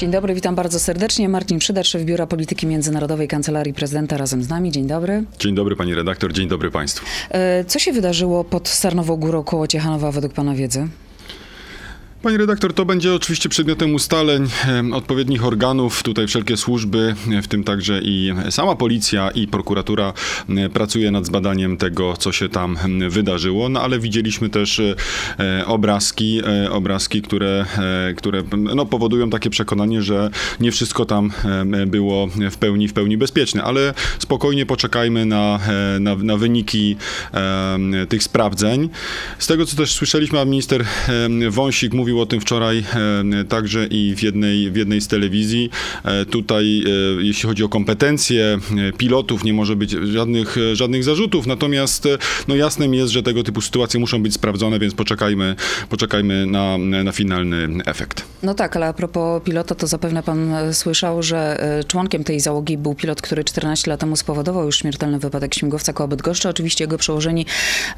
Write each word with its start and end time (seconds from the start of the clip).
Dzień 0.00 0.10
dobry, 0.10 0.34
witam 0.34 0.54
bardzo 0.54 0.80
serdecznie. 0.80 1.28
Marcin 1.28 1.58
Przydacz, 1.58 1.86
szef 1.86 2.02
Biura 2.02 2.26
Polityki 2.26 2.66
Międzynarodowej 2.66 3.28
Kancelarii 3.28 3.74
Prezydenta 3.74 4.16
razem 4.16 4.42
z 4.42 4.48
nami. 4.48 4.70
Dzień 4.70 4.86
dobry. 4.86 5.24
Dzień 5.38 5.54
dobry 5.54 5.76
pani 5.76 5.94
redaktor, 5.94 6.32
dzień 6.32 6.48
dobry 6.48 6.70
państwu. 6.70 7.06
E, 7.30 7.64
Co 7.64 7.78
się 7.78 7.92
wydarzyło 7.92 8.44
pod 8.44 8.68
Sarnową 8.68 9.16
Górą 9.16 9.42
koło 9.44 9.66
Ciechanowa 9.66 10.12
według 10.12 10.32
pana 10.32 10.54
wiedzy? 10.54 10.88
Pani 12.22 12.36
redaktor, 12.36 12.74
to 12.74 12.84
będzie 12.84 13.14
oczywiście 13.14 13.48
przedmiotem 13.48 13.94
ustaleń 13.94 14.48
odpowiednich 14.92 15.44
organów. 15.44 16.02
Tutaj 16.02 16.26
wszelkie 16.26 16.56
służby, 16.56 17.14
w 17.42 17.48
tym 17.48 17.64
także 17.64 18.00
i 18.02 18.32
sama 18.50 18.76
policja 18.76 19.30
i 19.30 19.46
prokuratura 19.46 20.12
pracuje 20.72 21.10
nad 21.10 21.26
zbadaniem 21.26 21.76
tego, 21.76 22.16
co 22.16 22.32
się 22.32 22.48
tam 22.48 22.78
wydarzyło. 23.08 23.68
No 23.68 23.82
ale 23.82 23.98
widzieliśmy 23.98 24.48
też 24.50 24.80
e, 24.80 24.96
obrazki, 25.66 26.40
e, 26.64 26.70
obrazki, 26.70 27.22
które, 27.22 27.66
e, 28.08 28.14
które 28.14 28.42
no, 28.58 28.86
powodują 28.86 29.30
takie 29.30 29.50
przekonanie, 29.50 30.02
że 30.02 30.30
nie 30.60 30.72
wszystko 30.72 31.04
tam 31.04 31.30
było 31.86 32.26
w 32.50 32.56
pełni, 32.56 32.88
w 32.88 32.92
pełni 32.92 33.16
bezpieczne. 33.16 33.62
Ale 33.62 33.94
spokojnie 34.18 34.66
poczekajmy 34.66 35.26
na, 35.26 35.60
na, 36.00 36.16
na 36.16 36.36
wyniki 36.36 36.96
tych 38.08 38.22
sprawdzeń. 38.22 38.88
Z 39.38 39.46
tego, 39.46 39.66
co 39.66 39.76
też 39.76 39.92
słyszeliśmy, 39.92 40.40
a 40.40 40.44
minister 40.44 40.84
Wąsik 41.50 41.92
mówił 41.92 42.09
o 42.18 42.26
tym 42.26 42.40
wczoraj 42.40 42.84
e, 43.40 43.44
także 43.44 43.86
i 43.86 44.14
w 44.16 44.22
jednej, 44.22 44.70
w 44.70 44.76
jednej 44.76 45.00
z 45.00 45.08
telewizji. 45.08 45.70
E, 46.04 46.24
Tutaj, 46.24 46.82
e, 47.18 47.22
jeśli 47.22 47.48
chodzi 47.48 47.64
o 47.64 47.68
kompetencje 47.68 48.58
pilotów, 48.98 49.44
nie 49.44 49.52
może 49.52 49.76
być 49.76 49.90
żadnych, 49.90 50.56
żadnych 50.72 51.04
zarzutów, 51.04 51.46
natomiast 51.46 52.08
no 52.48 52.54
jasnym 52.54 52.94
jest, 52.94 53.12
że 53.12 53.22
tego 53.22 53.42
typu 53.42 53.60
sytuacje 53.60 54.00
muszą 54.00 54.22
być 54.22 54.34
sprawdzone, 54.34 54.78
więc 54.78 54.94
poczekajmy, 54.94 55.56
poczekajmy 55.88 56.46
na, 56.46 56.78
na 56.78 57.12
finalny 57.12 57.68
efekt. 57.86 58.24
No 58.42 58.54
tak, 58.54 58.76
ale 58.76 58.86
a 58.86 58.92
propos 58.92 59.42
pilota, 59.42 59.74
to 59.74 59.86
zapewne 59.86 60.22
pan 60.22 60.50
słyszał, 60.72 61.22
że 61.22 61.60
członkiem 61.88 62.24
tej 62.24 62.40
załogi 62.40 62.78
był 62.78 62.94
pilot, 62.94 63.22
który 63.22 63.44
14 63.44 63.90
lat 63.90 64.00
temu 64.00 64.16
spowodował 64.16 64.66
już 64.66 64.78
śmiertelny 64.78 65.18
wypadek 65.18 65.54
śmigłowca 65.54 65.92
koło 65.92 66.08
Bydgoszczy. 66.08 66.48
Oczywiście 66.48 66.84
jego 66.84 66.98
przełożeni 66.98 67.46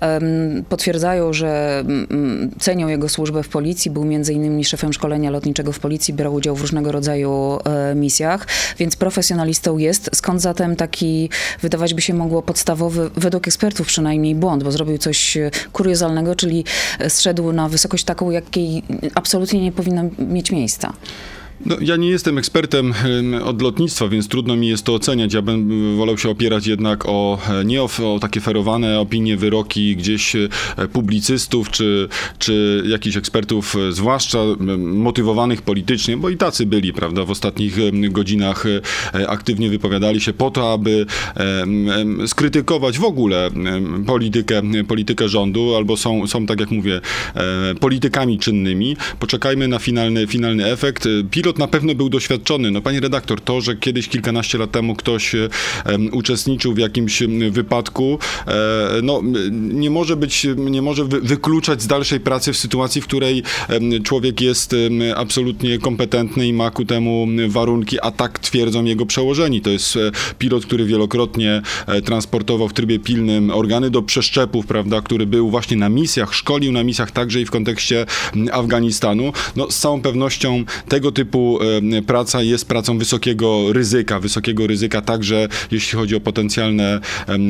em, 0.01 0.65
potwierdzają, 0.69 1.33
że 1.33 1.81
mm, 1.81 2.51
cenią 2.61 2.89
jego 2.89 3.09
służbę 3.09 3.43
w 3.43 3.49
policji. 3.49 3.91
Był 3.91 4.02
między 4.05 4.33
innymi 4.33 4.65
szefem 4.65 4.93
szkolenia 4.93 5.31
lotniczego 5.31 5.73
w 5.73 5.79
policji, 5.79 6.15
brał 6.15 6.35
udział 6.35 6.57
w 6.57 6.61
różnego 6.61 6.93
rodzaju 6.93 7.59
e, 7.65 7.95
misjach, 7.95 8.47
więc 8.79 8.97
profesjonalistą 8.97 9.79
jest. 9.79 10.11
Skąd 10.15 10.43
zatem 10.43 10.77
taki, 10.77 11.31
wydawać 11.63 11.95
by 11.95 12.03
się 12.03 12.15
mogło, 12.15 12.43
podstawowy, 12.43 13.11
według 13.17 13.49
ekspertów 13.49 13.87
przynajmniej, 13.87 14.35
błąd, 14.35 14.63
bo 14.65 14.73
zrobił 14.73 14.99
coś 14.99 15.37
e, 15.37 15.51
kuriozalnego, 15.73 16.35
czyli 16.35 16.65
e, 16.99 17.11
zszedł 17.11 17.53
na 17.53 17.69
wysokość 17.69 18.05
taką, 18.05 18.31
jakiej 18.31 18.83
absolutnie 19.15 19.61
nie 19.61 19.73
powinna 19.73 20.05
mieć 20.19 20.51
miejsca. 20.51 20.93
No, 21.67 21.77
ja 21.81 21.97
nie 21.97 22.09
jestem 22.09 22.39
ekspertem 22.39 22.95
em, 23.05 23.35
od 23.35 23.63
lotnictwa, 23.63 24.09
więc 24.09 24.29
trudno 24.29 24.57
mi 24.57 24.69
jest 24.69 24.85
to 24.85 24.95
oceniać. 24.95 25.35
Ja 25.35 25.43
bym 25.43 25.97
wolał 25.97 26.19
się 26.19 26.31
opierać 26.31 26.67
jednak 26.67 27.05
o 27.07 27.39
e, 27.61 27.65
nie 27.65 27.83
o, 27.83 27.89
o 28.15 28.19
takie 28.21 28.41
ferowane 28.41 29.01
opinie, 29.01 29.37
wyroki 29.37 29.97
gdzieś 29.97 30.37
e, 30.37 30.49
publicystów 30.93 31.71
czy, 31.71 32.09
czy 32.39 32.83
jakichś 32.87 33.17
ekspertów, 33.17 33.77
e, 33.77 33.93
zwłaszcza 33.93 34.39
motywowanych 34.79 35.63
politycznie, 35.63 36.17
bo 36.17 36.29
i 36.29 36.37
tacy 36.37 36.67
byli, 36.67 36.93
prawda, 36.93 37.25
w 37.25 37.31
ostatnich 37.31 37.77
godzinach 38.11 38.65
aktywnie 39.29 39.71
wypowiadali 39.71 40.21
się 40.21 40.33
po 40.33 40.51
to, 40.51 40.73
aby 40.73 41.07
skrytykować 42.27 42.99
w 42.99 43.05
ogóle 43.05 43.51
politykę, 44.07 44.63
politykę 44.89 45.29
rządu, 45.29 45.77
albo 45.77 45.97
są, 45.97 46.27
są 46.27 46.47
tak 46.47 46.61
jak 46.61 46.71
mówię, 46.71 47.01
politykami 47.81 48.39
czynnymi. 48.39 48.97
Poczekajmy 49.19 49.69
na 49.69 49.79
finalny, 49.79 50.27
finalny 50.27 50.67
efekt. 50.67 51.09
Pilot 51.31 51.52
na 51.59 51.69
pewno 51.69 51.95
był 51.95 52.09
doświadczony. 52.09 52.71
No 52.71 52.81
pani 52.81 53.01
redaktor, 53.01 53.41
to, 53.41 53.61
że 53.61 53.77
kiedyś 53.77 54.09
kilkanaście 54.09 54.59
lat 54.59 54.71
temu 54.71 54.95
ktoś 54.95 55.35
uczestniczył 56.13 56.75
w 56.75 56.79
jakimś 56.79 57.23
wypadku, 57.51 58.19
e, 58.47 58.53
no 59.03 59.21
nie 59.51 59.91
może 59.91 60.17
być, 60.17 60.47
nie 60.57 60.83
może 60.83 61.05
wy, 61.05 61.21
wykluczać 61.21 61.83
z 61.83 61.87
dalszej 61.87 62.21
pracy 62.21 62.53
w 62.53 62.57
sytuacji, 62.57 63.01
w 63.01 63.07
której 63.07 63.43
człowiek 64.05 64.41
jest 64.41 64.77
absolutnie 65.17 65.79
kompetentny 65.79 66.47
i 66.47 66.53
ma 66.53 66.71
ku 66.71 66.85
temu 66.85 67.27
warunki, 67.49 68.01
a 68.01 68.11
tak 68.11 68.39
twierdzą 68.39 68.85
jego 68.85 69.07
przełożeni. 69.07 69.61
To 69.61 69.71
jest 69.71 69.97
e, 69.97 70.11
pilot, 70.39 70.67
który 70.67 70.85
wielokrotnie 70.85 71.63
e, 71.87 72.03
transportował 72.03 72.69
w 72.69 72.73
trybie 72.73 72.99
pilnym 72.99 73.51
organy 73.51 73.91
do 73.91 74.03
przeszczepów, 74.03 74.67
prawda, 74.67 75.01
który 75.01 75.27
był 75.27 75.51
właśnie 75.51 75.77
na 75.77 75.89
misjach, 75.89 76.35
szkolił 76.35 76.73
na 76.73 76.85
misjach 76.85 77.11
także 77.11 77.41
i 77.41 77.45
w 77.45 77.51
kontekście 77.51 78.07
Afganistanu. 78.53 79.33
No, 79.57 79.71
z 79.71 79.79
całą 79.79 80.03
pewnością 80.03 80.65
tego 80.89 81.13
typu 81.13 81.42
praca 82.07 82.43
jest 82.43 82.69
pracą 82.69 82.99
wysokiego 82.99 83.73
ryzyka, 83.73 84.21
wysokiego 84.21 84.67
ryzyka 84.67 85.01
także 85.01 85.49
jeśli 85.71 85.99
chodzi 85.99 86.17
o 86.17 86.21
potencjalne 86.21 87.01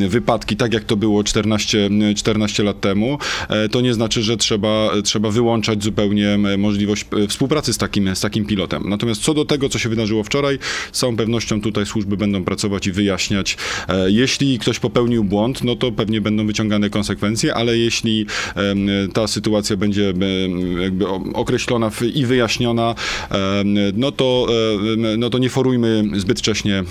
wypadki, 0.08 0.56
tak 0.56 0.72
jak 0.72 0.84
to 0.84 0.96
było 0.96 1.24
14, 1.24 1.90
14 2.16 2.62
lat 2.62 2.80
temu. 2.80 3.18
E, 3.48 3.68
To 3.68 3.80
nie 3.80 3.94
znaczy, 3.94 4.22
że 4.22 4.36
trzeba, 4.36 4.90
trzeba 5.04 5.30
wyłączać 5.30 5.84
zupełnie 5.84 6.38
możliwość 6.58 7.06
e, 7.24 7.28
współpracy 7.28 7.72
z 7.72 7.78
takim, 7.78 8.16
z 8.16 8.20
takim 8.20 8.46
pilotem. 8.46 8.82
Natomiast 8.88 9.22
co 9.22 9.34
do 9.34 9.44
tego, 9.44 9.68
co 9.68 9.78
się 9.78 9.88
wydarzyło 9.88 10.24
wczoraj, 10.24 10.58
z 10.92 10.98
całą 10.98 11.16
pewnością 11.16 11.60
tutaj 11.60 11.86
służby 11.86 12.16
będą 12.16 12.44
pracować 12.44 12.86
i 12.86 12.92
wyjaśniać. 12.92 13.56
E, 13.88 14.10
Jeśli 14.10 14.58
ktoś 14.58 14.78
popełnił 14.78 15.24
błąd, 15.24 15.64
no 15.64 15.76
to 15.76 15.92
pewnie 15.92 16.20
będą 16.20 16.46
wyciągane 16.46 16.90
konsekwencje, 16.90 17.54
ale 17.54 17.78
jeśli 17.78 18.26
ta 19.12 19.26
sytuacja 19.26 19.76
będzie 19.76 20.12
jakby 20.80 21.08
określona 21.34 21.90
i 22.14 22.26
wyjaśniona, 22.26 22.94
no 23.94 24.12
to, 24.12 24.46
em, 24.94 25.20
no 25.20 25.30
to 25.30 25.38
nie 25.38 25.50
forujmy 25.50 26.02
zbyt 26.16 26.38
wcześnie 26.38 26.78
e, 26.78 26.84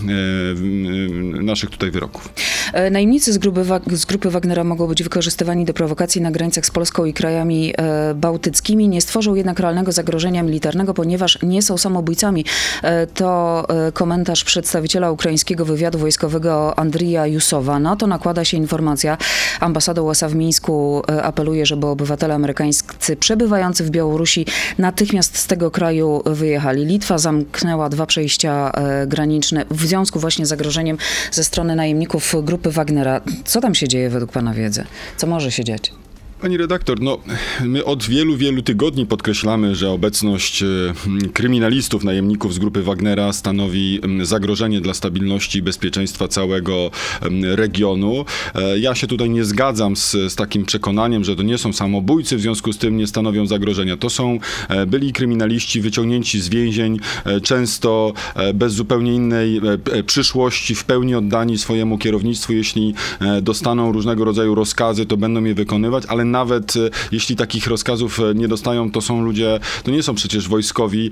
naszych 1.44 1.70
tutaj 1.70 1.92
wyroków. 1.92 2.34
E, 2.74 2.90
Najemnicy 2.90 3.34
z 3.34 3.38
grupy, 3.38 3.66
z 3.92 4.06
grupy 4.06 4.30
Wagnera 4.30 4.64
mogą 4.64 4.88
być 4.88 5.04
wykorzystywani 5.04 5.66
do 5.66 5.74
prowokacji 5.74 6.22
na 6.22 6.32
granicach 6.32 6.66
z 6.66 6.72
Polską 6.72 7.06
i 7.06 7.14
krajami 7.14 7.74
e, 7.78 8.14
bałtyckimi. 8.16 8.90
Nie 8.90 9.02
stworzą 9.02 9.36
jednak 9.36 9.60
realnego 9.60 9.92
zagrożenia 9.92 10.44
militarnego, 10.44 10.94
ponieważ 10.94 11.38
nie 11.44 11.62
są 11.62 11.78
samobójcami. 11.78 12.46
E, 12.84 13.08
to 13.08 13.66
e, 13.88 13.92
komentarz 13.92 14.44
przedstawiciela 14.44 15.12
ukraińskiego 15.12 15.66
wywiadu 15.66 16.00
wojskowego 16.00 16.80
Andrija 16.80 17.28
Jusowa. 17.28 17.80
Na 17.80 17.96
to 17.96 18.08
nakłada 18.08 18.46
się 18.46 18.58
informacja. 18.58 19.18
Ambasada 19.60 20.02
USA 20.02 20.30
w 20.30 20.36
Mińsku 20.36 21.02
e, 21.10 21.24
apeluje, 21.24 21.66
żeby 21.66 21.88
obywatele 21.88 22.34
amerykańscy 22.34 23.16
przebywający 23.16 23.84
w 23.84 23.90
Białorusi 23.90 24.46
natychmiast 24.78 25.38
z 25.38 25.48
tego 25.48 25.72
kraju 25.72 26.22
wyjechali. 26.26 26.71
Litwa 26.72 27.18
zamknęła 27.18 27.90
dwa 27.90 28.06
przejścia 28.06 28.72
e, 28.72 29.08
graniczne 29.08 29.66
w 29.72 29.86
związku 29.86 30.20
właśnie 30.20 30.46
z 30.46 30.50
zagrożeniem 30.50 30.98
ze 31.32 31.44
strony 31.44 31.76
najemników 31.76 32.36
grupy 32.44 32.72
Wagnera. 32.72 33.22
Co 33.46 33.62
tam 33.62 33.76
się 33.76 33.88
dzieje 33.88 34.10
według 34.10 34.32
pana 34.32 34.54
wiedzy? 34.54 34.84
Co 35.18 35.28
może 35.28 35.52
się 35.52 35.64
dziać? 35.64 35.92
Pani 36.42 36.58
redaktor, 36.58 37.02
no 37.02 37.18
my 37.66 37.86
od 37.86 38.04
wielu, 38.04 38.38
wielu 38.38 38.62
tygodni 38.62 39.06
podkreślamy, 39.06 39.76
że 39.76 39.90
obecność 39.92 40.64
e, 40.64 40.66
m, 41.08 41.20
kryminalistów, 41.34 42.04
najemników 42.04 42.54
z 42.54 42.60
grupy 42.60 42.84
Wagnera 42.84 43.34
stanowi 43.34 44.00
m, 44.04 44.26
zagrożenie 44.26 44.82
dla 44.82 44.94
stabilności 44.94 45.60
i 45.60 45.62
bezpieczeństwa 45.62 46.28
całego 46.28 46.92
m, 47.22 47.46
regionu. 47.46 48.26
E, 48.56 48.80
Ja 48.80 48.96
się 48.96 49.08
tutaj 49.08 49.30
nie 49.30 49.46
zgadzam 49.46 49.96
z, 49.96 50.12
z 50.12 50.36
takim 50.36 50.66
przekonaniem, 50.66 51.24
że 51.24 51.36
to 51.36 51.44
nie 51.44 51.58
są 51.58 51.74
samobójcy, 51.74 52.38
w 52.38 52.42
związku 52.42 52.74
z 52.74 52.78
tym 52.78 52.98
nie 52.98 53.08
stanowią 53.08 53.46
zagrożenia. 53.46 53.98
To 53.98 54.10
są 54.10 54.40
e, 54.70 54.86
byli 54.86 55.14
kryminaliści 55.14 55.82
wyciągnięci 55.82 56.42
z 56.42 56.50
więzień, 56.50 57.00
często 57.44 58.14
bez 58.54 58.74
zupełnie 58.74 59.14
innej 59.14 59.62
przyszłości, 60.06 60.76
w 60.76 60.84
pełni 60.84 61.16
oddani 61.16 61.58
swojemu 61.58 61.98
kierownictwu. 61.98 62.54
Jeśli 62.54 62.94
dostaną 63.42 63.92
różnego 63.92 64.26
rodzaju 64.26 64.56
rozkazy, 64.56 65.06
to 65.06 65.18
będą 65.18 65.44
je 65.44 65.54
wykonywać, 65.54 66.04
ale 66.08 66.26
nawet 66.32 66.76
e, 66.76 66.80
jeśli 67.12 67.36
takich 67.36 67.68
rozkazów 67.68 68.20
e, 68.20 68.36
nie 68.36 68.48
dostają, 68.48 68.92
to 68.92 69.02
są 69.02 69.22
ludzie, 69.22 69.60
to 69.84 69.92
nie 69.92 70.04
są 70.04 70.16
przecież 70.16 70.48
wojskowi 70.48 71.12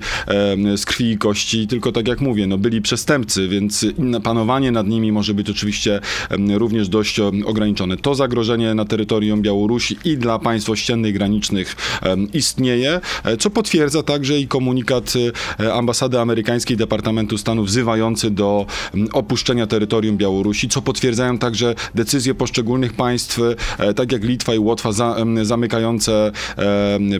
z 0.76 0.84
krwi 0.84 1.10
i 1.10 1.18
kości, 1.18 1.66
tylko 1.66 1.92
tak 1.92 2.08
jak 2.08 2.20
mówię, 2.20 2.46
no 2.46 2.58
byli 2.58 2.82
przestępcy, 2.82 3.48
więc 3.48 3.86
panowanie 4.22 4.72
nad 4.72 4.86
nimi 4.86 5.12
może 5.12 5.34
być 5.34 5.50
oczywiście 5.50 6.00
również 6.54 6.88
dość 6.88 7.20
ograniczone. 7.20 7.96
To 7.96 8.14
zagrożenie 8.14 8.74
na 8.74 8.84
terytorium 8.84 9.42
Białorusi 9.42 9.96
i 10.04 10.16
dla 10.16 10.38
państw 10.38 10.70
ościennych, 10.70 11.14
granicznych 11.14 11.76
istnieje, 12.32 13.00
e, 13.24 13.36
co 13.36 13.50
potwierdza 13.50 14.02
także 14.02 14.38
i 14.38 14.48
komunikat 14.48 15.14
ambasady 15.72 16.20
amerykańskiej 16.20 16.76
Departamentu 16.76 17.38
Stanu 17.38 17.64
wzywający 17.64 18.30
do 18.30 18.66
opuszczenia 19.12 19.66
terytorium 19.66 20.16
Białorusi, 20.16 20.68
co 20.68 20.82
potwierdzają 20.82 21.38
także 21.38 21.74
decyzje 21.94 22.34
poszczególnych 22.34 22.92
państw, 22.92 23.40
tak 23.96 24.12
jak 24.12 24.24
Litwa 24.24 24.54
i 24.54 24.58
Łotwa, 24.58 24.92
za, 24.92 25.09
zamykające 25.42 26.32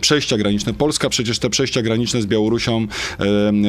przejścia 0.01 0.37
graniczne. 0.37 0.75
Polska 0.75 1.09
przecież 1.09 1.39
te 1.39 1.51
przejścia 1.51 1.83
graniczne 1.83 2.23
z 2.23 2.27
Białorusią 2.27 2.87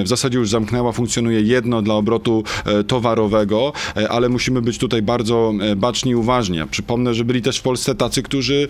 w 0.03 0.07
zasadzie 0.07 0.37
już 0.37 0.49
zamknęła, 0.49 0.91
funkcjonuje 0.91 1.41
jedno 1.41 1.81
dla 1.81 1.95
obrotu 1.95 2.43
e, 2.65 2.83
towarowego, 2.83 3.73
e, 3.97 4.09
ale 4.09 4.29
musimy 4.29 4.61
być 4.61 4.77
tutaj 4.77 5.01
bardzo 5.01 5.53
e, 5.61 5.75
baczni 5.75 6.11
i 6.11 6.15
uważni. 6.15 6.59
Przypomnę, 6.71 7.13
że 7.13 7.25
byli 7.25 7.41
też 7.41 7.57
w 7.57 7.61
Polsce 7.61 7.95
tacy, 7.95 8.23
którzy 8.23 8.67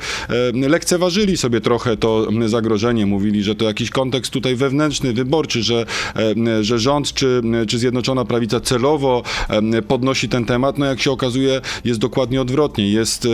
lekceważyli 0.53 1.37
sobie 1.37 1.61
trochę 1.61 1.97
to 1.97 2.27
zagrożenie. 2.45 3.05
Mówili, 3.05 3.43
że 3.43 3.55
to 3.55 3.65
jakiś 3.65 3.89
kontekst 3.89 4.31
tutaj 4.31 4.55
wewnętrzny, 4.55 5.13
wyborczy, 5.13 5.63
że, 5.63 5.85
że 6.61 6.79
rząd 6.79 7.13
czy, 7.13 7.41
czy 7.67 7.79
Zjednoczona 7.79 8.25
Prawica 8.25 8.59
celowo 8.59 9.23
podnosi 9.87 10.29
ten 10.29 10.45
temat. 10.45 10.77
No 10.77 10.85
jak 10.85 11.01
się 11.01 11.11
okazuje, 11.11 11.61
jest 11.85 11.99
dokładnie 11.99 12.41
odwrotnie. 12.41 12.91
Jest, 12.91 13.27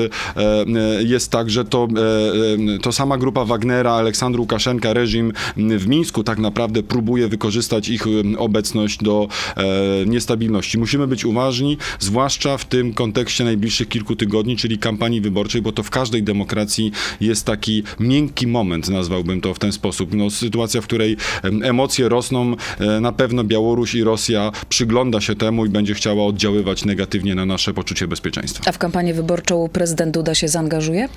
jest 0.99 1.31
tak, 1.31 1.49
że 1.49 1.65
to, 1.65 1.87
e, 2.07 2.75
e, 2.75 2.79
to 2.79 2.91
sama 2.91 3.17
grupa 3.17 3.45
Wagnera, 3.45 3.91
Aleksandr 3.91 4.39
Łukaszenka, 4.39 4.93
reżim 4.93 5.33
w 5.57 5.87
Mińsku 5.87 6.23
tak 6.23 6.39
naprawdę 6.39 6.83
próbuje 6.83 7.27
wykorzystać 7.27 7.89
ich 7.89 8.07
em, 8.07 8.35
obecność 8.37 9.03
do 9.03 9.27
e, 9.57 9.63
niestabilności. 10.05 10.77
Musimy 10.77 11.07
być 11.07 11.25
uważni, 11.25 11.77
zwłaszcza 11.99 12.57
w 12.57 12.65
tym 12.65 12.93
kontekście 12.93 13.43
najbliższych 13.43 13.89
kilku 13.89 14.15
tygodni, 14.15 14.57
czyli 14.57 14.77
kampanii 14.77 15.21
wyborczej, 15.21 15.61
bo 15.61 15.71
to 15.71 15.83
w 15.83 15.89
każdej 15.89 16.23
demokracji 16.23 16.91
jest 17.21 17.45
taki 17.45 17.83
miękki 17.99 18.47
moment, 18.47 18.89
nazwałbym 18.89 19.41
to 19.41 19.53
w 19.53 19.59
ten 19.59 19.71
sposób. 19.71 20.13
No, 20.13 20.29
sytuacja, 20.29 20.81
w 20.81 20.83
której 20.83 21.17
em, 21.43 21.63
emocje 21.63 22.09
rosną, 22.09 22.55
e, 22.79 22.99
na 22.99 23.11
pewno 23.11 23.43
Białoruś 23.43 23.95
i 23.95 24.03
Rosja 24.03 24.51
przygląda 24.69 25.21
się 25.21 25.35
temu 25.35 25.65
i 25.65 25.69
będzie 25.69 25.93
chciała 25.93 26.25
oddziaływać 26.25 26.85
negatywnie 26.85 27.35
na 27.35 27.45
nasze 27.45 27.73
poczucie 27.73 28.07
bezpieczeństwa. 28.07 28.63
A 28.67 28.71
w 28.71 28.77
kampanię 28.77 29.13
wyborczą 29.13 29.69
prezydent 29.73 30.13
Duda 30.13 30.35
się 30.35 30.47
zaangażuje? 30.47 31.09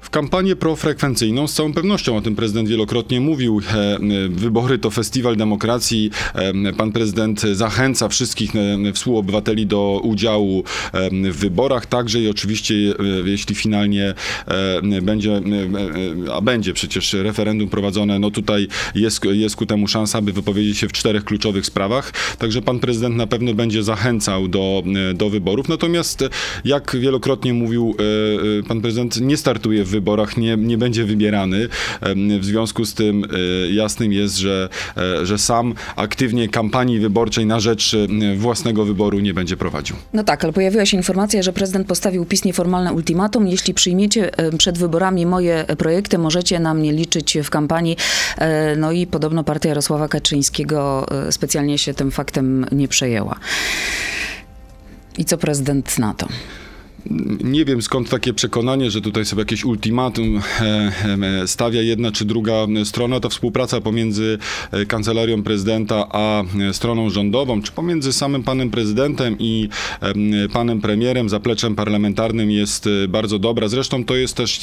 W 0.00 0.10
kampanię 0.10 0.56
profrekwencyjną 0.56 1.48
z 1.48 1.54
całą 1.54 1.72
pewnością, 1.72 2.16
o 2.16 2.20
tym 2.20 2.36
prezydent 2.36 2.68
wielokrotnie 2.68 3.20
mówił, 3.20 3.60
e, 3.74 3.96
e, 3.96 3.98
wybory 4.28 4.78
to 4.78 4.90
festiwal 4.90 5.36
demokracji. 5.36 6.10
E, 6.34 6.72
Pan 6.72 6.92
prezydent 6.92 7.40
zachęca 7.40 8.08
wszystkich 8.08 8.50
współobywateli 8.94 9.66
do 9.66 10.00
udziału 10.04 10.64
w 11.12 11.36
wyborach, 11.36 11.86
także 11.86 12.20
i 12.20 12.28
oczywiście 12.28 12.74
jeśli 13.24 13.54
finalnie 13.54 14.14
będzie, 15.02 15.40
a 16.32 16.40
będzie 16.40 16.72
przecież 16.72 17.12
referendum 17.12 17.68
prowadzone, 17.68 18.18
no 18.18 18.30
tutaj 18.30 18.68
jest, 18.94 19.24
jest 19.24 19.56
ku 19.56 19.66
temu 19.66 19.88
szansa, 19.88 20.22
by 20.22 20.32
wypowiedzieć 20.32 20.78
się 20.78 20.88
w 20.88 20.92
czterech 20.92 21.24
kluczowych 21.24 21.66
sprawach, 21.66 22.12
także 22.38 22.62
pan 22.62 22.78
prezydent 22.78 23.16
na 23.16 23.26
pewno 23.26 23.54
będzie 23.54 23.82
zachęcał 23.82 24.48
do, 24.48 24.82
do 25.14 25.30
wyborów. 25.30 25.68
Natomiast 25.68 26.24
jak 26.64 26.96
wielokrotnie 27.00 27.54
mówił 27.54 27.96
pan 28.68 28.80
prezydent, 28.80 29.20
nie 29.20 29.36
startuje 29.36 29.84
w 29.84 29.87
wyborach, 29.88 30.36
nie, 30.36 30.56
nie 30.56 30.78
będzie 30.78 31.04
wybierany. 31.04 31.68
W 32.40 32.44
związku 32.44 32.84
z 32.84 32.94
tym 32.94 33.24
e, 33.24 33.70
jasnym 33.70 34.12
jest, 34.12 34.36
że, 34.36 34.68
e, 34.96 35.26
że 35.26 35.38
sam 35.38 35.74
aktywnie 35.96 36.48
kampanii 36.48 36.98
wyborczej 36.98 37.46
na 37.46 37.60
rzecz 37.60 37.94
e, 37.94 38.36
własnego 38.36 38.84
wyboru 38.84 39.18
nie 39.18 39.34
będzie 39.34 39.56
prowadził. 39.56 39.96
No 40.12 40.24
tak, 40.24 40.44
ale 40.44 40.52
pojawiła 40.52 40.86
się 40.86 40.96
informacja, 40.96 41.42
że 41.42 41.52
prezydent 41.52 41.86
postawił 41.86 42.24
PiS 42.24 42.44
nieformalne 42.44 42.92
ultimatum. 42.92 43.48
Jeśli 43.48 43.74
przyjmiecie 43.74 44.30
przed 44.58 44.78
wyborami 44.78 45.26
moje 45.26 45.64
projekty, 45.78 46.18
możecie 46.18 46.60
na 46.60 46.74
mnie 46.74 46.92
liczyć 46.92 47.38
w 47.44 47.50
kampanii. 47.50 47.96
No 48.76 48.92
i 48.92 49.06
podobno 49.06 49.44
partia 49.44 49.68
Jarosława 49.68 50.08
Kaczyńskiego 50.08 51.06
specjalnie 51.30 51.78
się 51.78 51.94
tym 51.94 52.10
faktem 52.10 52.66
nie 52.72 52.88
przejęła. 52.88 53.38
I 55.18 55.24
co 55.24 55.38
prezydent 55.38 55.98
na 55.98 56.14
to? 56.14 56.28
Nie 57.44 57.64
wiem 57.64 57.82
skąd 57.82 58.08
takie 58.08 58.32
przekonanie, 58.34 58.90
że 58.90 59.00
tutaj 59.00 59.24
sobie 59.24 59.42
jakieś 59.42 59.64
ultimatum 59.64 60.40
e, 60.60 60.92
e, 61.42 61.48
stawia 61.48 61.82
jedna 61.82 62.12
czy 62.12 62.24
druga 62.24 62.66
strona. 62.84 63.20
To 63.20 63.28
współpraca 63.28 63.80
pomiędzy 63.80 64.38
e, 64.70 64.86
kancelarią 64.86 65.42
prezydenta 65.42 66.06
a 66.10 66.42
stroną 66.72 67.10
rządową, 67.10 67.62
czy 67.62 67.72
pomiędzy 67.72 68.12
samym 68.12 68.42
panem 68.42 68.70
prezydentem 68.70 69.36
i 69.38 69.68
em, 70.00 70.30
panem 70.52 70.80
premierem, 70.80 71.28
zapleczem 71.28 71.74
parlamentarnym 71.74 72.50
jest 72.50 72.88
bardzo 73.08 73.38
dobra. 73.38 73.68
Zresztą 73.68 74.04
to 74.04 74.16
jest 74.16 74.36
też 74.36 74.60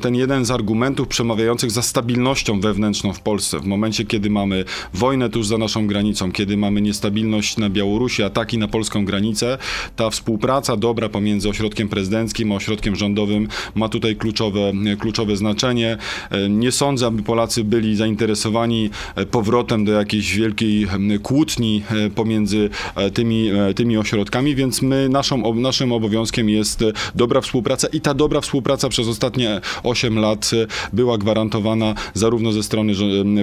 ten 0.00 0.14
jeden 0.14 0.44
z 0.44 0.50
argumentów 0.50 1.08
przemawiających 1.08 1.70
za 1.70 1.82
stabilnością 1.82 2.60
wewnętrzną 2.60 3.12
w 3.12 3.20
Polsce. 3.20 3.60
W 3.60 3.64
momencie, 3.64 4.04
kiedy 4.04 4.30
mamy 4.30 4.64
wojnę 4.94 5.30
tuż 5.30 5.46
za 5.46 5.58
naszą 5.58 5.86
granicą, 5.86 6.32
kiedy 6.32 6.56
mamy 6.56 6.80
niestabilność 6.80 7.56
na 7.56 7.70
Białorusi, 7.70 8.22
ataki 8.22 8.58
na 8.58 8.68
polską 8.68 9.04
granicę, 9.04 9.58
ta 9.96 10.10
współpraca 10.10 10.76
dobra 10.76 11.08
pomiędzy 11.08 11.45
ośrodkiem 11.48 11.88
prezydenckim 11.88 12.52
a 12.52 12.54
ośrodkiem 12.54 12.96
rządowym 12.96 13.48
ma 13.74 13.88
tutaj 13.88 14.16
kluczowe, 14.16 14.72
kluczowe 14.98 15.36
znaczenie. 15.36 15.98
E, 16.30 16.48
Nie 16.48 16.72
sądzę, 16.72 17.06
aby 17.06 17.22
Polacy 17.22 17.64
byli 17.64 17.96
zainteresowani 17.96 18.90
e, 19.14 19.26
powrotem 19.26 19.84
do 19.84 19.92
jakiejś 19.92 20.36
wielkiej 20.36 20.86
kłótni 21.22 21.82
e, 21.90 22.10
pomiędzy 22.10 22.70
tymi, 23.14 23.50
tymi 23.76 23.98
ośrodkami, 23.98 24.54
więc 24.54 24.82
my, 24.82 25.08
naszą, 25.08 25.54
naszym 25.54 25.92
obowiązkiem 25.92 26.48
jest 26.48 26.84
dobra 27.14 27.40
współpraca 27.40 27.88
i 27.88 28.00
ta 28.00 28.14
dobra 28.14 28.40
współpraca 28.40 28.88
przez 28.88 29.08
ostatnie 29.08 29.60
8 29.82 30.18
lat 30.18 30.50
była 30.92 31.18
gwarantowana 31.18 31.94
zarówno 32.14 32.52
ze 32.52 32.62
strony 32.62 32.94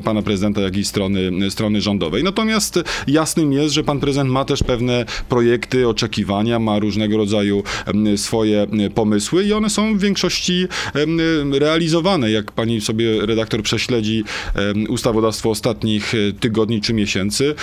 pana 0.04 0.22
prezydenta, 0.22 0.62
jak 0.62 0.78
i 0.78 0.86
strony, 0.86 1.52
strony 1.52 1.82
rządowej. 1.82 2.24
Natomiast 2.24 2.80
jasnym 3.08 3.54
jest, 3.54 3.74
że 3.74 3.84
pan 3.84 4.00
prezydent 4.00 4.30
ma 4.30 4.46
też 4.46 4.64
pewne 4.64 5.06
projekty, 5.30 5.88
oczekiwania, 5.88 6.60
ma 6.60 6.80
różnego 6.80 7.18
rodzaju 7.18 7.64
swoje 8.16 8.68
pomysły 8.96 9.44
i 9.44 9.54
one 9.54 9.70
są 9.70 9.98
w 9.98 10.02
większości 10.02 10.68
realizowane. 11.52 12.32
Jak 12.32 12.52
pani 12.52 12.82
sobie 12.82 13.26
redaktor 13.26 13.64
prześledzi 13.64 14.24
ustawodawstwo 14.90 15.50
ostatnich 15.50 16.14
e, 16.16 16.34
tygodni 16.40 16.82
czy 16.82 16.94
miesięcy, 16.94 17.56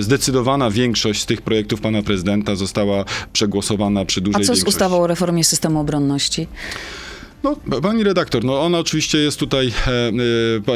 zdecydowana 0.00 0.70
większość 0.70 1.20
z 1.20 1.26
tych 1.26 1.42
projektów 1.42 1.80
pana 1.80 2.02
prezydenta 2.02 2.54
została 2.56 3.04
przegłosowana 3.32 4.04
przy 4.04 4.20
A 4.20 4.22
dużej 4.22 4.40
co 4.40 4.44
z 4.44 4.48
większości. 4.48 4.68
ustawą 4.68 5.02
o 5.02 5.06
reformie 5.06 5.44
systemu 5.44 5.80
obronności? 5.80 6.46
No, 7.44 7.56
pani 7.82 8.04
redaktor, 8.04 8.44
no 8.44 8.60
ona 8.60 8.78
oczywiście 8.78 9.18
jest 9.18 9.38
tutaj 9.38 9.72
e, 9.86 10.12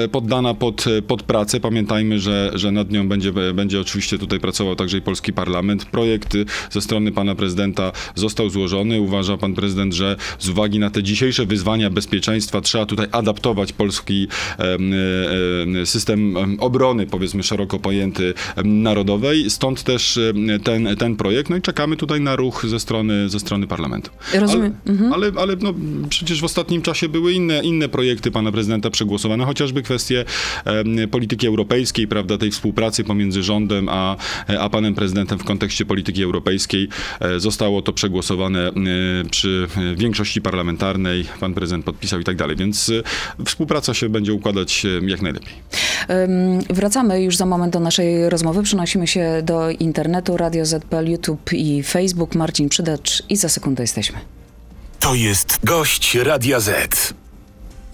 e, 0.03 0.09
poddana 0.09 0.55
pod, 0.55 0.85
pod 1.07 1.23
pracę. 1.23 1.61
Pamiętajmy, 1.61 2.21
że, 2.21 2.51
że 2.55 2.73
nad 2.73 2.91
nią 2.91 3.09
będzie, 3.09 3.33
będzie 3.55 3.81
oczywiście 3.81 4.19
tutaj 4.19 4.41
pracował 4.41 4.77
także 4.77 4.99
i 4.99 5.01
polski 5.01 5.33
parlament. 5.33 5.85
Projekt 5.85 6.33
ze 6.71 6.81
strony 6.81 7.13
pana 7.13 7.35
prezydenta 7.35 7.93
został 8.15 8.51
złożony. 8.51 9.01
Uważa 9.01 9.37
pan 9.37 9.55
prezydent, 9.55 9.95
że 9.95 10.17
z 10.39 10.49
uwagi 10.49 10.79
na 10.79 10.91
te 10.91 11.03
dzisiejsze 11.03 11.47
wyzwania 11.47 11.91
bezpieczeństwa 11.91 12.61
trzeba 12.61 12.87
tutaj 12.87 13.07
adaptować 13.13 13.73
polski 13.73 14.29
e, 14.59 15.87
system 15.87 16.37
em, 16.37 16.61
obrony, 16.61 17.07
powiedzmy 17.07 17.43
szeroko 17.43 17.79
pojęty, 17.79 18.35
narodowej. 18.65 19.51
Stąd 19.51 19.83
też 19.83 20.19
ten, 20.65 20.97
ten 20.99 21.17
projekt. 21.17 21.51
No 21.51 21.57
i 21.57 21.63
czekamy 21.63 21.97
tutaj 21.97 22.21
na 22.21 22.37
ruch 22.37 22.67
ze 22.67 22.81
strony, 22.81 23.29
ze 23.29 23.41
strony 23.41 23.67
parlamentu. 23.67 24.11
Rozumiem. 24.35 24.75
Mhm. 24.87 25.13
Ale, 25.13 25.33
ale 25.37 25.57
no, 25.57 25.75
przecież 26.09 26.41
w 26.41 26.45
ostatnim 26.45 26.56
czasie 26.83 27.09
były 27.09 27.33
inne, 27.33 27.63
inne 27.63 27.89
projekty 27.89 28.31
pana 28.31 28.53
prezydenta 28.53 28.91
przegłosowane, 28.91 29.45
chociażby 29.45 29.83
kwestie 29.83 30.25
polityki 31.11 31.47
europejskiej, 31.47 32.09
prawda, 32.09 32.39
tej 32.39 32.51
współpracy 32.51 33.05
pomiędzy 33.05 33.43
rządem 33.43 33.89
a, 33.89 34.17
a 34.59 34.71
panem 34.71 34.95
prezydentem 34.95 35.39
w 35.39 35.45
kontekście 35.45 35.87
polityki 35.87 36.23
europejskiej. 36.23 36.89
E, 37.21 37.41
Zostało 37.41 37.83
to 37.83 37.93
przegłosowane 37.93 38.69
e, 38.69 38.73
przy 39.31 39.67
e, 39.77 39.95
większości 39.95 40.43
parlamentarnej, 40.43 41.25
pan 41.41 41.55
prezydent 41.55 41.85
podpisał 41.85 42.21
i 42.21 42.25
tak 42.25 42.37
dalej, 42.37 42.57
więc 42.57 42.93
współpraca 43.47 43.95
się 43.95 44.09
będzie 44.09 44.33
układać 44.33 44.87
jak 45.07 45.23
najlepiej. 45.23 45.55
Wracamy 46.71 47.23
już 47.23 47.37
za 47.37 47.47
moment 47.47 47.73
do 47.73 47.81
naszej 47.81 48.31
rozmowy. 48.31 48.63
Przenosimy 48.63 49.07
się 49.07 49.43
do 49.43 49.71
internetu, 49.71 50.37
Radio 50.37 50.67
ZPL, 50.67 51.11
YouTube 51.11 51.53
i 51.53 51.83
Facebook. 51.83 52.35
Marcin 52.35 52.69
Przydacz 52.69 53.23
i 53.29 53.37
za 53.37 53.49
sekundę 53.49 53.83
jesteśmy. 53.83 54.36
To 55.07 55.15
jest 55.15 55.59
gość 55.65 56.15
Radia 56.15 56.61
Z. 56.61 57.26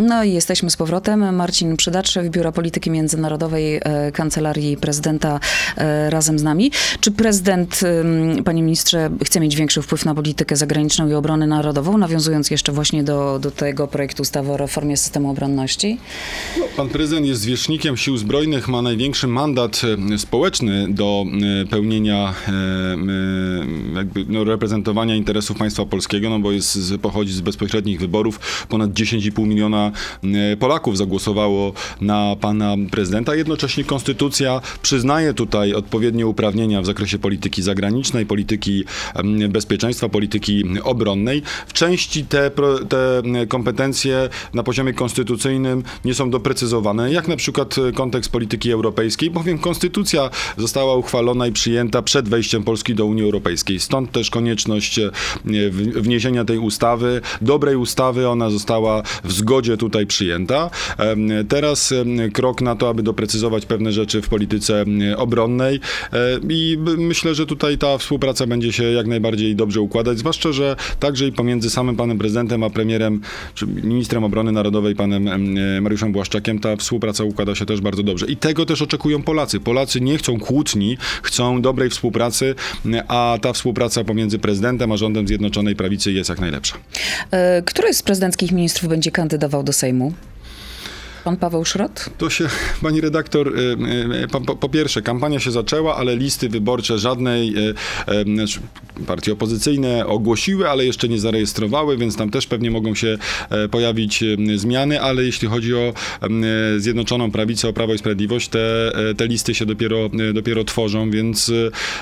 No 0.02 0.24
i 0.24 0.32
jesteśmy 0.32 0.70
z 0.70 0.76
powrotem. 0.76 1.34
Marcin 1.34 1.76
Przydacz, 1.76 2.10
szef 2.10 2.28
Biura 2.28 2.52
Polityki 2.52 2.90
Międzynarodowej 2.90 3.76
e, 3.76 4.12
Kancelarii 4.12 4.76
Prezydenta 4.76 5.40
e, 5.76 6.10
razem 6.10 6.38
z 6.38 6.42
nami. 6.42 6.70
Czy 7.00 7.10
prezydent, 7.10 7.80
panie 8.44 8.62
ministrze, 8.62 9.10
chce 9.24 9.40
mieć 9.40 9.56
większy 9.56 9.82
wpływ 9.82 10.04
na 10.04 10.14
politykę 10.14 10.56
zagraniczną 10.56 11.08
i 11.08 11.14
obronę 11.14 11.46
narodową, 11.46 11.98
nawiązując 11.98 12.50
jeszcze 12.50 12.72
właśnie 12.72 13.04
do, 13.04 13.38
do 13.38 13.50
tego 13.50 13.88
projektu 13.88 14.22
ustawy 14.22 14.52
o 14.52 14.56
reformie 14.56 14.96
systemu 14.96 15.30
obronności? 15.30 15.98
Pan 16.76 16.88
prezydent 16.88 17.26
jest 17.26 17.40
zwierzchnikiem 17.40 17.96
sił 17.96 18.16
zbrojnych, 18.16 18.68
ma 18.68 18.82
największy 18.82 19.26
mandat 19.26 19.82
e, 20.14 20.18
społeczny 20.18 20.86
do 20.88 21.24
pełnienia, 21.70 22.34
jakby 23.94 24.24
no, 24.28 24.44
reprezentowania 24.44 25.16
interesów 25.16 25.56
państwa 25.56 25.86
polskiego, 25.86 26.30
no 26.30 26.38
bo 26.38 26.52
jest, 26.52 26.78
pochodzi 27.02 27.32
z 27.32 27.40
bezpośrednich 27.40 28.00
wyborów. 28.00 28.66
Ponad 28.68 28.90
10,5 28.90 29.46
miliona 29.46 29.91
Polaków 30.58 30.98
zagłosowało 30.98 31.72
na 32.00 32.36
pana 32.40 32.76
prezydenta. 32.90 33.34
Jednocześnie 33.34 33.84
konstytucja 33.84 34.60
przyznaje 34.82 35.34
tutaj 35.34 35.74
odpowiednie 35.74 36.26
uprawnienia 36.26 36.82
w 36.82 36.86
zakresie 36.86 37.18
polityki 37.18 37.62
zagranicznej, 37.62 38.26
polityki 38.26 38.84
bezpieczeństwa, 39.48 40.08
polityki 40.08 40.64
obronnej. 40.82 41.42
W 41.66 41.72
części 41.72 42.24
te, 42.24 42.50
te 42.88 43.22
kompetencje 43.48 44.28
na 44.54 44.62
poziomie 44.62 44.92
konstytucyjnym 44.92 45.82
nie 46.04 46.14
są 46.14 46.30
doprecyzowane, 46.30 47.12
jak 47.12 47.28
na 47.28 47.36
przykład 47.36 47.78
e, 47.78 47.92
kontekst 47.92 48.32
polityki 48.32 48.70
europejskiej, 48.70 49.30
bowiem 49.30 49.58
konstytucja 49.58 50.30
została 50.56 50.96
uchwalona 50.96 51.46
i 51.46 51.52
przyjęta 51.52 52.02
przed 52.02 52.28
wejściem 52.28 52.64
Polski 52.64 52.94
do 52.94 53.06
Unii 53.06 53.22
Europejskiej. 53.22 53.80
Stąd 53.80 54.12
też 54.12 54.30
konieczność 54.30 54.98
e, 54.98 55.10
wniesienia 55.94 56.44
tej 56.44 56.58
ustawy, 56.58 57.20
dobrej 57.40 57.76
ustawy, 57.76 58.28
ona 58.28 58.50
została 58.50 59.02
w 59.24 59.32
zgodzie 59.32 59.71
tutaj 59.76 60.06
przyjęta. 60.06 60.70
Teraz 61.48 61.94
krok 62.32 62.60
na 62.60 62.76
to, 62.76 62.88
aby 62.88 63.02
doprecyzować 63.02 63.66
pewne 63.66 63.92
rzeczy 63.92 64.22
w 64.22 64.28
polityce 64.28 64.84
obronnej 65.16 65.80
e, 66.12 66.18
i 66.48 66.78
myślę, 66.98 67.34
że 67.34 67.46
tutaj 67.46 67.78
ta 67.78 67.98
współpraca 67.98 68.46
będzie 68.46 68.72
się 68.72 68.84
jak 68.84 69.06
najbardziej 69.06 69.56
dobrze 69.56 69.80
układać, 69.80 70.18
zwłaszcza, 70.18 70.52
że 70.52 70.76
także 71.00 71.26
i 71.26 71.32
pomiędzy 71.32 71.70
samym 71.70 71.96
panem 71.96 72.18
prezydentem 72.18 72.62
a 72.62 72.70
premierem, 72.70 73.20
czy 73.54 73.66
ministrem 73.66 74.24
obrony 74.24 74.52
narodowej, 74.52 74.94
panem 74.94 75.28
em, 75.28 75.58
e, 75.58 75.80
Mariuszem 75.80 76.12
Błaszczakiem, 76.12 76.58
ta 76.58 76.76
współpraca 76.76 77.24
układa 77.24 77.54
się 77.54 77.66
też 77.66 77.80
bardzo 77.80 78.02
dobrze. 78.02 78.26
I 78.26 78.36
tego 78.36 78.66
też 78.66 78.82
oczekują 78.82 79.22
Polacy. 79.22 79.60
Polacy 79.60 80.00
nie 80.00 80.18
chcą 80.18 80.40
kłótni, 80.40 80.98
chcą 81.22 81.62
dobrej 81.62 81.90
współpracy, 81.90 82.54
a 83.08 83.38
ta 83.42 83.52
współpraca 83.52 84.04
pomiędzy 84.04 84.38
prezydentem 84.38 84.92
a 84.92 84.96
rządem 84.96 85.28
Zjednoczonej 85.28 85.76
Prawicy 85.76 86.12
jest 86.12 86.30
jak 86.30 86.40
najlepsza. 86.40 86.76
E, 87.30 87.62
Który 87.62 87.94
z 87.94 88.02
prezydenckich 88.02 88.52
ministrów 88.52 88.90
będzie 88.90 89.10
kandydował 89.10 89.61
do 89.62 89.72
Sejmu? 89.72 90.14
Pan 91.24 91.36
Paweł 91.36 91.64
Szrot? 91.64 92.10
To 92.18 92.30
się, 92.30 92.48
pani 92.82 93.00
redaktor, 93.00 93.48
y, 93.48 93.76
y, 94.24 94.28
po, 94.28 94.40
po, 94.40 94.68
pierwsze, 94.68 95.02
kampania 95.02 95.40
się 95.40 95.50
zaczęła, 95.50 95.96
ale 95.96 96.16
listy 96.16 96.48
wyborcze 96.48 96.98
żadnej 96.98 97.54
y, 97.68 97.74
partie 99.06 99.32
opozycyjne 99.32 100.06
ogłosiły, 100.06 100.68
ale 100.70 100.84
jeszcze 100.84 101.08
nie 101.08 101.18
zarejestrowały, 101.18 101.96
więc 101.96 102.16
tam 102.16 102.30
też 102.30 102.46
pewnie 102.46 102.70
mogą 102.70 102.94
się 102.94 103.18
e, 103.50 103.68
pojawić 103.68 104.24
zmiany, 104.56 105.00
ale 105.00 105.24
jeśli 105.24 105.48
chodzi 105.48 105.74
o 105.74 105.94
y, 106.76 106.80
Zjednoczoną 106.80 107.30
Prawicę, 107.30 107.68
o 107.68 107.72
Prawo 107.72 107.94
i 107.94 107.98
Sprawiedliwość, 107.98 108.48
te, 108.48 108.92
e, 109.10 109.14
te 109.14 109.26
listy 109.26 109.54
się 109.54 109.66
dopiero, 109.66 110.10
dopiero 110.34 110.64
tworzą, 110.64 111.10
więc 111.10 111.52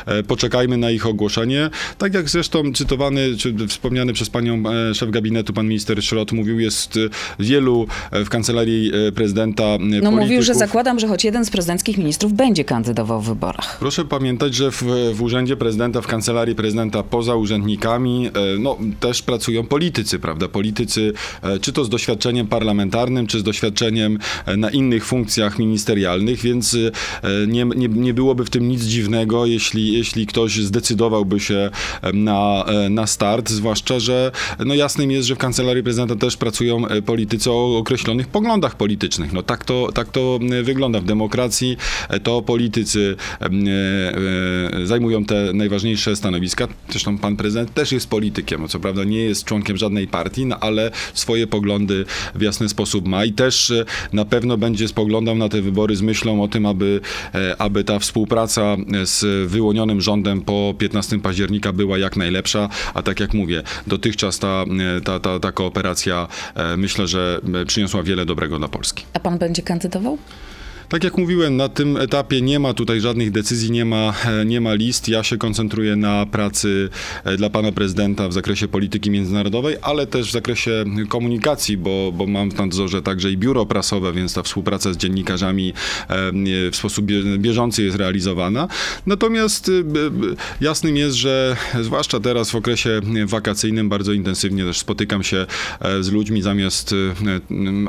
e, 0.07 0.23
poczekajmy 0.23 0.77
na 0.77 0.91
ich 0.91 1.07
ogłoszenie. 1.07 1.71
Tak 1.99 2.15
jak 2.15 2.29
zresztą 2.29 2.73
cytowany, 2.73 3.37
czy 3.37 3.55
wspomniany 3.69 4.13
przez 4.13 4.31
panią 4.31 4.63
e, 4.91 4.95
szef 4.95 5.11
gabinetu, 5.11 5.53
pan 5.53 5.67
minister 5.69 6.03
Szrot 6.03 6.33
mówił, 6.33 6.61
jest 6.61 6.99
wielu 7.39 7.87
e, 8.11 8.25
w 8.25 8.29
kancelarii 8.29 8.93
e, 9.09 9.10
prezydenta 9.13 9.65
e, 9.65 9.79
No 9.79 10.11
mówił, 10.11 10.29
że 10.29 10.53
polityków. 10.53 10.59
zakładam, 10.59 11.01
że 11.01 11.09
choć 11.09 11.25
jeden 11.25 11.45
z 11.45 11.51
prezydenckich 11.51 11.99
ministrów 11.99 12.33
będzie 12.33 12.65
kandydował 12.65 13.21
w 13.21 13.27
wyborach. 13.27 13.77
Proszę 13.79 14.05
pamiętać, 14.05 14.55
że 14.55 14.71
w, 14.71 14.83
w 15.15 15.23
urzędzie 15.23 15.57
prezydenta, 15.57 16.01
w 16.01 16.07
kancelarii 16.07 16.55
prezydenta, 16.55 17.03
poza 17.03 17.35
urzędnikami, 17.35 18.27
e, 18.27 18.31
no, 18.59 18.79
też 19.01 19.23
pracują 19.23 19.67
politycy, 19.67 20.19
prawda? 20.19 20.49
Politycy, 20.49 21.13
e, 21.43 21.59
czy 21.59 21.73
to 21.73 21.85
z 21.85 21.89
doświadczeniem 21.89 22.47
parlamentarnym, 22.47 23.27
czy 23.27 23.41
z 23.41 23.43
doświadczeniem 23.43 24.19
na 24.57 24.71
innych 24.71 25.07
funkcjach 25.07 25.59
ministerialnych, 25.59 26.41
więc 26.41 26.77
nie, 27.49 27.65
nie, 27.65 27.89
nie 27.89 28.15
byłoby 28.15 28.45
w 28.45 28.51
tym 28.51 28.69
nic 28.69 28.83
dziwnego, 28.83 29.47
jeśli, 29.47 29.93
jeśli 29.93 30.27
ktoś 30.27 30.57
zdecydowałby 30.57 31.41
się 31.41 31.71
na, 32.15 32.65
na 32.91 33.07
start, 33.07 33.51
zwłaszcza, 33.51 34.01
że 34.01 34.33
no 34.67 34.75
jasnym 34.75 35.11
jest, 35.11 35.29
że 35.29 35.35
w 35.35 35.39
kancelarii 35.39 35.83
prezydenta 35.83 36.17
też 36.17 36.37
pracują 36.37 36.83
politycy 37.07 37.51
o 37.51 37.79
określonych 37.79 38.29
poglądach 38.29 38.77
politycznych. 38.77 39.00
No 39.33 39.43
tak 39.43 39.65
to, 39.65 39.89
tak 39.95 40.09
to 40.09 40.39
e, 40.51 40.63
wygląda 40.63 41.01
w 41.01 41.05
demokracji, 41.05 41.77
e, 42.09 42.21
to 42.21 42.43
politycy 42.43 43.17
e, 43.41 44.87
zajmują 44.87 45.25
te 45.25 45.53
najważniejsze 45.53 46.17
stanowiska. 46.17 46.69
Zresztą 46.91 47.19
pan 47.19 47.37
prezydent 47.37 47.75
też 47.75 47.93
jest 47.93 48.11
politykiem, 48.11 48.63
no 48.63 48.69
co 48.69 48.81
prawda 48.81 49.05
nie 49.05 49.19
jest 49.19 49.45
członkiem 49.45 49.77
żadnej 49.77 50.09
partii, 50.09 50.47
no 50.47 50.57
ale 50.61 50.91
swoje 51.15 51.47
poglądy 51.47 52.05
w 52.35 52.43
jasny 52.43 52.69
sposób 52.69 53.09
ma 53.09 53.25
i 53.25 53.33
też 53.33 53.73
na 54.13 54.25
pewno 54.25 54.57
będzie 54.57 54.89
spoglądał 54.89 55.37
na 55.37 55.49
te 55.49 55.63
wybory 55.63 55.97
z 55.97 56.03
myślą 56.03 56.43
o 56.43 56.49
tym, 56.49 56.67
aby, 56.67 57.01
aby 57.59 57.85
ta 57.85 57.99
współpraca 57.99 58.77
z 59.05 59.49
wyłonionym 59.51 60.01
rządem 60.01 60.43
po 60.43 60.75
15 60.79 61.19
października 61.19 61.73
była 61.73 61.99
jak 61.99 62.17
najlepsza, 62.17 62.69
a 62.95 63.03
tak 63.03 63.21
jak 63.21 63.35
mówię, 63.35 63.63
dotychczas 63.87 64.39
ta, 64.39 64.65
ta, 65.05 65.21
ta, 65.21 65.41
ta 65.41 65.53
kooperacja 65.53 66.29
myślę, 66.77 67.07
że 67.07 67.41
przyniosła 67.67 68.03
wiele 68.03 68.27
dobrego 68.27 68.59
dla 68.59 68.69
Polski. 68.69 68.90
A 69.13 69.21
pan 69.21 69.39
będzie 69.39 69.63
kandydował? 69.63 70.19
Tak 70.91 71.05
jak 71.05 71.19
mówiłem, 71.19 71.57
na 71.57 71.69
tym 71.69 71.97
etapie 71.97 72.43
nie 72.43 72.59
ma 72.59 72.75
tutaj 72.75 73.01
żadnych 73.01 73.31
decyzji, 73.31 73.71
nie 73.71 73.85
ma, 73.85 74.15
e, 74.27 74.45
nie 74.45 74.61
ma 74.61 74.75
list. 74.75 75.09
Ja 75.09 75.23
się 75.23 75.39
koncentruję 75.39 75.97
na 75.97 76.27
pracy 76.27 76.89
e, 77.25 77.37
dla 77.37 77.51
pana 77.51 77.73
prezydenta 77.73 78.29
w 78.29 78.33
zakresie 78.33 78.69
polityki 78.69 79.11
międzynarodowej, 79.11 79.77
ale 79.83 80.07
też 80.07 80.29
w 80.29 80.33
zakresie 80.33 80.85
komunikacji, 81.09 81.77
bo, 81.77 82.13
bo 82.13 82.27
mam 82.27 82.51
w 82.51 82.59
nadzorze 82.59 83.03
także 83.03 83.31
i 83.31 83.37
biuro 83.37 83.67
prasowe, 83.67 84.13
więc 84.13 84.35
ta 84.35 84.43
współpraca 84.43 84.93
z 84.93 84.97
dziennikarzami 84.97 85.69
e, 85.69 86.33
w 86.71 86.77
sposób 86.77 87.07
bie- 87.07 87.39
bieżący 87.39 87.83
jest 87.83 87.97
realizowana. 87.97 88.69
Natomiast 89.07 89.71
jasnym 90.61 90.97
jest, 90.97 91.17
że 91.17 91.57
zwłaszcza 91.81 92.21
teraz 92.21 92.51
w 92.51 92.55
okresie 92.55 93.01
wakacyjnym 93.27 93.89
bardzo 93.89 94.13
intensywnie 94.13 94.65
też 94.65 94.79
spotykam 94.79 95.23
się 95.23 95.47
z 96.01 96.13
ludźmi 96.13 96.43
zamiast 96.43 96.95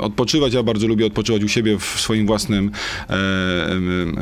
odpoczywać. 0.01 0.53
Ja 0.53 0.63
bardzo 0.63 0.87
lubię 0.87 1.05
odpoczywać 1.05 1.43
u 1.43 1.47
siebie 1.47 1.77
w 1.79 1.83
swoim 1.83 2.27
własnym 2.27 2.71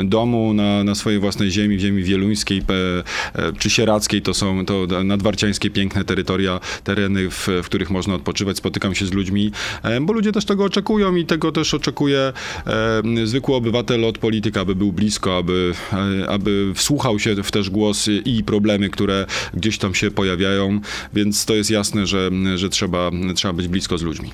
domu, 0.04 0.54
na, 0.54 0.84
na 0.84 0.96
swojej 0.96 1.20
własnej 1.20 1.52
ziemi, 1.52 1.78
w 1.78 1.80
ziemi 1.80 2.04
wieluńskiej 2.04 2.58
e, 2.60 3.54
czy 3.58 3.70
sierackiej. 3.70 4.22
To 4.22 4.34
są 4.34 4.66
to 4.66 4.88
nadwarciańskie 5.04 5.70
piękne 5.70 6.06
terytoria, 6.06 6.60
tereny, 6.84 7.30
w, 7.30 7.48
w 7.64 7.66
których 7.66 7.90
można 7.90 8.16
odpoczywać. 8.16 8.58
Spotykam 8.58 8.96
się 8.96 9.06
z 9.06 9.14
ludźmi, 9.14 9.52
e, 9.84 10.02
bo 10.02 10.14
ludzie 10.14 10.32
też 10.32 10.46
tego 10.46 10.64
oczekują 10.64 11.16
i 11.16 11.26
tego 11.26 11.52
też 11.52 11.74
oczekuje 11.74 12.34
e, 12.68 13.04
zwykły 13.24 13.56
obywatel 13.56 14.06
od 14.06 14.18
polityka, 14.18 14.62
aby 14.62 14.76
był 14.76 14.92
blisko, 14.92 15.38
aby, 15.38 15.74
e, 15.94 16.30
aby 16.30 16.74
wsłuchał 16.76 17.20
się 17.20 17.44
w 17.44 17.52
też 17.52 17.70
głosy 17.70 18.22
i 18.26 18.44
problemy, 18.44 18.90
które 18.90 19.26
gdzieś 19.54 19.78
tam 19.78 19.96
się 19.96 20.12
pojawiają, 20.12 20.80
więc 21.14 21.46
to 21.46 21.56
jest 21.56 21.72
jasne, 21.72 22.08
że, 22.08 22.30
że 22.56 22.70
trzeba, 22.70 23.12
trzeba 23.36 23.54
być 23.54 23.68
blisko 23.68 23.98
z 23.98 24.02
ludźmi. 24.02 24.32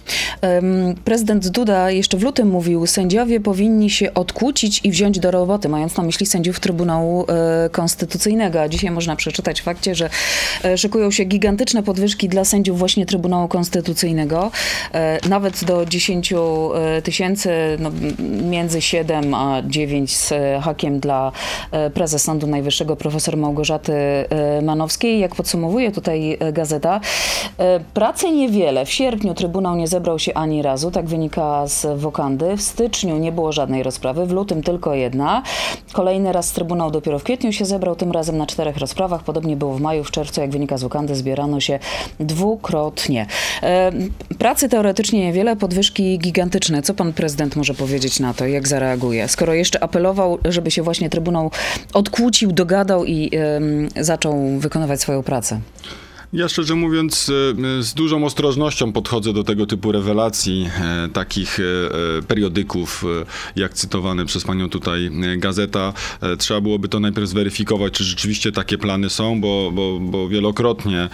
Prezydent 1.04 1.48
Duda 1.48 1.92
jeszcze 1.92 2.18
w 2.18 2.24
lutym 2.24 2.48
mówił, 2.48 2.88
sędziowie 2.88 3.40
powinni 3.40 3.90
się 3.90 4.14
odkłócić 4.26 4.82
i 4.84 4.92
wziąć 4.92 5.20
do 5.20 5.32
roboty, 5.32 5.70
mając 5.70 5.98
na 5.98 6.04
myśli 6.04 6.26
sędziów 6.26 6.60
Trybunału 6.60 7.26
e, 7.28 7.70
Konstytucyjnego. 7.70 8.62
A 8.62 8.68
dzisiaj 8.68 8.92
można 8.92 9.16
przeczytać 9.16 9.62
w 9.62 9.64
fakcie, 9.64 9.96
że 9.96 10.10
e, 10.64 10.78
szykują 10.78 11.12
się 11.12 11.24
gigantyczne 11.24 11.84
podwyżki 11.84 12.30
dla 12.30 12.46
sędziów 12.46 12.80
właśnie 12.80 13.06
Trybunału 13.06 13.48
Konstytucyjnego. 13.48 14.52
E, 14.94 15.20
Nawet 15.30 15.66
do 15.66 15.86
10 15.86 16.34
e, 16.34 17.02
tysięcy, 17.02 17.50
no, 17.80 17.92
między 18.50 18.82
7 18.82 19.34
a 19.34 19.62
9 19.66 20.18
z 20.18 20.34
hakiem 20.64 21.00
dla 21.00 21.32
prezes 21.94 22.24
Sądu 22.24 22.48
Najwyższego 22.48 22.96
profesor 22.96 23.38
Małgorzaty 23.38 23.94
Manowskiej. 24.62 25.20
Jak 25.20 25.36
podsumowuje 25.36 25.92
tutaj 25.92 26.38
gazeta, 26.54 27.02
pracy 27.94 28.32
niewiele. 28.32 28.86
W 28.86 28.92
sierpniu 28.92 29.34
Trybunał 29.34 29.76
nie 29.76 29.88
zebrał 29.88 30.20
się 30.20 30.34
ani 30.34 30.62
razu, 30.62 30.92
tak 30.92 31.06
wynika 31.06 31.68
z 31.68 32.00
Wokandy. 32.00 32.58
W 32.58 32.62
styczniu 32.62 33.18
nie 33.18 33.32
było 33.32 33.52
żadnej 33.52 33.84
rozprawy, 33.84 34.15
w 34.16 34.32
lutym 34.32 34.64
tylko 34.64 34.94
jedna. 34.94 35.44
Kolejny 35.94 36.32
raz 36.32 36.52
Trybunał 36.52 36.92
dopiero 36.92 37.20
w 37.20 37.24
kwietniu 37.24 37.52
się 37.54 37.66
zebrał, 37.66 37.96
tym 37.96 38.12
razem 38.12 38.38
na 38.38 38.46
czterech 38.46 38.78
rozprawach. 38.78 39.24
Podobnie 39.24 39.56
było 39.56 39.74
w 39.74 39.82
maju, 39.82 40.04
w 40.04 40.12
czerwcu, 40.12 40.42
jak 40.42 40.50
wynika 40.50 40.78
z 40.78 40.84
Wokandy, 40.84 41.16
zbierano 41.16 41.60
się 41.60 41.80
dwukrotnie. 42.20 43.26
E, 43.64 43.92
Pracy 44.38 44.70
teoretycznie 44.70 45.20
niewiele, 45.26 45.56
podwyżki 45.56 46.20
gigantyczne. 46.20 46.82
Co 46.82 46.94
pan 46.94 47.14
prezydent 47.14 47.56
może 47.56 47.74
powiedzieć 47.74 48.20
na 48.20 48.34
to? 48.34 48.48
Jak 48.48 48.68
zareaguje? 48.68 49.28
Skoro 49.28 49.54
jeszcze 49.54 49.84
apelował, 49.84 50.38
żeby 50.46 50.72
się 50.72 50.82
właśnie 50.84 51.10
Trybunał 51.10 51.52
odkłócił, 51.94 52.52
dogadał 52.52 53.06
i 53.06 53.32
zaczął 54.00 54.60
wykonywać 54.60 55.02
swoją 55.02 55.24
pracę. 55.24 55.60
Ja 56.34 56.50
szczerze 56.50 56.76
mówiąc 56.76 57.32
e, 57.80 57.84
z 57.84 57.94
dużą 57.94 58.26
ostrożnością 58.26 58.92
podchodzę 58.92 59.34
do 59.34 59.44
tego 59.44 59.66
typu 59.66 59.92
rewelacji, 59.92 60.70
e, 60.82 61.10
takich 61.10 61.60
e, 61.60 61.64
periodyków, 62.28 63.06
jak 63.56 63.74
cytowany 63.74 64.26
przez 64.26 64.44
panią 64.44 64.70
tutaj 64.70 65.12
gazeta. 65.38 65.94
Trzeba 66.38 66.62
byłoby 66.62 66.88
to 66.88 67.00
najpierw 67.00 67.28
zweryfikować, 67.30 67.94
czy 67.94 68.04
rzeczywiście 68.04 68.52
takie 68.52 68.78
plany 68.78 69.10
są, 69.10 69.42
bo, 69.42 69.72
bo, 69.74 70.00
bo 70.00 70.28
wielokrotnie 70.30 71.10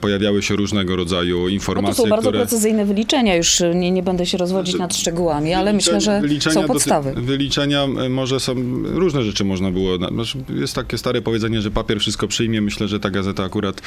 pojawiały 0.00 0.42
się 0.42 0.56
różnego 0.56 0.96
rodzaju 0.96 1.38
No 1.38 1.44
to 1.44 1.48
informacje, 1.48 2.04
są 2.04 2.10
bardzo 2.10 2.28
które... 2.28 2.38
precyzyjne 2.44 2.84
wyliczenia, 2.86 3.36
już 3.36 3.62
nie, 3.74 3.90
nie 3.90 4.02
będę 4.02 4.26
się 4.26 4.38
rozwodzić 4.38 4.78
nad 4.78 4.96
szczegółami, 4.96 5.54
ale 5.54 5.72
myślę, 5.72 6.00
że 6.00 6.20
Wyliczenia 6.20 6.54
są 6.54 6.60
doty- 6.60 6.72
podstawy. 6.72 7.12
Wyliczenia 7.16 7.84
e, 7.84 8.08
może 8.08 8.40
są, 8.40 8.54
różne 8.84 9.22
rzeczy 9.22 9.44
można 9.44 9.70
było, 9.70 9.98
na- 9.98 10.08
znaczy, 10.08 10.38
jest 10.48 10.74
takie 10.74 10.98
stare 10.98 11.22
powiedzenie, 11.22 11.62
że 11.62 11.70
papier 11.70 12.00
wszystko 12.00 12.28
przyjmie. 12.28 12.60
Myślę, 12.60 12.88
że 12.88 13.00
ta 13.00 13.10
gazeta 13.10 13.44
akurat 13.44 13.82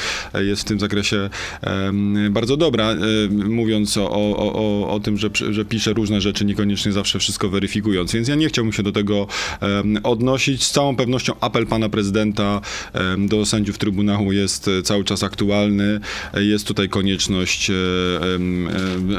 jest 0.48 0.62
w 0.62 0.66
tym 0.66 0.80
zakresie 0.80 1.30
bardzo 2.30 2.58
dobra, 2.58 2.96
mówiąc 3.30 3.98
o, 3.98 4.10
o, 4.12 4.54
o, 4.54 4.90
o 4.90 5.00
tym, 5.00 5.18
że, 5.18 5.30
że 5.52 5.66
pisze 5.66 5.94
różne 5.94 6.22
rzeczy, 6.22 6.46
niekoniecznie 6.46 6.92
zawsze 6.92 7.20
wszystko 7.20 7.50
weryfikując. 7.50 8.14
Więc 8.14 8.28
ja 8.28 8.36
nie 8.36 8.48
chciałbym 8.48 8.74
się 8.74 8.84
do 8.84 8.92
tego 8.92 9.28
odnosić. 10.04 10.64
Z 10.64 10.72
całą 10.72 10.96
pewnością 10.96 11.34
apel 11.42 11.68
pana 11.68 11.90
prezydenta 11.90 12.62
do 13.18 13.46
sędziów 13.46 13.78
Trybunału 13.78 14.32
jest 14.32 14.68
e, 14.68 14.82
cały 14.82 15.04
czas 15.04 15.24
aktualny. 15.24 16.00
E, 16.34 16.44
Jest 16.44 16.68
tutaj 16.68 16.90
konieczność 16.90 17.70
e, 17.70 17.74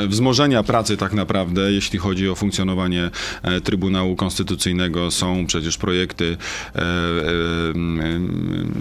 wzmożenia 0.09 0.63
pracy 0.63 0.97
tak 0.97 1.13
naprawdę, 1.13 1.73
jeśli 1.73 1.99
chodzi 1.99 2.29
o 2.29 2.35
funkcjonowanie 2.35 3.11
Trybunału 3.65 4.17
Konstytucyjnego. 4.17 5.11
Są 5.11 5.47
przecież 5.47 5.77
projekty, 5.77 6.37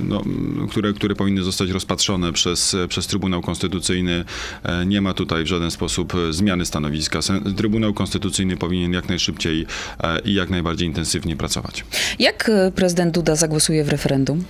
no, 0.08 0.24
które, 0.70 0.94
które 0.94 1.16
powinny 1.16 1.44
zostać 1.44 1.70
rozpatrzone 1.70 2.34
przez, 2.38 2.76
przez 2.90 3.08
Trybunał 3.08 3.42
Konstytucyjny. 3.42 4.26
E, 4.64 4.86
Nie 4.86 5.02
ma 5.02 5.14
tutaj 5.14 5.44
w 5.44 5.48
żaden 5.48 5.72
sposób 5.72 6.14
e, 6.16 6.34
zmiany 6.34 6.66
stanowiska. 6.66 7.20
Trybunał 7.58 7.94
Konstytucyjny 7.94 8.58
powinien 8.58 8.94
jak 8.94 9.10
najszybciej 9.10 9.66
e, 10.04 10.20
i 10.20 10.34
jak 10.34 10.50
najbardziej 10.50 10.88
intensywnie 10.88 11.36
pracować. 11.36 11.86
Jak 12.20 12.52
prezydent 12.76 13.14
Duda 13.14 13.36
zagłosuje 13.36 13.84
w 13.84 13.90
referendum? 13.90 14.44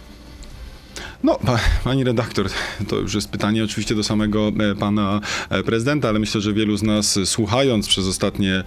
No, 1.24 1.40
pa, 1.46 1.60
pani 1.84 2.04
redaktor, 2.04 2.50
to 2.88 2.96
już 2.96 3.16
jest 3.16 3.30
pytanie 3.30 3.64
oczywiście 3.64 3.96
do 3.96 4.04
samego 4.04 4.52
e, 4.60 4.76
pana 4.76 5.22
e, 5.50 5.64
prezydenta, 5.64 6.10
ale 6.10 6.20
myślę, 6.20 6.42
że 6.42 6.54
wielu 6.54 6.78
z 6.78 6.84
nas 6.84 7.18
e, 7.18 7.26
słuchając 7.26 7.88
przez 7.88 8.08
ostatnie 8.08 8.64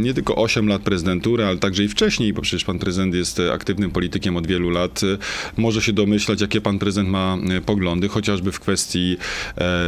nie 0.00 0.14
tylko 0.14 0.36
8 0.36 0.68
lat 0.68 0.82
prezydentury, 0.82 1.44
ale 1.44 1.58
także 1.58 1.84
i 1.84 1.88
wcześniej, 1.88 2.32
bo 2.32 2.42
przecież 2.42 2.64
pan 2.64 2.78
prezydent 2.78 3.14
jest 3.14 3.40
aktywnym 3.52 3.90
politykiem 3.90 4.36
od 4.36 4.46
wielu 4.46 4.70
lat, 4.70 5.00
może 5.56 5.82
się 5.82 5.92
domyślać, 5.92 6.40
jakie 6.40 6.60
pan 6.60 6.78
prezydent 6.78 7.08
ma 7.08 7.38
poglądy, 7.66 8.08
chociażby 8.08 8.52
w 8.52 8.60
kwestii 8.60 9.16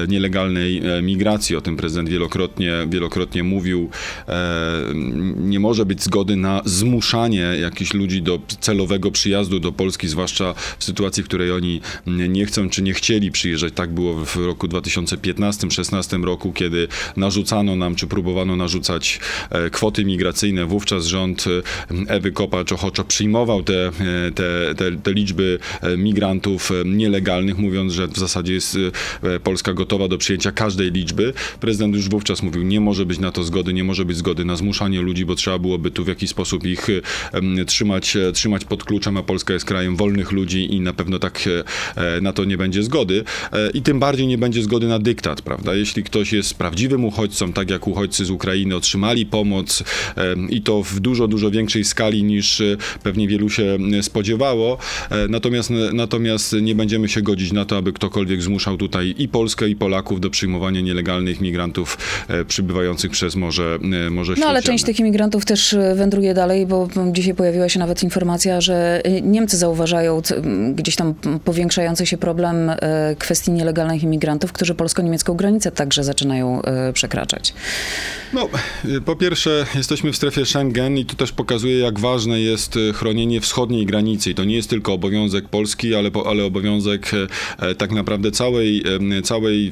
nielegalnej 0.09 0.83
migracji. 1.03 1.57
O 1.57 1.61
tym 1.61 1.77
prezydent 1.77 2.09
wielokrotnie, 2.09 2.73
wielokrotnie 2.89 3.43
mówił. 3.43 3.91
Nie 5.37 5.61
może 5.61 5.87
być 5.87 6.03
zgody 6.03 6.37
na 6.37 6.63
zmuszanie 6.65 7.41
jakichś 7.61 7.95
ludzi 7.95 8.23
do 8.23 8.41
celowego 8.61 9.11
przyjazdu 9.11 9.61
do 9.61 9.73
Polski, 9.73 10.09
zwłaszcza 10.09 10.55
w 10.79 10.85
sytuacji, 10.85 11.23
w 11.23 11.27
której 11.27 11.58
oni 11.59 11.81
nie 12.07 12.47
chcą 12.47 12.71
czy 12.71 12.83
nie 12.83 12.95
chcieli 12.95 13.31
przyjeżdżać. 13.31 13.73
Tak 13.73 13.91
było 13.91 14.25
w 14.25 14.37
roku 14.37 14.67
2015-16 14.67 16.25
roku, 16.25 16.53
kiedy 16.53 16.88
narzucano 17.17 17.77
nam, 17.77 17.95
czy 17.95 18.07
próbowano 18.07 18.57
narzucać 18.57 19.21
e, 19.50 19.71
kwoty 19.71 20.05
migracyjne. 20.05 20.65
Wówczas 20.65 21.07
rząd 21.07 21.45
e, 21.47 22.15
Ewy 22.15 22.33
Kopacz-Ochoczo 22.33 23.05
przyjmował 23.05 23.62
te, 23.62 23.87
e, 23.87 23.93
te, 24.35 24.75
te, 24.75 24.93
te 24.93 25.12
liczby 25.12 25.59
migrantów 25.97 26.71
nielegalnych, 26.85 27.59
mówiąc, 27.59 27.93
że 27.93 28.09
w 28.09 28.19
zasadzie 28.19 28.53
jest 28.55 28.79
Polska 29.45 29.75
gotowa 29.75 30.09
do 30.09 30.19
przyjęcia 30.19 30.53
każdej 30.53 30.93
liczby. 30.93 31.33
Prezydent 31.61 31.95
już 31.95 32.09
wówczas 32.09 32.43
mówił, 32.43 32.62
nie 32.62 32.81
może 32.81 33.07
być 33.07 33.19
na 33.19 33.33
to 33.33 33.45
zgody, 33.45 33.73
nie 33.73 33.85
może 33.85 34.05
być 34.05 34.17
zgody 34.17 34.45
na 34.45 34.57
zmuszanie 34.57 35.00
ludzi, 35.00 35.25
bo 35.25 35.35
trzeba 35.35 35.59
byłoby 35.59 35.91
tu 35.91 36.05
w 36.05 36.09
jakiś 36.09 36.31
sposób 36.31 36.67
ich 36.67 36.87
trzymać, 37.67 38.17
trzymać 38.35 38.65
pod 38.65 38.85
kluczem, 38.85 39.17
a 39.17 39.23
Polska 39.23 39.55
jest 39.55 39.67
krajem 39.67 39.97
wolnych 39.97 40.33
ludzi 40.33 40.75
i 40.75 40.81
na 40.81 40.93
pewno 40.93 41.19
tak 41.19 41.48
na 42.23 42.33
to 42.33 42.45
nie 42.45 42.59
będzie 42.59 42.83
zgody. 42.83 43.25
E, 43.52 43.71
I 43.71 43.83
tym 43.83 44.00
bardziej 44.00 44.26
nie 44.26 44.38
będzie 44.38 44.62
zgody 44.62 44.87
na 44.88 44.99
dyktat, 44.99 45.43
prawda? 45.43 45.75
Jeśli 45.75 46.02
ktoś 46.05 46.33
jest 46.33 46.55
prawdziwym 46.55 47.05
uchodźcą, 47.05 47.52
tak 47.52 47.71
jak 47.71 47.88
uchodźcy 47.88 48.25
z 48.25 48.31
Ukrainy 48.31 48.76
otrzymali 48.76 49.26
pomoc 49.26 49.83
em, 50.17 50.50
i 50.50 50.62
to 50.62 50.83
w 50.83 51.00
dużo, 51.00 51.28
dużo 51.28 51.50
większej 51.50 51.85
skali 51.85 52.25
niż 52.25 52.61
e, 52.61 52.76
pewnie 53.02 53.28
wielu 53.28 53.50
się 53.50 53.78
spodziewało. 54.02 54.78
E, 55.11 55.28
Natomiast, 55.28 55.71
natomiast 55.93 56.57
nie 56.62 56.75
będziemy 56.75 57.09
się 57.09 57.23
godzić 57.23 57.52
na 57.52 57.64
to, 57.64 57.76
aby 57.76 57.93
ktokolwiek 57.93 58.43
zmuszał 58.43 58.76
tutaj 58.76 59.14
i 59.19 59.28
Polskę, 59.28 59.69
i 59.69 59.76
Polaków 59.76 60.21
do 60.21 60.31
przyjmowania 60.31 60.81
nielegalnych 60.81 61.40
migrantów 61.40 61.99
e, 62.28 62.45
przybywających 62.45 63.11
przez 63.11 63.37
Morze, 63.37 63.78
e, 64.07 64.11
Morze 64.11 64.35
No 64.38 64.47
ale 64.47 64.62
część 64.62 64.85
tych 64.85 65.00
imigrantów 65.00 65.45
też 65.45 65.75
e, 65.75 65.95
wędruje 65.95 66.35
dalej, 66.35 66.67
bo 66.67 66.88
dzisiaj 67.12 67.35
pojawiła 67.35 67.69
się 67.69 67.78
nawet 67.78 68.02
informacja, 68.02 68.61
że 68.61 69.00
e, 69.05 69.21
Niemcy 69.21 69.57
zauważają 69.57 70.23
gdzieś 70.75 70.97
tam 70.97 71.14
powiększający 71.45 72.07
się 72.07 72.18
problem 72.18 72.71
e, 72.71 72.76
kwestii 73.18 73.50
nielegalnych 73.50 74.02
imigrantów, 74.02 74.52
którzy 74.52 74.75
polsko-niemiecką 74.75 75.35
granicę 75.35 75.73
także 75.73 76.04
zaczynają 76.04 76.62
e, 76.62 76.92
przekraczać. 76.92 77.54
No, 78.33 78.49
po 79.04 79.16
pierwsze, 79.16 79.66
jesteśmy 79.75 80.12
w 80.12 80.16
strefie 80.16 80.47
Schengen 80.47 80.99
i 80.99 81.04
to 81.04 81.14
też 81.14 81.33
pokazuje, 81.33 81.78
jak 81.78 82.00
ważne 82.00 82.40
jest 82.40 82.76
y, 82.76 82.92
chronienie 82.92 83.40
wschodniej 83.40 83.87
granicy. 83.87 84.30
I 84.30 84.35
to 84.35 84.45
nie 84.45 84.57
jest 84.57 84.71
tylko 84.71 84.92
obowiązek 84.92 85.49
Polski, 85.49 85.95
ale, 85.95 86.11
ale 86.26 86.45
obowiązek 86.45 87.11
e, 87.14 87.26
e, 87.66 87.75
tak 87.75 87.92
naprawdę 87.92 88.30
całej, 88.30 88.83
całej 89.25 89.71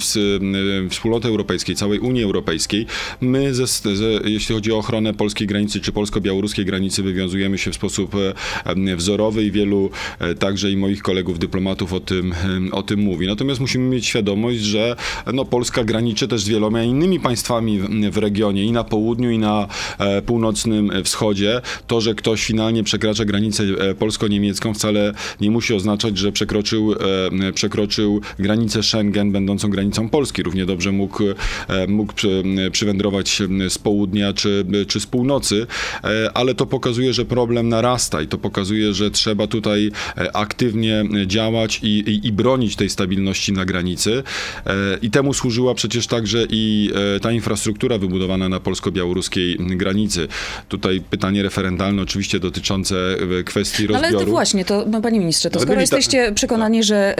wspólnoty 0.90 1.28
europejskiej, 1.28 1.76
całej 1.76 1.98
Unii 1.98 2.22
Europejskiej. 2.22 2.86
My, 3.20 3.54
ze, 3.54 3.66
ze, 3.66 4.04
jeśli 4.24 4.54
chodzi 4.54 4.72
o 4.72 4.78
ochronę 4.78 5.14
polskiej 5.14 5.46
granicy 5.46 5.80
czy 5.80 5.92
polsko-białoruskiej 5.92 6.64
granicy, 6.64 7.02
wywiązujemy 7.02 7.58
się 7.58 7.70
w 7.70 7.74
sposób 7.74 8.14
e, 8.14 8.96
wzorowy 8.96 9.44
i 9.44 9.50
wielu 9.50 9.90
e, 10.18 10.34
także 10.34 10.70
i 10.70 10.76
moich 10.76 11.02
kolegów 11.02 11.38
dyplomatów 11.38 11.55
o 11.92 12.00
tym, 12.00 12.34
o 12.72 12.82
tym 12.82 13.00
mówi. 13.00 13.26
Natomiast 13.26 13.60
musimy 13.60 13.88
mieć 13.88 14.06
świadomość, 14.06 14.60
że 14.60 14.96
no, 15.32 15.44
Polska 15.44 15.84
graniczy 15.84 16.28
też 16.28 16.42
z 16.42 16.48
wieloma 16.48 16.82
innymi 16.82 17.20
państwami 17.20 17.78
w, 17.78 18.10
w 18.10 18.18
regionie 18.18 18.64
i 18.64 18.72
na 18.72 18.84
południu, 18.84 19.30
i 19.30 19.38
na 19.38 19.68
e, 19.98 20.22
północnym 20.22 20.92
wschodzie. 21.04 21.60
To, 21.86 22.00
że 22.00 22.14
ktoś 22.14 22.44
finalnie 22.44 22.84
przekracza 22.84 23.24
granicę 23.24 23.64
e, 23.64 23.94
polsko-niemiecką 23.94 24.74
wcale 24.74 25.12
nie 25.40 25.50
musi 25.50 25.74
oznaczać, 25.74 26.18
że 26.18 26.32
przekroczył, 26.32 26.92
e, 26.92 27.52
przekroczył 27.52 28.20
granicę 28.38 28.82
Schengen, 28.82 29.32
będącą 29.32 29.70
granicą 29.70 30.08
Polski. 30.08 30.42
Równie 30.42 30.66
dobrze 30.66 30.92
mógł, 30.92 31.22
e, 31.68 31.86
mógł 31.88 32.12
przy, 32.12 32.42
przywędrować 32.72 33.42
z 33.68 33.78
południa 33.78 34.32
czy, 34.32 34.66
czy 34.88 35.00
z 35.00 35.06
północy, 35.06 35.66
e, 36.04 36.30
ale 36.34 36.54
to 36.54 36.66
pokazuje, 36.66 37.12
że 37.12 37.24
problem 37.24 37.68
narasta 37.68 38.22
i 38.22 38.26
to 38.26 38.38
pokazuje, 38.38 38.94
że 38.94 39.10
trzeba 39.10 39.46
tutaj 39.46 39.90
e, 40.18 40.36
aktywnie 40.36 41.04
działać 41.26 41.45
i, 41.82 41.86
i, 41.86 42.26
i 42.26 42.32
bronić 42.32 42.76
tej 42.76 42.90
stabilności 42.90 43.52
na 43.52 43.64
granicy. 43.64 44.22
E, 44.66 44.72
I 45.02 45.10
temu 45.10 45.34
służyła 45.34 45.74
przecież 45.74 46.06
także 46.06 46.46
i 46.50 46.92
e, 47.16 47.20
ta 47.20 47.32
infrastruktura 47.32 47.98
wybudowana 47.98 48.48
na 48.48 48.60
polsko-białoruskiej 48.60 49.56
granicy. 49.60 50.28
Tutaj 50.68 51.00
pytanie 51.10 51.42
referendalne 51.42 52.02
oczywiście 52.02 52.40
dotyczące 52.40 52.96
e, 53.40 53.44
kwestii 53.44 53.88
Ale 53.88 54.02
rozbioru. 54.02 54.24
to 54.24 54.30
właśnie, 54.30 54.64
to 54.64 54.84
no, 54.90 55.00
panie 55.00 55.18
ministrze, 55.18 55.50
to 55.50 55.58
Ale 55.58 55.66
skoro 55.66 55.76
byli 55.76 55.88
ta- 55.88 55.96
jesteście 55.96 56.32
przekonani, 56.32 56.82
że 56.82 57.16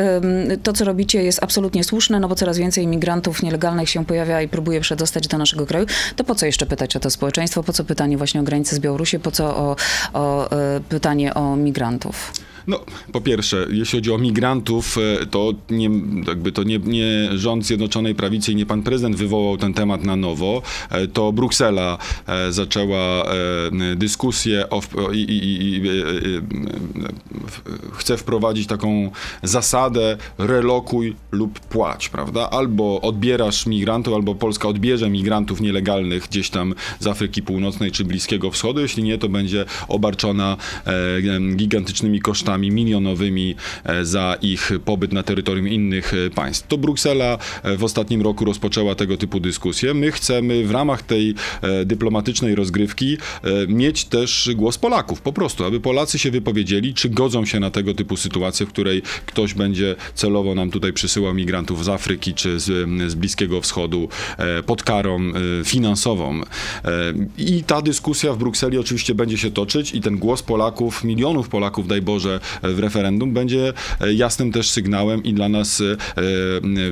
to, 0.62 0.72
co 0.72 0.84
robicie 0.84 1.22
jest 1.22 1.42
absolutnie 1.42 1.84
słuszne, 1.84 2.20
no 2.20 2.28
bo 2.28 2.34
coraz 2.34 2.58
więcej 2.58 2.84
imigrantów 2.84 3.42
nielegalnych 3.42 3.90
się 3.90 4.04
pojawia 4.04 4.42
i 4.42 4.48
próbuje 4.48 4.80
przedostać 4.80 5.28
do 5.28 5.38
naszego 5.38 5.66
kraju, 5.66 5.86
to 6.16 6.24
po 6.24 6.34
co 6.34 6.46
jeszcze 6.46 6.66
pytać 6.66 6.96
o 6.96 7.00
to 7.00 7.10
społeczeństwo? 7.10 7.62
Po 7.62 7.72
co 7.72 7.84
pytanie 7.84 8.16
właśnie 8.16 8.40
o 8.40 8.44
granice 8.44 8.76
z 8.76 8.78
Białorusi? 8.78 9.18
Po 9.18 9.30
co 9.30 9.56
o, 9.56 9.76
o 10.12 10.48
pytanie 10.88 11.34
o 11.34 11.56
migrantów? 11.56 12.32
No, 12.66 12.80
po 13.12 13.20
pierwsze, 13.20 13.66
jeśli 13.70 13.98
chodzi 13.98 14.12
o 14.12 14.18
migrantów, 14.18 14.98
e, 14.98 15.26
to 15.26 15.54
nie, 15.70 15.90
jakby 16.28 16.52
to 16.52 16.62
nie, 16.62 16.78
nie 16.78 17.28
rząd 17.34 17.66
Zjednoczonej 17.66 18.14
Prawicy 18.14 18.52
i 18.52 18.56
nie 18.56 18.66
pan 18.66 18.82
prezydent 18.82 19.16
wywołał 19.16 19.56
ten 19.56 19.74
temat 19.74 20.04
na 20.04 20.16
nowo. 20.16 20.62
E, 20.90 21.06
To 21.06 21.32
Bruksela 21.32 21.98
e, 22.26 22.52
zaczęła 22.52 23.26
dyskusję 23.96 24.70
o, 24.70 24.82
i, 25.12 25.18
i, 25.18 25.74
i, 25.74 25.82
chce 27.92 28.16
wprowadzić 28.16 28.66
taką 28.66 29.10
zasadę 29.42 30.16
relokuj 30.38 31.16
lub 31.32 31.60
płać, 31.60 32.08
prawda? 32.08 32.50
Albo 32.50 33.00
odbierasz 33.00 33.66
migrantów, 33.66 34.14
albo 34.14 34.34
Polska 34.34 34.68
odbierze 34.68 35.10
migrantów 35.10 35.60
nielegalnych 35.60 36.28
gdzieś 36.28 36.50
tam 36.50 36.74
z 37.00 37.06
Afryki 37.06 37.42
Północnej 37.42 37.92
czy 37.92 38.04
Bliskiego 38.04 38.50
Wschodu. 38.50 38.80
Jeśli 38.80 39.02
nie, 39.02 39.18
to 39.18 39.28
będzie 39.28 39.64
obarczona 39.88 40.56
gigantycznymi 41.56 42.20
kosztami 42.20 42.55
milionowymi 42.58 43.54
e, 43.84 44.04
za 44.04 44.36
ich 44.42 44.72
pobyt 44.84 45.12
na 45.12 45.22
terytorium 45.22 45.68
innych 45.68 46.14
e, 46.14 46.30
państw. 46.30 46.66
To 46.66 46.78
Bruksela 46.78 47.38
e, 47.62 47.76
w 47.76 47.84
ostatnim 47.84 48.22
roku 48.22 48.44
rozpoczęła 48.44 48.94
tego 48.94 49.16
typu 49.16 49.40
dyskusję. 49.40 49.94
My 49.94 50.12
chcemy 50.12 50.64
w 50.64 50.70
ramach 50.70 51.02
tej 51.02 51.34
dyplomatycznej 51.84 52.54
rozgrywki 52.54 53.18
mieć 53.68 54.04
też 54.04 54.50
głos 54.54 54.78
Polaków, 54.78 55.20
po 55.20 55.32
prostu, 55.32 55.64
aby 55.64 55.80
Polacy 55.80 56.18
się 56.18 56.30
wypowiedzieli, 56.30 56.94
czy 56.94 57.08
godzą 57.08 57.44
się 57.44 57.60
na 57.60 57.70
tego 57.70 57.94
typu 57.94 58.16
sytuację, 58.16 58.66
w 58.66 58.68
której 58.68 59.02
ktoś 59.26 59.54
będzie 59.54 59.96
celowo 60.14 60.54
nam 60.54 60.70
tutaj 60.70 60.92
przysyłał 60.92 61.34
migrantów 61.34 61.84
z 61.84 61.88
Afryki 61.88 62.34
czy 62.34 62.60
z, 62.60 62.88
z 63.10 63.14
Bliskiego 63.14 63.60
Wschodu 63.60 64.08
pod 64.66 64.82
karą 64.82 65.32
finansową. 65.64 66.40
I 67.38 67.64
ta 67.64 67.82
dyskusja 67.82 68.32
w 68.32 68.38
Brukseli 68.38 68.78
oczywiście 68.78 69.14
będzie 69.14 69.38
się 69.38 69.50
toczyć 69.50 69.94
i 69.94 70.00
ten 70.00 70.18
głos 70.18 70.42
Polaków, 70.42 71.04
milionów 71.04 71.48
Polaków, 71.48 71.88
daj 71.88 72.02
Boże, 72.02 72.40
w 72.62 72.78
referendum, 72.78 73.32
będzie 73.32 73.72
jasnym 74.14 74.52
też 74.52 74.70
sygnałem 74.70 75.24
i 75.24 75.34
dla 75.34 75.48
nas 75.48 75.82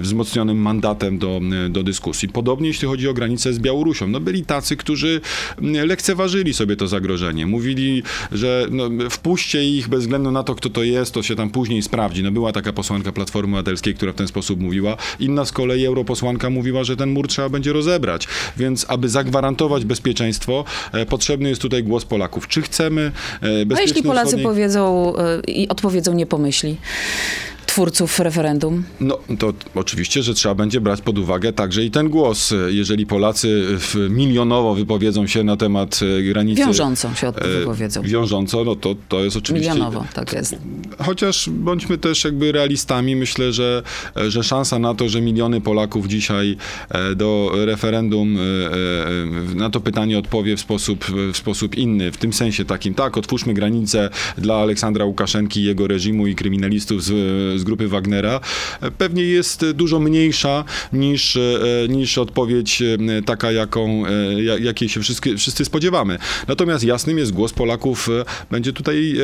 wzmocnionym 0.00 0.58
mandatem 0.58 1.18
do, 1.18 1.40
do 1.70 1.82
dyskusji. 1.82 2.28
Podobnie 2.28 2.68
jeśli 2.68 2.88
chodzi 2.88 3.08
o 3.08 3.14
granicę 3.14 3.52
z 3.52 3.58
Białorusią. 3.58 4.08
No 4.08 4.20
byli 4.20 4.44
tacy, 4.44 4.76
którzy 4.76 5.20
lekceważyli 5.60 6.54
sobie 6.54 6.76
to 6.76 6.88
zagrożenie. 6.88 7.46
Mówili, 7.46 8.02
że 8.32 8.66
no, 8.70 8.90
wpuśćcie 9.10 9.64
ich 9.64 9.88
bez 9.88 10.00
względu 10.00 10.30
na 10.30 10.42
to, 10.42 10.54
kto 10.54 10.70
to 10.70 10.82
jest, 10.82 11.14
to 11.14 11.22
się 11.22 11.36
tam 11.36 11.50
później 11.50 11.82
sprawdzi. 11.82 12.22
No 12.22 12.30
była 12.30 12.52
taka 12.52 12.72
posłanka 12.72 13.12
Platformy 13.12 13.56
Obywatelskiej, 13.56 13.94
która 13.94 14.12
w 14.12 14.14
ten 14.14 14.28
sposób 14.28 14.60
mówiła. 14.60 14.96
Inna 15.20 15.44
z 15.44 15.52
kolei 15.52 15.86
europosłanka 15.86 16.50
mówiła, 16.50 16.84
że 16.84 16.96
ten 16.96 17.10
mur 17.10 17.28
trzeba 17.28 17.48
będzie 17.48 17.72
rozebrać. 17.72 18.28
Więc 18.56 18.86
aby 18.88 19.08
zagwarantować 19.08 19.84
bezpieczeństwo, 19.84 20.64
e, 20.92 21.06
potrzebny 21.06 21.48
jest 21.48 21.62
tutaj 21.62 21.82
głos 21.82 22.04
Polaków. 22.04 22.48
Czy 22.48 22.62
chcemy 22.62 23.12
bezpiecznej 23.40 23.78
A 23.78 23.80
jeśli 23.80 24.02
Polacy 24.02 24.26
wschodniej... 24.26 24.46
powiedzą 24.46 25.12
e, 25.16 25.40
i 25.48 25.68
odpowiedzą 25.68 26.12
nie 26.12 26.26
pomyśli? 26.26 26.76
Twórców 27.74 28.18
referendum? 28.20 28.84
No 29.00 29.18
to 29.38 29.52
oczywiście, 29.74 30.22
że 30.22 30.34
trzeba 30.34 30.54
będzie 30.54 30.80
brać 30.80 31.00
pod 31.00 31.18
uwagę 31.18 31.52
także 31.52 31.84
i 31.84 31.90
ten 31.90 32.08
głos. 32.08 32.54
Jeżeli 32.68 33.06
Polacy 33.06 33.78
milionowo 34.10 34.74
wypowiedzą 34.74 35.26
się 35.26 35.44
na 35.44 35.56
temat 35.56 36.00
e, 36.18 36.22
granicy... 36.22 36.60
Wiążąco 36.60 37.14
się 37.14 37.28
e, 37.28 37.58
wypowiedzą. 37.58 38.02
Wiążąco, 38.02 38.64
no 38.64 38.76
to, 38.76 38.94
to 39.08 39.24
jest 39.24 39.36
oczywiście... 39.36 39.70
Milionowo, 39.70 40.04
tak 40.14 40.32
jest. 40.32 40.56
Chociaż 40.98 41.50
bądźmy 41.50 41.98
też 41.98 42.24
jakby 42.24 42.52
realistami. 42.52 43.16
Myślę, 43.16 43.52
że, 43.52 43.82
że 44.28 44.44
szansa 44.44 44.78
na 44.78 44.94
to, 44.94 45.08
że 45.08 45.20
miliony 45.20 45.60
Polaków 45.60 46.06
dzisiaj 46.06 46.56
e, 46.88 47.14
do 47.14 47.52
referendum 47.54 48.38
na 49.54 49.70
to 49.70 49.80
pytanie 49.80 50.18
odpowie 50.18 50.56
w 50.56 50.60
sposób, 50.60 51.04
w 51.32 51.36
sposób 51.36 51.74
inny. 51.74 52.12
W 52.12 52.16
tym 52.16 52.32
sensie 52.32 52.64
takim, 52.64 52.94
tak, 52.94 53.16
otwórzmy 53.16 53.54
granice 53.54 54.10
dla 54.38 54.56
Aleksandra 54.56 55.04
Łukaszenki, 55.04 55.64
jego 55.64 55.86
reżimu 55.86 56.26
i 56.26 56.34
kryminalistów 56.34 57.04
z, 57.04 57.10
z 57.60 57.63
grupy 57.64 57.88
Wagnera, 57.88 58.40
pewnie 58.98 59.22
jest 59.22 59.70
dużo 59.70 60.00
mniejsza 60.00 60.64
niż, 60.92 61.36
e, 61.36 61.40
niż 61.88 62.18
odpowiedź 62.18 62.82
e, 62.82 63.22
taka, 63.22 63.52
jaką, 63.52 64.06
e, 64.06 64.60
jakiej 64.60 64.88
się 64.88 65.00
wszyscy, 65.00 65.36
wszyscy 65.36 65.64
spodziewamy. 65.64 66.18
Natomiast 66.48 66.84
jasnym 66.84 67.18
jest 67.18 67.32
głos 67.32 67.52
Polaków 67.52 68.08
będzie 68.50 68.72
tutaj 68.72 69.14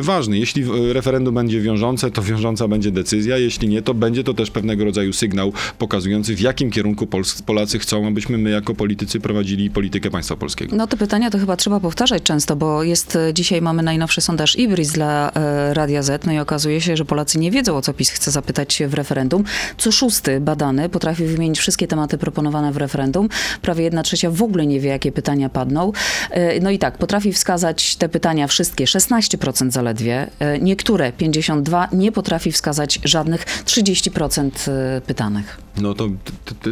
ważny. 0.00 0.38
Jeśli 0.38 0.64
referendum 0.92 1.34
będzie 1.34 1.60
wiążące, 1.60 2.10
to 2.10 2.22
wiążąca 2.22 2.68
będzie 2.68 2.90
decyzja. 2.90 3.38
Jeśli 3.38 3.68
nie, 3.68 3.82
to 3.82 3.94
będzie 3.94 4.24
to 4.24 4.34
też 4.34 4.50
pewnego 4.50 4.84
rodzaju 4.84 5.12
sygnał 5.12 5.52
pokazujący, 5.78 6.34
w 6.36 6.40
jakim 6.40 6.70
kierunku 6.70 7.08
Polacy 7.46 7.78
chcą, 7.78 8.06
abyśmy 8.06 8.38
my 8.38 8.50
jako 8.50 8.74
politycy 8.74 9.20
prowadzili 9.20 9.70
politykę 9.70 10.10
państwa 10.10 10.36
polskiego. 10.36 10.76
No 10.76 10.86
te 10.86 10.96
pytania 10.96 11.30
to 11.30 11.38
chyba 11.38 11.56
trzeba 11.56 11.80
powtarzać 11.80 12.22
często, 12.22 12.56
bo 12.56 12.82
jest 12.82 13.18
dzisiaj 13.32 13.62
mamy 13.62 13.82
najnowszy 13.82 14.20
sondaż 14.20 14.58
Ibris 14.58 14.92
dla 14.92 15.32
Radia 15.72 16.02
Z, 16.02 16.26
no 16.26 16.32
i 16.32 16.38
okazuje 16.38 16.80
się, 16.80 16.96
że 16.96 17.04
Polacy 17.04 17.38
nie 17.42 17.50
wiedzą, 17.50 17.76
o 17.76 17.82
co 17.82 17.94
PiS 17.94 18.10
chce 18.10 18.30
zapytać 18.30 18.82
w 18.86 18.94
referendum. 18.94 19.44
Co 19.78 19.92
szósty 19.92 20.40
badany 20.40 20.88
potrafi 20.88 21.24
wymienić 21.24 21.58
wszystkie 21.58 21.86
tematy 21.86 22.18
proponowane 22.18 22.72
w 22.72 22.76
referendum. 22.76 23.28
Prawie 23.62 23.84
jedna 23.84 24.02
trzecia 24.02 24.30
w 24.30 24.42
ogóle 24.42 24.66
nie 24.66 24.80
wie, 24.80 24.90
jakie 24.90 25.12
pytania 25.12 25.48
padną. 25.48 25.92
E, 26.30 26.60
no 26.60 26.70
i 26.70 26.78
tak, 26.78 26.98
potrafi 26.98 27.32
wskazać 27.32 27.96
te 27.96 28.08
pytania 28.08 28.46
wszystkie, 28.46 28.84
16% 28.84 29.70
zaledwie. 29.70 30.30
E, 30.38 30.58
niektóre, 30.58 31.12
52, 31.12 31.88
nie 31.92 32.12
potrafi 32.12 32.52
wskazać 32.52 33.00
żadnych, 33.04 33.46
30% 33.64 34.50
e, 34.70 35.00
pytanych. 35.00 35.58
No 35.80 35.94
to 35.94 36.08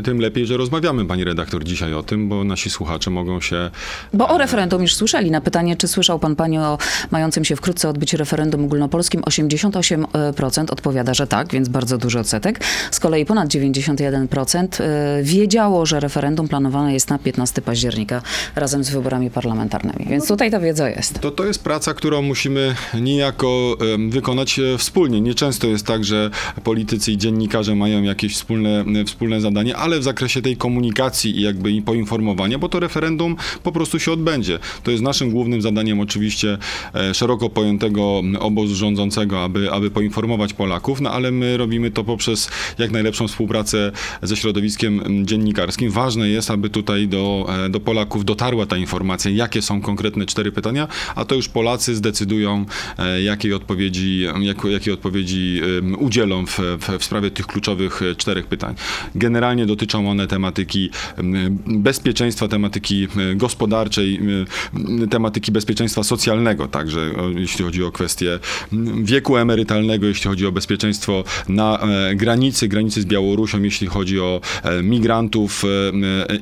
tym 0.04 0.20
lepiej, 0.20 0.46
że 0.46 0.56
rozmawiamy, 0.56 1.04
pani 1.04 1.24
redaktor, 1.24 1.64
dzisiaj 1.64 1.94
o 1.94 2.02
tym, 2.02 2.28
bo 2.28 2.44
nasi 2.44 2.70
słuchacze 2.70 3.10
mogą 3.10 3.40
się... 3.40 3.70
Bo 4.14 4.28
o 4.28 4.38
referendum 4.38 4.82
już 4.82 4.94
słyszeli. 4.94 5.30
Na 5.30 5.40
pytanie, 5.40 5.76
czy 5.76 5.88
słyszał 5.88 6.18
pan, 6.18 6.36
pani 6.36 6.58
o 6.58 6.78
mającym 7.10 7.44
się 7.44 7.56
wkrótce 7.56 7.88
odbyć 7.88 8.14
referendum 8.14 8.64
ogólnopolskim, 8.64 9.20
88% 9.20 10.72
odpowiada, 10.72 11.14
że 11.14 11.26
tak, 11.26 11.52
więc 11.52 11.68
bardzo 11.68 11.98
duży 11.98 12.20
odsetek. 12.20 12.60
Z 12.90 13.00
kolei 13.00 13.26
ponad 13.26 13.48
91% 13.48 14.82
y, 15.20 15.22
wiedziało, 15.22 15.86
że 15.86 16.00
referendum 16.00 16.48
planowane 16.48 16.94
jest 16.94 17.10
na 17.10 17.18
15 17.18 17.62
października 17.62 18.22
razem 18.56 18.84
z 18.84 18.90
wyborami 18.90 19.30
parlamentarnymi. 19.30 20.06
Więc 20.10 20.28
tutaj 20.28 20.50
ta 20.50 20.60
wiedza 20.60 20.90
jest. 20.90 21.20
To, 21.20 21.30
to 21.30 21.44
jest 21.44 21.64
praca, 21.64 21.94
którą 21.94 22.22
musimy 22.22 22.74
niejako 23.00 23.76
wykonać 24.10 24.58
e, 24.58 24.78
wspólnie. 24.78 25.20
Nieczęsto 25.20 25.66
jest 25.66 25.86
tak, 25.86 26.04
że 26.04 26.30
politycy 26.64 27.12
i 27.12 27.18
dziennikarze 27.18 27.74
mają 27.74 28.02
jakieś 28.02 28.34
wspólne, 28.34 28.84
wspólne 29.06 29.40
zadanie, 29.40 29.76
ale 29.76 29.98
w 29.98 30.02
zakresie 30.02 30.42
tej 30.42 30.56
komunikacji 30.56 31.38
i 31.38 31.42
jakby 31.42 31.82
poinformowania, 31.82 32.58
bo 32.58 32.68
to 32.68 32.80
referendum 32.80 33.36
po 33.62 33.72
prostu 33.72 33.98
się 33.98 34.12
odbędzie. 34.12 34.58
To 34.82 34.90
jest 34.90 35.02
naszym 35.02 35.30
głównym 35.30 35.62
zadaniem 35.62 36.00
oczywiście 36.00 36.58
e, 36.94 37.14
szeroko 37.14 37.50
pojętego 37.50 38.22
obozu 38.38 38.74
rządzącego, 38.74 39.44
aby, 39.44 39.72
aby 39.72 39.90
poinformować 39.90 40.52
Polaków, 40.52 41.00
no 41.00 41.10
ale 41.10 41.30
my 41.30 41.56
robimy 41.56 41.90
to 41.90 42.04
poprzez 42.04 42.50
jak 42.78 42.90
najlepszą 42.90 43.28
współpracę 43.28 43.92
ze 44.22 44.36
środowiskiem 44.36 45.26
dziennikarskim. 45.26 45.90
Ważne 45.90 46.28
jest, 46.28 46.50
aby 46.50 46.70
tutaj 46.70 47.08
do, 47.08 47.46
e, 47.66 47.68
do 47.68 47.80
Polaków 47.80 48.24
dotarła 48.24 48.66
ta 48.66 48.76
informacja, 48.76 49.30
jakie 49.30 49.62
są 49.62 49.80
konkretne 49.80 50.26
cztery 50.26 50.52
pytania, 50.52 50.88
a 51.14 51.24
to 51.24 51.34
już 51.34 51.48
Polacy 51.48 51.94
zdecydują, 51.94 52.64
e, 52.98 53.22
jakiej 53.22 53.54
odpowiedzi, 53.54 54.20
jak, 54.40 54.64
jakiej 54.64 54.92
odpowiedzi 54.92 55.60
udzielą 55.98 56.46
w, 56.46 56.58
w, 56.58 56.98
w 56.98 57.04
sprawie 57.04 57.30
tych 57.30 57.46
kluczowych 57.46 58.02
e, 58.02 58.14
czterech 58.14 58.46
pytań. 58.46 58.74
Generalnie 59.14 59.66
dotyczą 59.66 60.10
one 60.10 60.26
tematyki 60.26 60.90
bezpieczeństwa, 61.66 62.48
tematyki 62.48 63.08
gospodarczej, 63.36 64.20
tematyki 65.10 65.52
bezpieczeństwa 65.52 66.02
socjalnego, 66.02 66.68
także 66.68 67.10
jeśli 67.34 67.64
chodzi 67.64 67.84
o 67.84 67.92
kwestie 67.92 68.38
wieku 69.02 69.36
emerytalnego, 69.36 70.06
jeśli 70.06 70.28
chodzi 70.28 70.46
o 70.46 70.50
o 70.50 70.52
bezpieczeństwo 70.52 71.24
na 71.48 71.78
e, 71.78 72.14
granicy, 72.14 72.68
granicy 72.68 73.02
z 73.02 73.06
Białorusią, 73.06 73.62
jeśli 73.62 73.86
chodzi 73.86 74.20
o 74.20 74.40
e, 74.62 74.82
migrantów 74.82 75.64
e, 75.64 75.68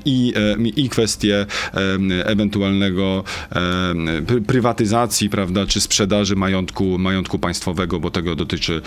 i, 0.04 0.34
i 0.76 0.88
kwestie 0.88 1.46
ewentualnego 2.24 3.24
prywatyzacji, 4.46 5.30
prawda, 5.30 5.66
czy 5.66 5.80
sprzedaży 5.80 6.36
majątku, 6.36 6.98
majątku 6.98 7.38
państwowego, 7.38 8.00
bo 8.00 8.10
tego 8.10 8.36
dotyczy 8.36 8.82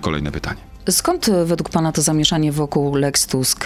kolejne 0.00 0.32
pytanie. 0.32 0.75
Skąd 0.90 1.30
według 1.44 1.70
pana 1.70 1.92
to 1.92 2.02
zamieszanie 2.02 2.52
wokół 2.52 2.94
Lex 2.94 3.26
Tusk? 3.26 3.64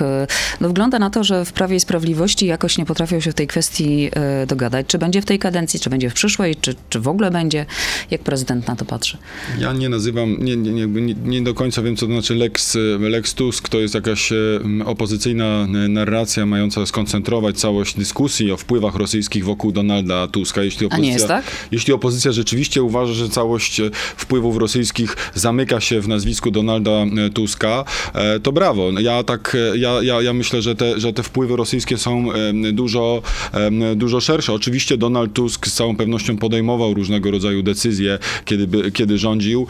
No, 0.60 0.68
wygląda 0.68 0.98
na 0.98 1.10
to, 1.10 1.24
że 1.24 1.44
w 1.44 1.52
Prawie 1.52 1.76
i 1.76 1.80
Sprawiedliwości 1.80 2.46
jakoś 2.46 2.78
nie 2.78 2.86
potrafią 2.86 3.20
się 3.20 3.32
w 3.32 3.34
tej 3.34 3.46
kwestii 3.46 4.10
e, 4.12 4.46
dogadać. 4.46 4.86
Czy 4.86 4.98
będzie 4.98 5.22
w 5.22 5.24
tej 5.24 5.38
kadencji, 5.38 5.80
czy 5.80 5.90
będzie 5.90 6.10
w 6.10 6.14
przyszłej, 6.14 6.56
czy, 6.60 6.74
czy 6.90 7.00
w 7.00 7.08
ogóle 7.08 7.30
będzie? 7.30 7.66
Jak 8.10 8.20
prezydent 8.20 8.68
na 8.68 8.76
to 8.76 8.84
patrzy? 8.84 9.18
Ja 9.58 9.72
nie 9.72 9.88
nazywam, 9.88 10.36
nie, 10.38 10.56
nie, 10.56 10.86
nie, 10.86 11.14
nie 11.14 11.42
do 11.42 11.54
końca 11.54 11.82
wiem, 11.82 11.96
co 11.96 12.06
to 12.06 12.12
znaczy 12.12 12.34
Lex, 12.34 12.76
Lex 13.00 13.34
Tusk. 13.34 13.68
To 13.68 13.78
jest 13.78 13.94
jakaś 13.94 14.32
e, 14.32 14.36
opozycyjna 14.84 15.66
narracja 15.88 16.46
mająca 16.46 16.86
skoncentrować 16.86 17.56
całość 17.56 17.96
dyskusji 17.96 18.52
o 18.52 18.56
wpływach 18.56 18.94
rosyjskich 18.94 19.44
wokół 19.44 19.72
Donalda 19.72 20.28
Tuska. 20.28 20.62
Jeśli 20.62 20.86
opozycja, 20.86 21.04
A 21.04 21.06
nie 21.06 21.12
jest 21.12 21.28
tak? 21.28 21.44
Jeśli 21.72 21.92
opozycja 21.92 22.32
rzeczywiście 22.32 22.82
uważa, 22.82 23.12
że 23.12 23.28
całość 23.28 23.80
wpływów 24.16 24.56
rosyjskich 24.56 25.16
zamyka 25.34 25.80
się 25.80 26.00
w 26.00 26.08
nazwisku 26.08 26.50
Donalda 26.50 26.90
E, 26.90 27.09
Tuska, 27.34 27.84
e, 28.14 28.40
to 28.40 28.52
brawo. 28.52 28.90
Ja 29.00 29.22
tak, 29.22 29.56
e, 29.74 29.78
ja, 29.78 30.02
ja, 30.02 30.22
ja 30.22 30.32
myślę, 30.32 30.62
że 30.62 30.74
te, 30.74 31.00
że 31.00 31.12
te 31.12 31.22
wpływy 31.22 31.56
rosyjskie 31.56 31.98
są 31.98 32.26
dużo, 32.72 33.22
dużo 33.96 34.20
szersze. 34.20 34.52
Oczywiście 34.52 34.96
Donald 34.96 35.32
Tusk 35.32 35.66
z 35.66 35.74
całą 35.74 35.96
pewnością 35.96 36.36
podejmował 36.36 36.94
różnego 36.94 37.30
rodzaju 37.30 37.62
decyzje, 37.62 38.18
kiedy, 38.44 38.90
kiedy 38.90 39.18
rządził, 39.18 39.66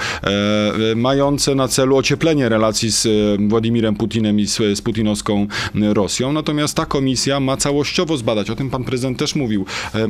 mające 0.96 1.54
na 1.54 1.68
celu 1.68 1.96
ocieplenie 1.96 2.48
relacji 2.48 2.90
z 2.90 3.08
Władimirem 3.48 3.94
Putinem 3.94 4.40
i 4.40 4.46
z, 4.46 4.56
z 4.56 4.80
putinowską 4.80 5.46
Rosją. 5.74 6.32
Natomiast 6.32 6.76
ta 6.76 6.86
komisja 6.86 7.40
ma 7.40 7.56
całościowo 7.56 8.16
zbadać, 8.16 8.50
o 8.50 8.56
tym 8.56 8.70
pan 8.70 8.84
prezydent 8.84 9.18
też 9.18 9.34
mówił, 9.34 9.66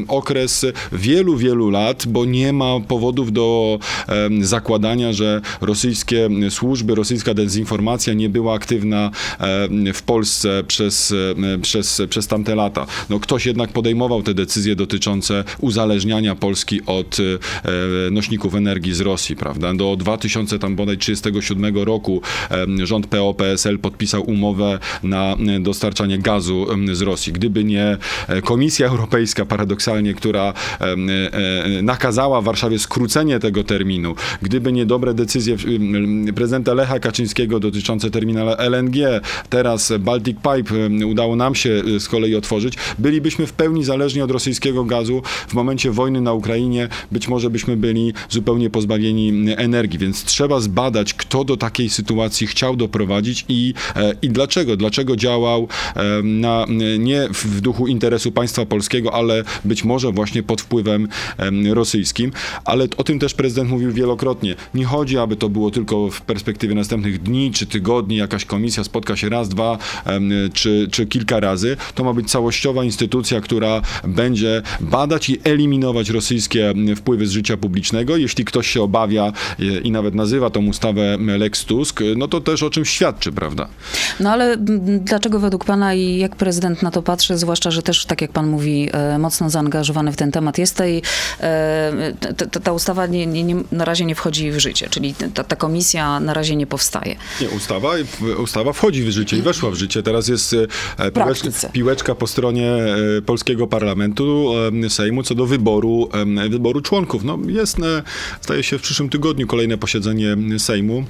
okres 0.09 0.67
wielu, 0.93 1.37
wielu 1.37 1.71
lat, 1.71 2.07
bo 2.07 2.25
nie 2.25 2.53
ma 2.53 2.81
powodów 2.89 3.33
do 3.33 3.79
zakładania, 4.41 5.13
że 5.13 5.41
rosyjskie 5.61 6.29
służby, 6.51 6.95
rosyjskie 6.95 7.20
rosyjska 7.21 7.35
dezinformacja 7.35 8.15
nie 8.15 8.29
była 8.29 8.55
aktywna 8.55 9.11
e, 9.41 9.93
w 9.93 10.03
Polsce 10.03 10.65
przez, 10.67 11.15
e, 11.55 11.59
przez, 11.59 12.03
przez 12.11 12.27
tamte 12.27 12.55
lata. 12.55 12.87
No, 13.11 13.21
ktoś 13.21 13.47
jednak 13.47 13.73
podejmował 13.73 14.23
te 14.23 14.35
decyzje 14.35 14.77
dotyczące 14.77 15.45
uzależniania 15.59 16.35
Polski 16.35 16.81
od 16.87 17.17
e, 17.21 18.11
nośników 18.11 18.55
energii 18.55 18.95
z 18.95 19.01
Rosji, 19.01 19.37
prawda? 19.37 19.75
Do 19.75 19.97
2000 19.97 20.59
tam 20.59 20.77
bodaj 20.77 20.99
37 20.99 21.79
roku 21.79 22.23
rząd 22.85 23.07
PO-PSL 23.07 23.79
podpisał 23.79 24.23
umowę 24.23 24.79
na 25.03 25.37
dostarczanie 25.61 26.19
gazu 26.19 26.67
z 26.93 27.03
Rosji. 27.03 27.33
Gdyby 27.33 27.65
nie 27.65 27.97
Komisja 28.45 28.87
Europejska, 28.87 29.45
paradoksalnie, 29.45 30.15
która 30.15 30.53
nakazała 31.83 32.41
Warszawie 32.41 32.79
skrócenie 32.79 33.39
tego 33.39 33.65
terminu, 33.65 34.15
gdyby 34.43 34.73
nie 34.73 34.87
dobre 34.87 35.15
decyzje 35.15 35.57
prezydenta 36.35 36.75
Lecha 36.75 37.01
Kaczyńskiego 37.11 37.61
dotyczące 37.61 38.11
terminala 38.11 38.57
LNG, 38.57 39.21
teraz 39.49 39.93
Baltic 39.99 40.37
Pipe 40.37 41.07
udało 41.07 41.37
nam 41.37 41.55
się 41.55 41.83
e, 41.97 42.01
z 42.01 42.09
kolei 42.09 42.37
otworzyć, 42.37 42.75
bylibyśmy 42.99 43.47
w 43.47 43.53
pełni 43.53 43.85
zależni 43.85 44.23
od 44.23 44.31
rosyjskiego 44.31 44.85
gazu. 44.85 45.23
W 45.49 45.55
momencie 45.55 45.91
wojny 45.91 46.21
na 46.21 46.33
Ukrainie 46.33 46.89
być 47.13 47.29
może 47.29 47.51
byśmy 47.51 47.77
byli 47.77 48.13
zupełnie 48.29 48.71
pozbawieni 48.71 49.33
energii, 49.57 49.99
więc 49.99 50.25
trzeba 50.25 50.61
zbadać, 50.61 51.15
kto 51.15 51.45
do 51.45 51.57
takiej 51.57 51.91
sytuacji 51.91 52.47
chciał 52.47 52.77
doprowadzić 52.77 53.45
i, 53.49 53.75
e, 53.97 54.13
i 54.23 54.29
dlaczego. 54.29 54.77
Dlaczego 54.77 55.17
działał 55.17 55.69
na, 56.23 56.67
nie 56.99 57.29
w 57.33 57.61
duchu 57.61 57.87
interesu 57.87 58.33
państwa 58.33 58.67
polskiego, 58.67 59.15
ale 59.15 59.45
być 59.65 59.85
może 59.85 60.13
właśnie 60.13 60.43
pod 60.43 60.61
wpływem 60.61 61.09
em, 61.39 61.73
rosyjskim. 61.73 62.33
Ale 62.65 62.87
o 62.97 63.05
tym 63.05 63.19
też 63.19 63.35
prezydent 63.35 63.71
mówił 63.71 63.93
wielokrotnie. 63.93 64.55
Nie 64.75 64.85
chodzi, 64.85 65.19
aby 65.19 65.37
to 65.37 65.49
było 65.49 65.71
tylko 65.71 66.11
w 66.11 66.21
perspektywie 66.21 66.75
następnych 66.75 66.90
dni 66.99 67.51
czy 67.55 67.67
tygodni, 67.67 68.17
jakaś 68.17 68.45
komisja 68.45 68.85
spotka 68.85 69.17
się 69.17 69.29
raz, 69.29 69.49
dwa 69.49 69.79
czy, 70.53 70.89
czy 70.91 71.07
kilka 71.07 71.41
razy. 71.41 71.77
To 71.95 72.05
ma 72.05 72.13
być 72.13 72.31
całościowa 72.31 72.85
instytucja, 72.85 73.41
która 73.41 73.83
będzie 74.05 74.63
badać 74.81 75.31
i 75.31 75.41
eliminować 75.45 76.11
rosyjskie 76.11 76.75
wpływy 76.97 77.27
z 77.27 77.31
życia 77.31 77.57
publicznego. 77.57 78.17
Jeśli 78.17 78.45
ktoś 78.45 78.67
się 78.71 78.83
obawia 78.83 79.33
e, 79.59 79.65
i 79.65 79.91
nawet 79.91 80.15
nazywa 80.15 80.51
tą 80.51 80.67
ustawę 80.67 81.19
Lex 81.39 81.65
Tusk, 81.65 82.01
no 82.17 82.29
to 82.29 82.41
też 82.41 82.63
o 82.63 82.71
czymś 82.71 82.91
świadczy, 82.91 83.33
prawda? 83.33 83.69
No 84.21 84.31
ale 84.31 84.57
dlaczego 84.99 85.41
według 85.41 85.65
pana 85.65 85.95
i 85.95 86.19
jak 86.19 86.37
prezydent 86.37 86.83
na 86.83 86.91
to 86.91 87.03
patrzy, 87.03 87.39
zwłaszcza, 87.39 87.71
że 87.71 87.83
też, 87.83 88.05
tak 88.05 88.21
jak 88.21 88.33
pan 88.33 88.47
mówi, 88.47 88.89
e, 88.93 89.19
mocno 89.19 89.51
zaangażowany 89.51 90.13
w 90.13 90.17
ten 90.17 90.33
temat 90.33 90.59
jest 90.59 90.81
e, 90.81 91.01
ta, 92.37 92.47
ta, 92.47 92.61
ta 92.61 92.73
ustawa 92.73 93.07
nie, 93.07 93.27
nie, 93.27 93.45
nie, 93.45 93.57
na 93.73 93.85
razie 93.85 94.05
nie 94.05 94.15
wchodzi 94.15 94.51
w 94.51 94.59
życie, 94.59 94.89
czyli 94.91 95.15
ta, 95.35 95.45
ta 95.45 95.57
komisja 95.57 96.21
na 96.21 96.35
razie 96.35 96.57
nie 96.57 96.67
powstaje. 96.81 97.17
Nie, 97.41 97.49
ustawa, 97.49 97.93
ustawa 98.43 98.73
wchodzi 98.73 99.03
w 99.03 99.11
życie 99.11 99.37
i 99.37 99.43
weszła 99.43 99.71
w 99.71 99.75
życie. 99.75 100.03
Teraz 100.03 100.29
jest 100.29 100.57
e, 100.99 101.11
piłeczka, 101.11 101.69
piłeczka 101.73 102.15
po 102.15 102.27
stronie 102.27 102.73
e, 102.73 103.23
polskiego 103.23 103.67
parlamentu, 103.67 104.53
e, 104.85 104.91
Sejmu, 104.91 105.23
co 105.23 105.35
do 105.35 105.47
wyboru, 105.47 106.09
wyboru 106.51 106.81
członków. 106.81 107.25
No 107.25 107.39
jest, 107.47 107.79
e, 107.79 108.03
zdaje 108.43 108.63
się, 108.63 108.79
w 108.79 108.83
przyszłym 108.83 109.09
tygodniu 109.09 109.47
kolejne 109.47 109.79
posiedzenie 109.79 110.37
Sejmu. 110.59 111.05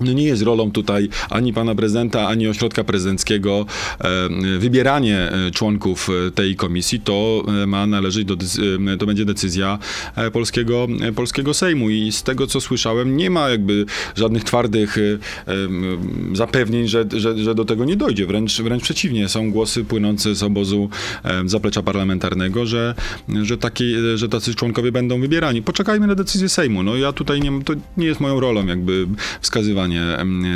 No 0.00 0.12
nie 0.12 0.24
jest 0.24 0.42
rolą 0.42 0.72
tutaj 0.72 1.08
ani 1.30 1.52
pana 1.52 1.74
prezydenta, 1.74 2.28
ani 2.28 2.48
ośrodka 2.48 2.84
prezydenckiego 2.84 3.66
e, 4.00 4.28
wybieranie 4.58 5.18
e, 5.18 5.50
członków 5.50 6.08
e, 6.28 6.30
tej 6.30 6.56
komisji. 6.56 7.00
To 7.00 7.44
ma 7.66 7.86
należeć 7.86 8.24
do, 8.24 8.36
to 8.98 9.06
będzie 9.06 9.24
decyzja 9.24 9.78
polskiego, 10.32 10.86
polskiego 11.16 11.54
Sejmu 11.54 11.90
i 11.90 12.12
z 12.12 12.22
tego 12.22 12.46
co 12.46 12.60
słyszałem 12.60 13.16
nie 13.16 13.30
ma 13.30 13.48
jakby 13.48 13.86
żadnych 14.16 14.44
twardych 14.44 14.96
zapewnień, 16.32 16.88
że, 16.88 17.04
że, 17.16 17.38
że 17.38 17.54
do 17.54 17.64
tego 17.64 17.84
nie 17.84 17.96
dojdzie. 17.96 18.26
Wręcz, 18.26 18.60
wręcz 18.60 18.82
przeciwnie, 18.82 19.28
są 19.28 19.50
głosy 19.50 19.84
płynące 19.84 20.34
z 20.34 20.42
obozu 20.42 20.88
zaplecza 21.46 21.82
parlamentarnego, 21.82 22.66
że, 22.66 22.94
że, 23.42 23.58
taki, 23.58 23.94
że 24.14 24.28
tacy 24.28 24.54
członkowie 24.54 24.92
będą 24.92 25.20
wybierani. 25.20 25.62
Poczekajmy 25.62 26.06
na 26.06 26.14
decyzję 26.14 26.48
Sejmu. 26.48 26.82
No 26.82 26.96
ja 26.96 27.12
tutaj 27.12 27.40
nie, 27.40 27.64
to 27.64 27.72
nie 27.96 28.06
jest 28.06 28.20
moją 28.20 28.40
rolą 28.40 28.66
jakby 28.66 29.06
wskazywanie 29.40 29.87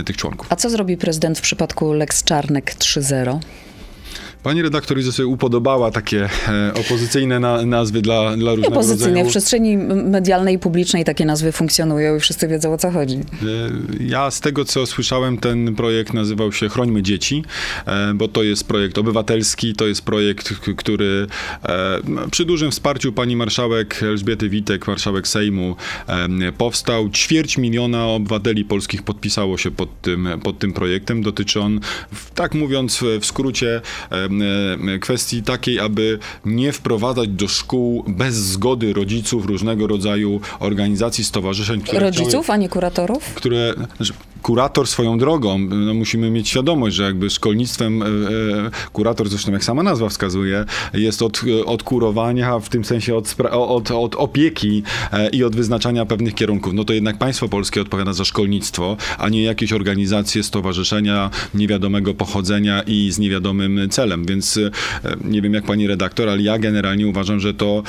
tych 0.05 0.17
członków. 0.17 0.47
A 0.51 0.57
co 0.57 0.71
zrobi 0.71 0.97
prezydent 0.97 1.39
w 1.39 1.43
przypadku 1.43 1.93
Lex 1.93 2.25
Czarnek 2.25 2.75
3.0? 2.75 3.39
Pani 4.43 4.63
redaktor 4.63 4.99
Iza 4.99 5.13
sobie 5.13 5.27
upodobała 5.27 5.91
takie 5.91 6.29
e, 6.49 6.75
opozycyjne 6.75 7.41
na, 7.41 7.67
nazwy 7.67 8.03
dla, 8.03 8.37
dla 8.37 8.51
różnego 8.55 8.75
Opozycyjne 8.75 9.05
w 9.13 9.15
rodzaju... 9.15 9.29
przestrzeni 9.31 9.77
medialnej 9.77 10.55
i 10.55 10.59
publicznej 10.59 11.05
takie 11.05 11.25
nazwy 11.25 11.53
funkcjonują 11.53 12.17
i 12.17 12.21
wszyscy 12.21 12.49
wiedzą 12.49 12.73
o 12.73 12.79
co 12.79 12.91
chodzi. 12.91 13.15
E, 13.17 13.23
Ja 14.01 14.31
z 14.31 14.41
tego, 14.41 14.65
co 14.65 14.87
słyszałem, 14.87 15.39
ten 15.39 15.75
projekt 15.75 16.15
nazywał 16.15 16.53
się 16.53 16.69
Chrońmy 16.69 17.03
Dzieci, 17.03 17.45
e, 17.87 18.15
bo 18.15 18.29
to 18.29 18.43
jest 18.43 18.69
projekt 18.69 18.99
obywatelski, 18.99 19.73
to 19.75 19.87
jest 19.87 20.03
projekt, 20.03 20.55
który 20.77 21.27
przy 22.31 22.45
dużym 22.45 22.71
wsparciu 22.71 23.13
pani 23.13 23.37
marszałek 23.37 24.03
Elżbiety 24.03 24.49
Witek, 24.49 24.87
marszałek 24.89 25.29
Sejmu, 25.29 25.77
powstał. 26.59 27.11
Ćwierć 27.11 27.59
miliona 27.59 28.07
obywateli 28.07 28.65
polskich 28.65 29.03
podpisało 29.03 29.59
się 29.59 29.71
pod 29.71 30.01
tym, 30.03 30.29
pod 30.43 30.59
tym 30.59 30.73
projektem. 30.73 31.23
Dotyczy 31.23 31.61
on, 31.61 31.81
w- 32.13 32.31
tak 32.31 32.55
mówiąc 32.55 33.01
w 33.21 33.27
skrócie, 33.27 33.81
kwestii 35.01 35.43
takiej, 35.43 35.81
aby 35.81 36.19
nie 36.45 36.73
wprowadzać 36.73 37.29
do 37.29 37.49
szkół 37.49 38.05
bez 38.09 38.35
zgody 38.37 38.93
rodziców 38.93 39.47
różnego 39.47 39.87
rodzaju 39.87 40.41
organizacji, 40.61 41.25
stowarzyszeń, 41.25 41.81
które 41.81 41.99
chciały- 41.99 42.11
Rodziców, 42.11 42.51
a 42.51 42.57
nie 42.57 42.69
kuratorów? 42.69 43.25
które 43.35 43.75
znaczy, 43.97 44.13
kurator 44.43 44.87
swoją 44.87 45.19
drogą, 45.19 45.59
no 45.59 45.95
musimy 45.95 46.31
mieć 46.31 46.49
świadomość, 46.49 46.97
że 46.97 47.03
jakby 47.03 47.31
szkolnictwem 47.31 48.03
e, 48.03 48.07
e, 48.07 48.11
kurator, 48.93 49.29
zresztą 49.29 49.53
jak 49.53 49.65
sama 49.65 49.83
nazwa 49.83 50.09
wskazuje, 50.09 50.65
jest 50.95 51.23
od, 51.23 51.41
od 51.67 51.83
kurowania, 51.83 52.59
w 52.59 52.69
tym 52.69 52.85
sensie 52.85 53.17
od, 53.17 53.35
od, 53.51 53.91
od 53.91 54.15
opieki 54.15 54.83
e, 55.13 55.29
i 55.29 55.45
od 55.45 55.57
wyznaczania 55.57 56.07
pewnych 56.07 56.35
kierunków. 56.35 56.73
No 56.75 56.85
to 56.85 56.93
jednak 56.93 57.19
państwo 57.19 57.49
polskie 57.49 57.81
odpowiada 57.81 58.13
za 58.13 58.25
szkolnictwo, 58.25 58.97
a 59.19 59.29
nie 59.29 59.43
jakieś 59.43 59.73
organizacje, 59.73 60.43
stowarzyszenia 60.43 61.31
niewiadomego 61.55 62.15
pochodzenia 62.15 62.83
i 62.87 63.11
z 63.13 63.19
niewiadomym 63.19 63.81
celem. 63.91 64.22
Więc 64.27 64.57
e, 64.57 64.71
nie 65.25 65.43
wiem 65.43 65.55
jak 65.55 65.65
pani 65.65 65.87
redaktor, 65.87 66.29
ale 66.29 66.43
ja 66.43 66.59
generalnie 66.59 67.07
uważam, 67.07 67.41
że 67.41 67.55
to 67.55 67.83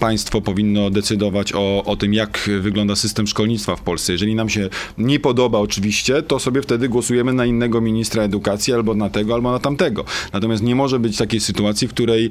państwo 0.00 0.40
powinno 0.40 0.90
decydować 0.90 1.52
o, 1.54 1.84
o 1.84 1.96
tym, 1.96 2.14
jak 2.14 2.50
wygląda 2.60 2.96
system 2.96 3.26
szkolnictwa 3.26 3.76
w 3.76 3.80
Polsce. 3.80 4.12
Jeżeli 4.12 4.34
nam 4.34 4.48
się 4.48 4.68
nie 4.98 5.20
podoba 5.20 5.58
oczywiście, 5.58 6.22
to 6.22 6.38
sobie 6.38 6.62
wtedy 6.62 6.88
głosujemy 6.88 7.32
na 7.32 7.46
innego 7.46 7.80
ministra 7.80 8.22
edukacji, 8.22 8.74
albo 8.74 8.94
na 8.94 9.10
tego, 9.10 9.34
albo 9.34 9.52
na 9.52 9.58
tamtego. 9.58 10.04
Natomiast 10.32 10.62
nie 10.62 10.74
może 10.74 10.98
być 10.98 11.16
takiej 11.16 11.40
sytuacji, 11.40 11.88
w 11.88 11.90
której 11.90 12.30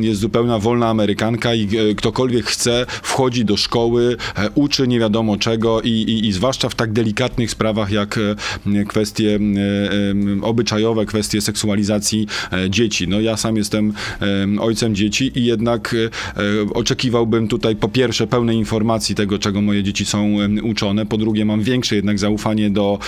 jest 0.00 0.20
zupełna 0.20 0.58
wolna 0.58 0.88
amerykanka 0.88 1.54
i 1.54 1.68
e, 1.76 1.94
ktokolwiek 1.94 2.46
chce, 2.46 2.86
wchodzi 2.88 3.44
do 3.44 3.56
szkoły, 3.56 4.16
e, 4.36 4.50
uczy 4.54 4.88
nie 4.88 5.00
wiadomo 5.00 5.36
czego 5.36 5.80
i, 5.80 5.88
i, 5.90 6.28
i 6.28 6.32
zwłaszcza 6.32 6.68
w 6.68 6.74
tak 6.74 6.92
delikatnych 6.92 7.50
sprawach 7.50 7.90
jak 7.90 8.18
kwestie 8.88 9.38
obyczajowe, 10.42 11.06
kwestie 11.06 11.40
seksualizacji 11.40 12.26
dzieci. 12.72 13.08
No 13.08 13.20
ja 13.20 13.36
sam 13.36 13.56
jestem 13.56 13.92
em, 14.20 14.58
ojcem 14.60 14.94
dzieci 14.94 15.32
i 15.38 15.44
jednak 15.44 15.94
e, 15.94 16.42
e, 16.42 16.42
oczekiwałbym 16.74 17.48
tutaj 17.48 17.76
po 17.76 17.88
pierwsze 17.88 18.26
pełnej 18.26 18.56
informacji 18.56 19.14
tego, 19.14 19.38
czego 19.38 19.60
moje 19.60 19.82
dzieci 19.82 20.04
są 20.04 20.36
uczone, 20.62 21.06
po 21.06 21.16
drugie 21.16 21.44
mam 21.44 21.62
większe 21.62 21.96
jednak 21.96 22.18
zaufanie 22.18 22.70
do 22.70 22.98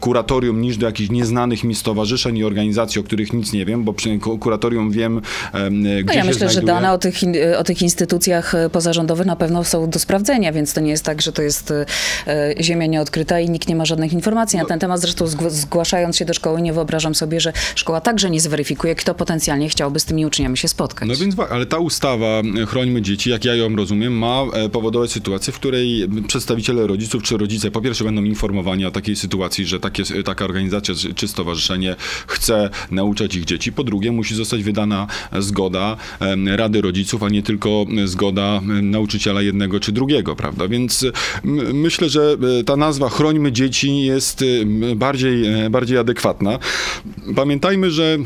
kuratorium 0.00 0.60
niż 0.60 0.76
do 0.76 0.86
jakichś 0.86 1.10
nieznanych 1.10 1.64
mi 1.64 1.74
stowarzyszeń 1.74 2.38
i 2.38 2.44
organizacji, 2.44 3.00
o 3.00 3.04
których 3.04 3.32
nic 3.32 3.52
nie 3.52 3.64
wiem, 3.64 3.84
bo 3.84 3.92
przy 3.92 4.18
ku- 4.18 4.38
kuratorium 4.38 4.90
wiem, 4.90 5.20
em, 5.52 5.82
gdzie 5.82 6.04
No 6.06 6.12
ja 6.14 6.24
myślę, 6.24 6.46
że 6.48 6.52
znajduje. 6.52 6.74
dane 6.74 6.92
o 6.92 6.98
tych, 6.98 7.14
o 7.58 7.64
tych 7.64 7.82
instytucjach 7.82 8.54
e, 8.54 8.70
pozarządowych 8.70 9.26
na 9.26 9.36
pewno 9.36 9.64
są 9.64 9.90
do 9.90 9.98
sprawdzenia, 9.98 10.52
więc 10.52 10.74
to 10.74 10.80
nie 10.80 10.90
jest 10.90 11.04
tak, 11.04 11.22
że 11.22 11.32
to 11.32 11.42
jest 11.42 11.72
ziemia 12.60 12.86
nieodkryta 12.86 13.40
i 13.40 13.50
nikt 13.50 13.68
nie 13.68 13.76
ma 13.76 13.84
żadnych 13.84 14.12
informacji 14.12 14.56
No. 14.56 14.62
na 14.62 14.68
ten 14.68 14.78
temat. 14.78 15.00
Zresztą 15.00 15.24
zgł- 15.26 15.50
zgłaszając 15.50 16.16
się 16.16 16.24
do 16.24 16.34
szkoły 16.34 16.62
nie 16.62 16.72
wyobrażam 16.72 17.14
sobie, 17.14 17.40
że 17.40 17.52
szkoła 17.74 18.00
także 18.00 18.30
nie 18.30 18.40
zweryfikuje, 18.40 18.83
kto 18.96 19.14
potencjalnie 19.14 19.68
chciałby 19.68 20.00
z 20.00 20.04
tymi 20.04 20.26
uczniami 20.26 20.56
się 20.56 20.68
spotkać. 20.68 21.08
No 21.08 21.16
więc, 21.16 21.34
ale 21.50 21.66
ta 21.66 21.78
ustawa 21.78 22.26
e, 22.62 22.66
Chrońmy 22.66 23.02
Dzieci, 23.02 23.30
jak 23.30 23.44
ja 23.44 23.54
ją 23.54 23.76
rozumiem, 23.76 24.18
ma 24.18 24.42
e, 24.52 24.68
powodować 24.68 25.12
sytuację, 25.12 25.52
w 25.52 25.56
której 25.56 26.08
przedstawiciele 26.28 26.86
rodziców 26.86 27.22
czy 27.22 27.36
rodzice 27.36 27.70
po 27.70 27.80
pierwsze 27.80 28.04
będą 28.04 28.24
informowani 28.24 28.84
o 28.86 28.90
takiej 28.90 29.16
sytuacji, 29.16 29.66
że 29.66 29.80
takie, 29.80 30.04
taka 30.24 30.44
organizacja 30.44 30.94
czy- 31.16 31.28
stowarzyszenie 31.28 31.96
chce 32.26 32.70
nauczać 32.90 33.34
ich 33.34 33.44
dzieci. 33.44 33.72
Po 33.72 33.84
drugie, 33.84 34.12
musi 34.12 34.34
zostać 34.34 34.62
wydana 34.62 35.06
zgoda 35.38 35.96
em, 36.20 36.48
Rady 36.48 36.80
Rodziców, 36.80 37.22
a 37.22 37.28
nie 37.28 37.42
tylko 37.42 37.86
zgoda 38.04 38.60
nauczyciela 38.82 39.42
jednego 39.42 39.80
czy 39.80 39.92
drugiego, 39.92 40.36
prawda? 40.36 40.68
Więc 40.68 41.02
e, 41.02 41.12
myślę, 41.72 42.08
że 42.08 42.36
e, 42.60 42.64
ta 42.64 42.76
nazwa 42.76 43.08
Chrońmy 43.08 43.52
Dzieci 43.52 43.98
jest 43.98 44.42
e, 44.42 44.44
bardziej, 44.96 45.64
e, 45.64 45.70
bardziej 45.70 45.98
adekwatna. 45.98 46.58
Pamiętajmy, 47.36 47.90
że 47.90 48.18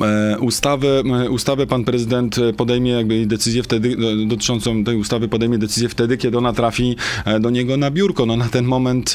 E, 0.00 0.38
Ustawę, 0.38 0.88
e, 1.24 1.30
ustawę 1.30 1.66
pan 1.66 1.84
prezydent 1.84 2.38
e, 2.38 2.52
podejmie 2.52 2.90
jakby 2.90 3.26
decyzję 3.26 3.62
wtedy, 3.62 3.96
dotyczącą 4.26 4.84
tej 4.84 4.96
ustawy 4.96 5.28
podejmie 5.28 5.58
decyzję 5.58 5.88
wtedy, 5.88 6.16
kiedy 6.16 6.38
ona 6.38 6.52
trafi 6.52 6.96
do 7.40 7.50
niego 7.50 7.76
na 7.76 7.90
biurko. 7.90 8.26
No 8.26 8.36
na 8.36 8.48
ten 8.48 8.64
moment 8.64 9.12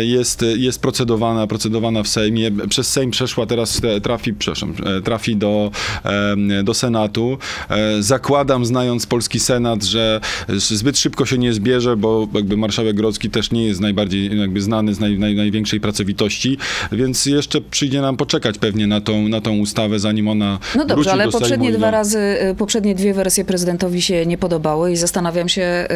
jest, 0.00 0.44
jest 0.56 0.82
procedowana, 0.82 1.46
procedowana 1.46 2.02
w 2.02 2.08
Sejmie. 2.08 2.50
Przez 2.68 2.88
Sejm 2.90 3.10
przeszła, 3.10 3.46
teraz 3.46 3.80
trafi, 4.02 4.32
trafi 5.04 5.36
do, 5.36 5.70
do 6.64 6.74
Senatu. 6.74 7.38
Zakładam, 8.00 8.66
znając 8.66 9.06
polski 9.06 9.40
Senat, 9.40 9.84
że 9.84 10.20
zbyt 10.48 10.98
szybko 10.98 11.26
się 11.26 11.38
nie 11.38 11.52
zbierze, 11.52 11.96
bo 11.96 12.28
jakby 12.34 12.56
marszałek 12.56 12.96
Grodzki 12.96 13.30
też 13.30 13.50
nie 13.50 13.66
jest 13.66 13.80
najbardziej 13.80 14.38
jakby 14.40 14.60
znany 14.60 14.94
z 14.94 15.00
naj, 15.00 15.18
naj, 15.18 15.34
największej 15.34 15.80
pracowitości, 15.80 16.58
więc 16.92 17.26
jeszcze 17.26 17.60
przyjdzie 17.60 18.00
nam 18.00 18.16
poczekać 18.16 18.58
pewnie 18.58 18.86
na 18.86 19.00
tą, 19.00 19.28
na 19.28 19.40
tą 19.40 19.58
ustawę, 19.58 19.81
zanim 19.96 20.28
ona 20.28 20.58
No 20.76 20.84
dobrze, 20.84 21.12
ale 21.12 21.24
do 21.26 21.32
poprzednie 21.32 21.72
dwa 21.72 21.90
razy, 21.90 22.18
y, 22.50 22.54
poprzednie 22.54 22.94
dwie 22.94 23.14
wersje 23.14 23.44
prezydentowi 23.44 24.02
się 24.02 24.26
nie 24.26 24.38
podobały 24.38 24.92
i 24.92 24.96
zastanawiam 24.96 25.48
się, 25.48 25.88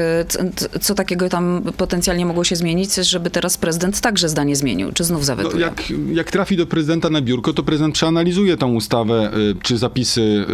y, 0.75 0.79
co 0.81 0.95
takiego 0.95 1.29
tam 1.29 1.63
potencjalnie 1.77 2.27
mogło 2.27 2.45
się 2.45 2.57
zmienić, 2.57 2.95
żeby 2.95 3.31
teraz 3.31 3.57
prezydent 3.57 4.01
także 4.01 4.29
zdanie 4.29 4.57
zmienił, 4.57 4.93
czy 4.93 5.05
znów 5.05 5.21
No, 5.21 5.25
zawetuje? 5.25 5.63
jak, 5.63 5.83
jak 6.13 6.31
trafi 6.31 6.57
do 6.57 6.67
prezydenta 6.67 7.11
na 7.11 7.21
biurko, 7.21 7.53
to 7.53 7.63
prezydent 7.63 7.95
przeanalizuje 7.95 8.57
tą 8.57 8.75
ustawę, 8.75 9.31
y, 9.37 9.55
czy 9.63 9.79
zapisy 9.79 10.45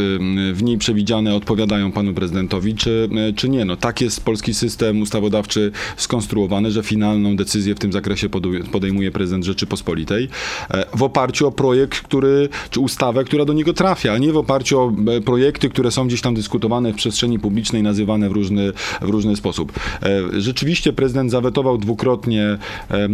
w 0.52 0.62
niej 0.62 0.78
przewidziane 0.78 1.34
odpowiadają 1.34 1.92
panu 1.92 2.14
prezydentowi, 2.14 2.74
czy, 2.74 3.08
czy 3.36 3.48
nie. 3.48 3.64
No, 3.64 3.76
tak 3.76 4.00
jest 4.00 4.24
polski 4.24 4.54
system 4.54 5.02
ustawodawczy 5.02 5.72
skonstruowany, 5.96 6.70
że 6.70 6.82
finalną 6.82 7.36
decyzję 7.36 7.74
w 7.74 7.78
tym 7.78 7.92
zakresie 7.92 8.28
podejmuje 8.72 9.10
prezydent 9.10 9.44
Rzeczypospolitej 9.44 10.28
e, 10.70 10.84
w 10.94 11.02
oparciu 11.02 11.46
o 11.46 11.52
projekt, 11.52 12.00
który, 12.00 12.48
czy 12.70 12.80
ustawę, 12.80 13.21
która 13.24 13.44
do 13.44 13.52
niego 13.52 13.72
trafia, 13.72 14.12
a 14.12 14.18
nie 14.18 14.32
w 14.32 14.36
oparciu 14.36 14.80
o 14.80 14.92
e, 15.16 15.20
projekty, 15.20 15.68
które 15.68 15.90
są 15.90 16.06
gdzieś 16.06 16.20
tam 16.20 16.34
dyskutowane 16.34 16.92
w 16.92 16.96
przestrzeni 16.96 17.38
publicznej, 17.38 17.82
nazywane 17.82 18.28
w 18.28 18.32
różny, 18.32 18.72
w 19.02 19.08
różny 19.08 19.36
sposób. 19.36 19.72
E, 20.02 20.40
Rzeczywiście 20.40 20.92
prezydent 20.92 21.30
zawetował 21.30 21.78
dwukrotnie 21.78 22.58
e, 22.90 23.08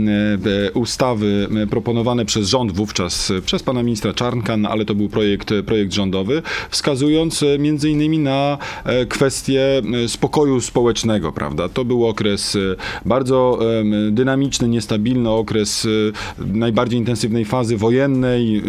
ustawy 0.75 1.49
proponowane 1.71 2.25
przez 2.25 2.49
rząd 2.49 2.73
wówczas, 2.73 3.33
przez 3.47 3.63
pana 3.63 3.83
ministra 3.83 4.13
Czarnka, 4.13 4.57
no, 4.57 4.69
ale 4.69 4.85
to 4.85 4.95
był 4.95 5.09
projekt, 5.09 5.55
projekt 5.67 5.93
rządowy, 5.93 6.43
wskazując 6.71 7.45
między 7.59 7.91
innymi 7.91 8.19
na 8.19 8.59
kwestię 9.09 9.83
spokoju 10.07 10.61
społecznego, 10.61 11.33
prawda? 11.33 11.69
To 11.69 11.85
był 11.85 12.07
okres 12.07 12.59
bardzo 13.05 13.59
dynamiczny, 14.11 14.69
niestabilny, 14.69 15.31
okres 15.31 15.89
najbardziej 16.39 16.99
intensywnej 16.99 17.45
fazy 17.45 17.77
wojennej, 17.77 18.63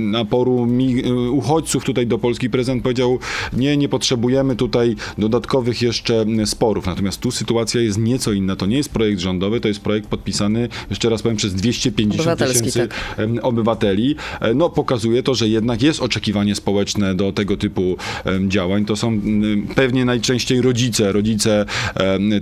naporu 0.00 0.66
uchodźców 1.30 1.84
tutaj 1.84 2.06
do 2.06 2.18
Polski. 2.18 2.50
Prezydent 2.50 2.82
powiedział, 2.82 3.18
nie, 3.52 3.76
nie 3.76 3.88
potrzebujemy 3.88 4.56
tutaj 4.56 4.96
dodatkowych 5.18 5.82
jeszcze 5.82 6.24
sporów. 6.44 6.86
Natomiast 6.86 7.20
tu 7.20 7.30
sytuacja 7.30 7.80
jest 7.80 7.98
nieco 7.98 8.32
inna. 8.32 8.56
To 8.56 8.66
nie 8.66 8.76
jest 8.76 8.88
projekt 8.88 9.20
rządowy, 9.20 9.60
to 9.60 9.68
jest 9.68 9.80
projekt 9.80 10.08
podpisany, 10.08 10.68
jeszcze 10.90 11.10
raz 11.10 11.22
powiem, 11.22 11.36
przez 11.36 11.54
250 11.54 12.20
Obywatelski, 12.20 12.64
tysięcy 12.64 12.88
tak. 12.88 13.28
obywateli. 13.42 14.16
E, 14.40 14.54
No, 14.54 14.70
pokazuje 14.70 15.22
to, 15.22 15.34
że 15.34 15.48
jednak 15.48 15.82
jest 15.82 16.00
oczekiwanie 16.00 16.54
społeczne 16.54 17.14
do 17.14 17.32
tego 17.32 17.56
typu 17.56 17.96
działań. 18.48 18.84
To 18.84 18.96
są 18.96 19.20
pewnie 19.74 20.04
najczęściej 20.04 20.60
rodzice, 20.60 21.12
rodzice 21.12 21.66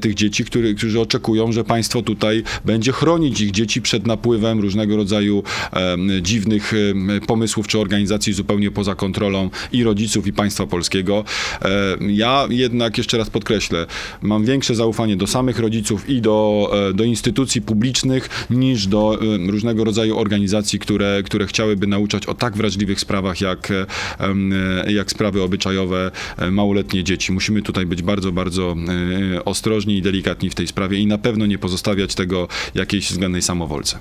tych 0.01 0.15
dzieci, 0.15 0.45
który, 0.45 0.75
którzy 0.75 1.01
oczekują, 1.01 1.53
że 1.53 1.65
państwo 1.65 2.03
tutaj 2.03 2.43
będzie 2.65 2.93
chronić 2.93 3.41
ich 3.41 3.51
dzieci 3.51 3.83
przed 3.83 4.07
napływem 4.07 4.61
różnego 4.61 4.97
rodzaju 4.97 5.43
dziwnych 6.23 6.73
pomysłów 7.27 7.67
czy 7.67 7.79
organizacji 7.79 8.28
zupełnie 8.33 8.71
poza 8.71 8.95
kontrolą 8.95 9.51
i 9.73 9.85
rodziców, 9.85 10.27
i 10.27 10.33
państwa 10.33 10.67
polskiego. 10.67 11.25
E, 11.63 11.69
Ja 12.01 12.47
jednak 12.51 12.99
jeszcze 12.99 13.19
raz 13.19 13.31
podkreślę, 13.31 13.87
mam 14.23 14.45
większe 14.45 14.75
zaufanie 14.75 15.17
do 15.17 15.27
samych 15.27 15.59
rodziców 15.59 16.09
i 16.09 16.21
do, 16.21 16.71
e, 16.91 16.95
do 16.95 17.05
instytucji 17.05 17.63
publicznych 17.63 18.47
niż 18.51 18.87
do 18.87 19.19
e, 19.21 19.51
różnego 19.51 19.85
rodzaju 19.85 20.19
organizacji, 20.19 20.79
które, 20.79 21.23
które 21.23 21.47
chciałyby 21.47 21.87
nauczać 21.87 22.27
o 22.27 22.35
tak 22.35 22.57
wrażliwych 22.57 23.01
sprawach 23.01 23.41
jak, 23.41 23.73
jak 24.89 25.11
sprawy 25.11 25.43
obyczajowe 25.43 26.11
małoletnie 26.51 27.05
dzieci. 27.05 27.33
Musimy 27.33 27.63
tutaj 27.63 27.87
być 27.87 28.03
bardzo, 28.03 28.33
bardzo 28.33 28.77
ostrożni 29.45 29.97
i 29.97 30.03
delikatni 30.03 30.51
w 30.51 30.55
tej 30.55 30.67
sprawie 30.67 30.99
i 30.99 31.07
na 31.07 31.19
pewno 31.19 31.47
nie 31.47 31.59
pozostawiać 31.59 32.15
tego 32.15 32.49
jakiejś 32.75 33.11
względnej 33.11 33.43
samowolce. 33.43 33.99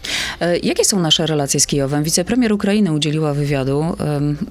Jakie 0.63 0.85
są 0.85 0.99
nasze 0.99 1.25
relacje 1.25 1.59
z 1.59 1.67
Kijowem? 1.67 2.03
Wicepremier 2.03 2.53
Ukrainy 2.53 2.91
udzieliła 2.91 3.33
wywiadu 3.33 3.95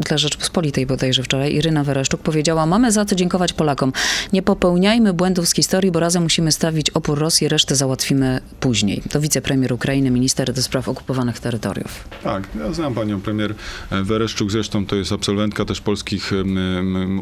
dla 0.09 0.19
Rzeczpospolitej 0.19 0.87
bodajże 0.87 1.23
wczoraj. 1.23 1.55
Iryna 1.55 1.85
Wereszczuk 1.85 2.21
powiedziała, 2.21 2.67
mamy 2.67 2.93
za 2.93 3.05
co 3.05 3.15
dziękować 3.15 3.53
Polakom. 3.53 3.93
Nie 4.33 4.43
popełniajmy 4.43 5.13
błędów 5.13 5.49
z 5.49 5.55
historii, 5.55 5.91
bo 5.91 6.01
razem 6.01 6.23
musimy 6.23 6.53
stawić 6.53 6.91
opór 6.91 7.19
Rosji, 7.19 7.49
resztę 7.49 7.77
załatwimy 7.77 8.41
później. 8.61 9.03
To 9.11 9.21
wicepremier 9.21 9.73
Ukrainy, 9.73 10.11
minister 10.11 10.53
do 10.53 10.63
spraw 10.63 10.89
okupowanych 10.89 11.41
terytoriów. 11.41 12.09
Tak, 12.23 12.49
ja 12.59 12.73
znam 12.73 12.95
panią 12.95 13.21
premier 13.21 13.55
Wereszczuk, 13.91 14.51
zresztą 14.51 14.87
to 14.87 14.97
jest 14.97 15.13
absolwentka 15.13 15.65
też 15.65 15.81
polskich 15.81 16.31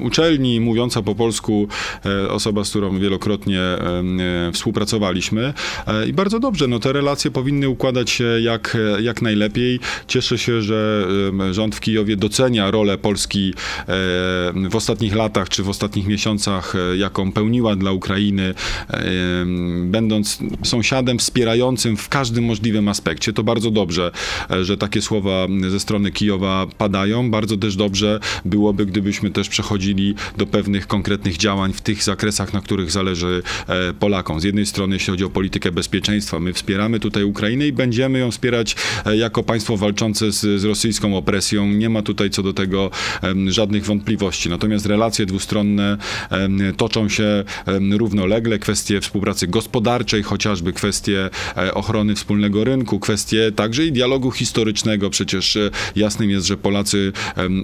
uczelni, 0.03 0.61
mówiąca 0.61 1.03
po 1.03 1.15
polsku, 1.15 1.69
e, 2.07 2.31
osoba, 2.31 2.65
z 2.65 2.71
którą 2.71 2.99
wielokrotnie 2.99 3.61
e, 3.61 3.79
współpracowaliśmy 4.53 5.55
E, 5.87 6.07
i 6.07 6.13
bardzo 6.13 6.41
dobrze, 6.41 6.69
no 6.69 6.79
te 6.79 6.93
relacje 6.93 7.31
powinny 7.31 7.69
układać 7.69 8.11
się 8.11 8.25
jak, 8.25 8.77
jak 9.01 9.23
najlepiej. 9.23 9.81
Cieszę 10.07 10.39
się, 10.39 10.63
że 10.63 11.09
rząd 11.51 11.77
w 11.77 11.81
Kijowie 11.81 12.17
docenia 12.25 12.71
rolę 12.71 12.99
Polski 12.99 13.55
e, 13.81 13.85
w 14.71 14.77
ostatnich 14.77 15.15
latach, 15.15 15.49
czy 15.49 15.63
w 15.63 15.69
ostatnich 15.69 16.07
miesiącach, 16.07 16.75
e, 16.75 16.97
jaką 16.97 17.33
pełniła 17.33 17.77
dla 17.77 17.93
Ukrainy, 17.93 18.55
e, 18.91 19.03
będąc 19.85 20.39
sąsiadem 20.63 21.19
wspierającym 21.19 21.97
w 21.97 22.09
każdym 22.09 22.45
możliwym 22.45 22.89
aspekcie. 22.89 23.33
To 23.33 23.43
bardzo 23.43 23.71
dobrze, 23.71 24.11
że 24.63 24.77
takie 24.77 25.03
słowa 25.03 25.47
ze 25.69 25.81
strony 25.81 26.11
Kijowa 26.11 26.67
padają. 26.79 27.31
Bardzo 27.31 27.57
też 27.57 27.77
dobrze 27.77 28.21
byłoby, 28.45 28.87
gdybyśmy 28.87 29.31
też 29.31 29.49
przechodzili 29.49 30.15
do 30.37 30.47
pewnych 30.47 30.87
konkretnych 30.87 31.37
działań 31.37 31.73
w 31.73 31.81
tych 31.81 32.03
zakresach, 32.03 32.53
na 32.53 32.61
których 32.61 32.91
zależy 32.91 33.43
Polakom. 34.01 34.41
Z 34.41 34.45
jednej 34.45 34.67
strony, 34.67 34.97
jeśli 34.97 35.11
chodzi 35.11 35.25
o 35.25 35.31
politykę 35.31 35.73
bezpieczeństwa, 35.73 36.41
my 36.41 36.53
wspieramy 36.53 37.01
tutaj 37.01 37.25
Ukrainę 37.25 37.67
i 37.67 37.73
będziemy 37.73 38.19
ją 38.19 38.31
wspierać 38.31 38.77
jako 39.15 39.43
państwo 39.43 39.77
walczące 39.77 40.33
z, 40.33 40.61
z 40.61 40.65
rosyjską 40.65 41.17
opresją. 41.17 41.67
Nie 41.67 41.91
ma 41.91 42.03
tutaj 42.15 42.31
co 42.31 42.43
do 42.43 42.53
tego 42.53 42.91
żadnych 43.47 43.85
wątpliwości. 43.85 44.49
Natomiast 44.49 44.87
relacje 44.87 45.27
dwustronne 45.27 45.97
toczą 46.77 47.09
się 47.09 47.45
równolegle. 47.91 48.59
Kwestie 48.59 49.01
współpracy 49.01 49.47
gospodarczej, 49.47 50.23
chociażby 50.23 50.73
kwestie 50.73 51.31
e, 51.57 51.75
ochrony 51.75 52.15
wspólnego 52.15 52.65
rynku, 52.65 53.01
kwestie 53.01 53.53
także 53.53 53.87
i 53.87 53.93
dialogu 53.93 54.31
historycznego. 54.31 55.11
Przecież 55.11 55.57
e, 55.57 55.71
jasnym 55.97 56.31
jest, 56.31 56.47
że 56.47 56.57
Polacy 56.57 57.13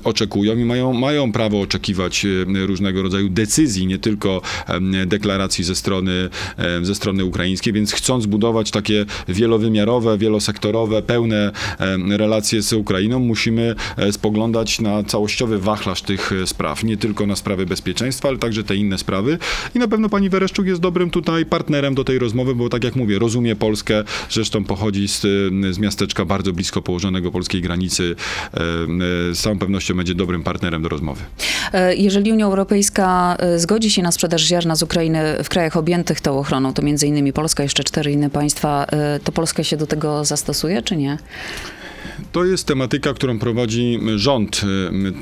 oczekują 0.05 0.59
i 0.59 0.65
mają, 0.65 0.93
mają 0.93 1.33
prawo 1.33 1.61
oczekiwać 1.61 2.27
różnego 2.67 3.03
rodzaju 3.03 3.29
decyzji, 3.29 3.87
nie 3.87 3.99
tylko 3.99 4.43
deklaracji 5.07 5.65
ze 5.65 5.75
strony, 5.75 6.29
ze 6.83 6.95
strony 6.95 7.25
ukraińskiej, 7.25 7.73
więc 7.73 7.93
chcąc 7.93 8.27
budować 8.27 8.71
takie 8.71 9.07
wielowymiarowe, 9.29 10.19
wielosektorowe, 10.19 11.03
pełne 11.03 11.53
relacje 12.09 12.63
z 12.63 12.73
Ukrainą, 12.73 13.19
musimy 13.19 13.75
e, 13.97 14.13
spoglądać 14.41 14.81
na 14.81 15.03
całościowy 15.05 15.59
wachlarz 15.59 16.03
tych 16.03 16.33
e, 16.33 16.47
spraw, 16.47 16.85
nie 16.85 16.97
tylko 16.97 17.27
na 17.27 17.37
sprawy 17.37 17.67
bezpieczeństwa, 17.67 18.29
ale 18.29 18.39
także 18.39 18.65
te 18.65 18.77
inne 18.77 18.99
sprawy. 18.99 19.39
I 19.75 19.79
na 19.79 19.89
pewno 19.89 20.09
pani 20.09 20.29
Wereszczuk 20.29 20.67
jest 20.67 20.81
dobrym 20.81 21.11
tutaj 21.11 21.47
partnerem 21.47 21.95
do 21.95 22.05
tej 22.05 22.19
rozmowy, 22.19 22.55
bo 22.55 22.69
tak 22.69 22.85
jak 22.85 22.97
mówię, 22.97 23.19
rozumie 23.19 23.57
Polskę, 23.57 24.05
zresztą 24.31 24.65
pochodzi 24.65 25.09
z, 25.09 25.21
z 25.71 25.79
miasteczka 25.79 26.25
bardzo 26.25 26.53
blisko 26.53 26.83
położonego 26.83 27.31
polskiej 27.31 27.63
granicy. 27.63 28.17
E, 28.55 28.61
e, 28.61 29.35
Z 29.35 29.41
całą 29.41 29.59
pewnością 29.59 29.95
będzie 29.95 30.15
dobrym 30.15 30.43
partnerem 30.43 30.83
do 30.83 30.89
rozmowy. 30.89 31.23
E, 31.73 31.95
Jeżeli 31.95 32.33
Unia 32.33 32.47
Europejska 32.47 33.37
e, 33.39 33.59
zgodzi 33.59 33.91
się 33.91 34.03
na 34.03 34.13
sprzedaż 34.13 34.43
ziarna 34.43 34.77
z 34.77 34.83
Ukrainy 34.83 35.45
w 35.45 35.49
krajach 35.49 35.77
objętych 35.77 36.21
tą 36.21 36.39
ochroną, 36.39 36.73
to 36.73 36.83
między 36.83 37.07
innymi 37.07 37.33
Polska, 37.33 37.63
jeszcze 37.63 37.85
cztery 37.85 38.13
inne 38.13 38.31
państwa, 38.31 38.85
e, 38.85 39.21
to 39.25 39.33
Polska 39.33 39.65
się 39.65 39.77
do 39.77 39.87
tego 39.87 40.25
zastosuje, 40.25 40.83
czy 40.83 40.97
nie? 40.97 41.19
To 42.33 42.45
jest 42.45 42.67
tematyka, 42.67 43.15
którą 43.15 43.39
prowadzi 43.39 43.99
rząd, 44.17 44.61
y, 44.89 44.93
my- 44.93 45.13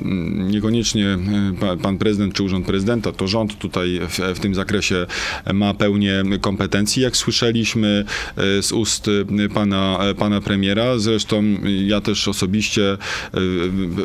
niekoniecznie 0.53 1.07
y, 1.55 1.61
pa- 1.61 1.77
pan 1.77 1.99
prezydent 1.99 2.35
czy 2.35 2.43
urząd 2.43 2.67
prezydenta, 2.67 3.13
to 3.13 3.29
rząd 3.29 3.59
tutaj 3.59 4.01
w, 4.09 4.19
w 4.37 4.41
tym 4.41 4.55
zakresie 4.55 5.07
ma 5.55 5.75
pełnię 5.75 6.23
kompetencji, 6.41 7.03
jak 7.03 7.17
słyszeliśmy 7.17 8.05
y, 8.59 8.63
z 8.63 8.73
ust 8.73 9.11
pana, 9.55 9.99
pana 10.19 10.41
premiera. 10.41 10.99
Zresztą 10.99 11.45
ja 11.87 12.01
też 12.01 12.29
osobiście 12.29 12.97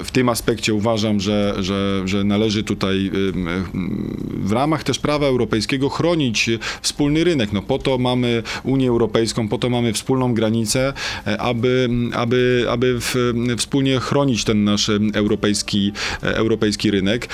w- 0.04 0.12
tym 0.12 0.30
aspekcie 0.30 0.74
uważam, 0.74 1.20
że, 1.20 1.56
że, 1.60 2.02
że 2.06 2.24
należy 2.24 2.64
tutaj 2.64 3.12
w 4.44 4.52
ramach 4.52 4.84
też 4.84 5.00
prawa 5.00 5.28
europejskiego 5.28 5.90
chronić 5.90 6.50
wspólny 6.82 7.24
rynek. 7.24 7.54
No 7.54 7.62
po 7.62 7.80
to 7.80 7.98
mamy 7.98 8.44
Unię 8.64 8.90
Europejską, 8.90 9.48
po 9.50 9.58
to 9.58 9.70
mamy 9.70 9.94
wspólną 9.94 10.34
granicę, 10.34 10.94
aby, 11.40 11.90
aby 12.14 12.44
aby, 12.70 12.83
aby 12.84 13.00
w, 13.00 13.16
wspólnie 13.58 14.00
chronić 14.00 14.44
ten 14.44 14.64
nasz 14.64 14.92
europejski, 15.14 15.92
europejski 16.22 16.92
rynek. 16.92 17.30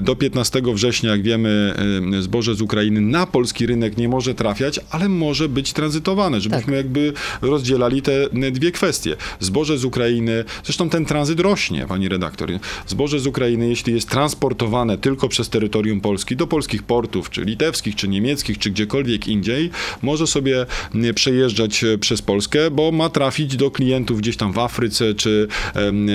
Do 0.00 0.16
15 0.16 0.62
września, 0.74 1.10
jak 1.10 1.22
wiemy, 1.22 1.74
zboże 2.20 2.54
z 2.54 2.60
Ukrainy 2.60 3.00
na 3.00 3.26
polski 3.26 3.66
rynek 3.66 3.96
nie 3.96 4.08
może 4.08 4.34
trafiać, 4.34 4.80
ale 4.90 5.08
może 5.08 5.48
być 5.48 5.72
tranzytowane, 5.72 6.40
żebyśmy 6.40 6.66
Tak. 6.66 6.76
jakby 6.76 7.12
rozdzielali 7.42 8.02
te 8.02 8.28
dwie 8.52 8.72
kwestie. 8.72 9.16
Zboże 9.40 9.78
z 9.78 9.84
Ukrainy, 9.84 10.44
zresztą 10.64 10.88
ten 10.88 11.04
tranzyt 11.04 11.40
rośnie, 11.40 11.86
pani 11.86 12.08
redaktor. 12.08 12.48
Zboże 12.86 13.20
z 13.20 13.26
Ukrainy, 13.26 13.68
jeśli 13.68 13.94
jest 13.94 14.10
transportowane 14.10 14.98
tylko 14.98 15.28
przez 15.28 15.48
terytorium 15.48 16.00
Polski 16.00 16.36
do 16.36 16.46
polskich 16.46 16.82
portów, 16.82 17.30
czy 17.30 17.44
litewskich, 17.44 17.96
czy 17.96 18.08
niemieckich, 18.08 18.58
czy 18.58 18.70
gdziekolwiek 18.70 19.28
indziej, 19.28 19.70
może 20.02 20.26
sobie 20.26 20.66
przejeżdżać 21.14 21.84
e, 21.84 21.98
przez 21.98 22.22
Polskę, 22.22 22.70
bo 22.70 22.92
ma 22.92 23.08
trafić 23.08 23.56
do 23.56 23.70
klientów 23.70 24.18
gdzieś 24.20 24.36
tam 24.36 24.47
w 24.52 24.58
Afryce, 24.58 25.14
czy 25.14 25.48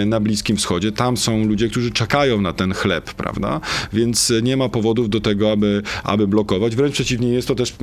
na 0.06 0.20
Bliskim 0.20 0.58
Wschodzie. 0.58 0.92
Tam 0.92 1.18
są 1.18 1.46
ludzie, 1.46 1.70
którzy 1.70 1.92
czekają 1.92 2.42
na 2.42 2.54
ten 2.54 2.74
chleb, 2.74 3.14
prawda? 3.14 3.62
Więc 3.94 4.34
nie 4.44 4.58
ma 4.58 4.70
powodów 4.70 5.10
do 5.10 5.22
tego, 5.22 5.52
aby, 5.52 5.82
aby 6.04 6.28
blokować. 6.28 6.76
Wręcz 6.76 6.94
przeciwnie, 6.94 7.30
jest 7.30 7.48
to 7.48 7.56
też 7.56 7.74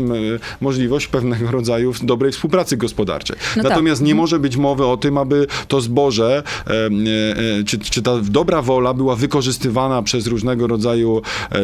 możliwość 0.60 1.06
pewnego 1.06 1.50
rodzaju 1.58 1.92
dobrej 2.02 2.32
współpracy 2.32 2.76
gospodarczej. 2.76 3.36
No 3.56 3.62
tak. 3.62 3.70
Natomiast 3.70 4.02
nie 4.02 4.14
może 4.14 4.38
być 4.38 4.56
mowy 4.56 4.86
o 4.86 4.96
tym, 4.96 5.18
aby 5.18 5.46
to 5.68 5.80
zboże, 5.80 6.42
e, 6.66 6.70
e, 6.70 7.64
czy, 7.64 7.78
czy 7.78 8.02
ta 8.02 8.18
dobra 8.22 8.62
wola 8.62 8.94
była 8.94 9.16
wykorzystywana 9.16 10.02
przez 10.02 10.26
różnego 10.26 10.66
rodzaju 10.66 11.22
e, 11.52 11.58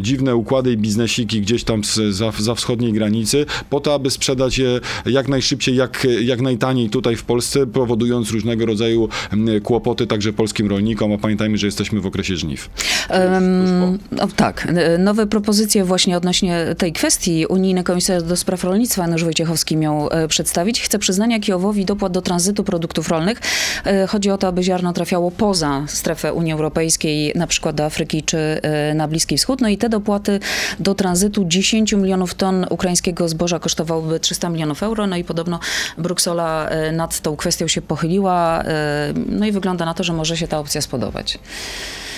dziwne 0.00 0.36
układy 0.36 0.72
i 0.72 0.76
biznesiki 0.76 1.40
gdzieś 1.40 1.64
tam 1.64 1.84
z, 1.84 1.94
za, 1.94 2.32
za 2.38 2.54
wschodniej 2.54 2.92
granicy, 2.92 3.46
po 3.70 3.80
to, 3.80 3.94
aby 3.94 4.10
sprzedać 4.10 4.58
je 4.58 4.80
jak 5.06 5.28
najszybciej, 5.28 5.76
jak, 5.76 6.06
jak 6.20 6.40
najtaniej 6.40 6.90
tutaj 6.90 7.16
w 7.16 7.24
Polsce, 7.24 7.66
powodując 7.66 8.01
różnego 8.32 8.66
rodzaju 8.66 9.08
m, 9.32 9.46
kłopoty 9.62 10.06
także 10.06 10.32
polskim 10.32 10.70
rolnikom, 10.70 11.12
a 11.12 11.18
pamiętajmy, 11.18 11.58
że 11.58 11.66
jesteśmy 11.66 12.00
w 12.00 12.06
okresie 12.06 12.36
żniw. 12.36 12.70
Em, 13.08 13.98
no, 14.12 14.28
tak, 14.36 14.68
e, 14.76 14.98
nowe 14.98 15.26
propozycje 15.26 15.84
właśnie 15.84 16.16
odnośnie 16.16 16.66
tej 16.78 16.92
kwestii 16.92 17.46
unijny 17.46 17.84
komisarz 17.84 18.22
do 18.22 18.36
spraw 18.36 18.64
rolnictwa 18.64 19.02
Janusz 19.02 19.24
Wojciechowski 19.24 19.76
miał 19.76 20.08
e, 20.10 20.28
przedstawić. 20.28 20.80
Chce 20.80 20.98
przyznania 20.98 21.40
Kijowowi 21.40 21.84
dopłat 21.84 22.12
do 22.12 22.22
tranzytu 22.22 22.64
produktów 22.64 23.08
rolnych. 23.08 23.40
E, 23.84 24.06
Chodzi 24.06 24.30
o 24.30 24.38
to, 24.38 24.48
aby 24.48 24.62
ziarno 24.62 24.92
trafiało 24.92 25.30
poza 25.30 25.84
strefę 25.88 26.32
Unii 26.32 26.52
Europejskiej, 26.52 27.32
na 27.34 27.46
przykład 27.46 27.76
do 27.76 27.84
Afryki 27.84 28.22
czy 28.22 28.60
na 28.94 29.08
Bliski 29.08 29.36
Wschód. 29.36 29.60
No 29.60 29.68
i 29.68 29.78
te 29.78 29.88
dopłaty 29.88 30.40
do 30.80 30.94
tranzytu 30.94 31.44
10 31.44 31.92
milionów 31.92 32.34
ton 32.34 32.66
ukraińskiego 32.70 33.28
zboża 33.28 33.58
kosztowałyby 33.58 34.20
300 34.20 34.48
milionów 34.48 34.82
euro. 34.82 35.06
No 35.06 35.16
i 35.16 35.24
podobno 35.24 35.60
Bruksela 35.98 36.70
nad 36.92 37.20
tą 37.20 37.36
kwestią 37.36 37.68
się 37.68 37.82
pochyliła. 37.92 38.62
e, 38.64 39.14
No 39.26 39.46
i 39.46 39.52
wygląda 39.52 39.84
na 39.84 39.94
to, 39.94 40.04
że 40.04 40.12
może 40.12 40.36
się 40.36 40.48
ta 40.48 40.58
opcja 40.58 40.80
spodobać. 40.80 41.38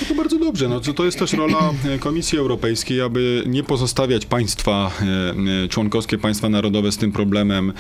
No 0.03 0.09
to 0.09 0.15
bardzo 0.15 0.39
dobrze. 0.39 0.69
No, 0.69 0.81
to, 0.81 1.05
jest 1.05 1.19
też 1.19 1.33
rola 1.33 1.71
e, 1.95 1.99
Komisji 1.99 2.39
Europejskiej, 2.39 3.01
aby 3.01 3.43
nie 3.47 3.63
pozostawiać 3.63 4.27
państwa 4.27 4.91
e, 5.01 5.65
e, 5.65 5.69
członkowskie, 5.69 6.19
państwa 6.19 6.49
narodowe 6.49 6.93
z 6.93 6.97
tym 6.97 7.13
problemem 7.13 7.73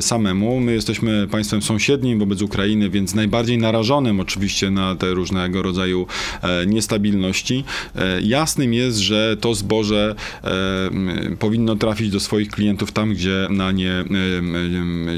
samemu. 0.00 0.60
My 0.60 0.72
jesteśmy 0.72 1.28
państwem 1.28 1.62
sąsiednim 1.62 2.18
wobec 2.18 2.42
Ukrainy, 2.42 2.90
więc 2.90 3.14
najbardziej 3.14 3.58
narażonym 3.58 4.20
oczywiście 4.20 4.70
na 4.70 4.94
te 4.94 5.14
różnego 5.14 5.62
rodzaju 5.62 6.06
niestabilności. 6.66 7.64
Jasnym 8.22 8.74
jest, 8.74 8.98
że 8.98 9.36
to 9.40 9.54
zboże 9.54 10.14
powinno 11.38 11.76
trafić 11.76 12.10
do 12.10 12.20
swoich 12.20 12.48
klientów 12.48 12.92
tam, 12.92 13.14
gdzie 13.14 13.46
na 13.50 13.72
nie 13.72 14.04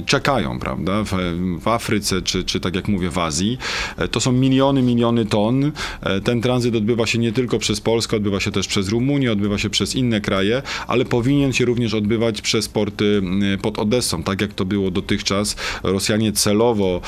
czekają, 0.07 0.59
prawda? 0.59 1.05
W 1.05 1.69
Afryce, 1.89 2.23
czy, 2.23 2.45
czy 2.45 2.61
tak 2.61 2.75
jak 2.75 2.89
mówię, 2.89 3.11
w 3.11 3.19
Azji. 3.19 3.59
E, 3.97 4.09
To 4.09 4.21
są 4.21 4.33
miliony, 4.33 4.83
miliony 4.83 5.27
ton. 5.27 5.73
E, 6.03 6.21
Ten 6.21 6.41
tranzyt 6.41 6.75
odbywa 6.77 7.07
się 7.07 7.19
nie 7.19 7.33
tylko 7.33 7.59
przez 7.59 7.81
Polskę, 7.81 8.17
odbywa 8.17 8.41
się 8.41 8.51
też 8.51 8.67
przez 8.67 8.89
Rumunię, 8.89 9.33
odbywa 9.33 9.59
się 9.59 9.71
przez 9.71 9.95
inne 9.97 10.21
kraje, 10.21 10.63
ale 10.87 11.05
powinien 11.05 11.53
się 11.53 11.65
również 11.65 11.95
odbywać 11.95 12.43
przez 12.43 12.69
porty 12.69 13.21
m, 13.25 13.43
pod 13.63 13.79
Odessą, 13.79 14.23
tak 14.23 14.41
jak 14.41 14.55
to 14.55 14.65
było 14.65 14.91
dotychczas. 14.91 15.57
Rosjanie 15.83 16.33
celowo 16.33 17.01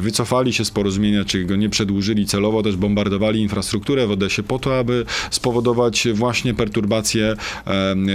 wycofali 0.00 0.52
się 0.52 0.64
z 0.64 0.70
porozumienia, 0.70 1.24
czy 1.24 1.44
go 1.44 1.56
nie 1.56 1.68
przedłużyli, 1.68 2.26
celowo 2.26 2.62
też 2.62 2.76
bombardowali 2.76 3.40
infrastrukturę 3.40 4.06
w 4.06 4.10
Odessie 4.10 4.42
po 4.42 4.58
to, 4.58 4.78
aby 4.78 5.04
spowodować 5.30 6.08
właśnie 6.14 6.54
perturbacje 6.54 7.36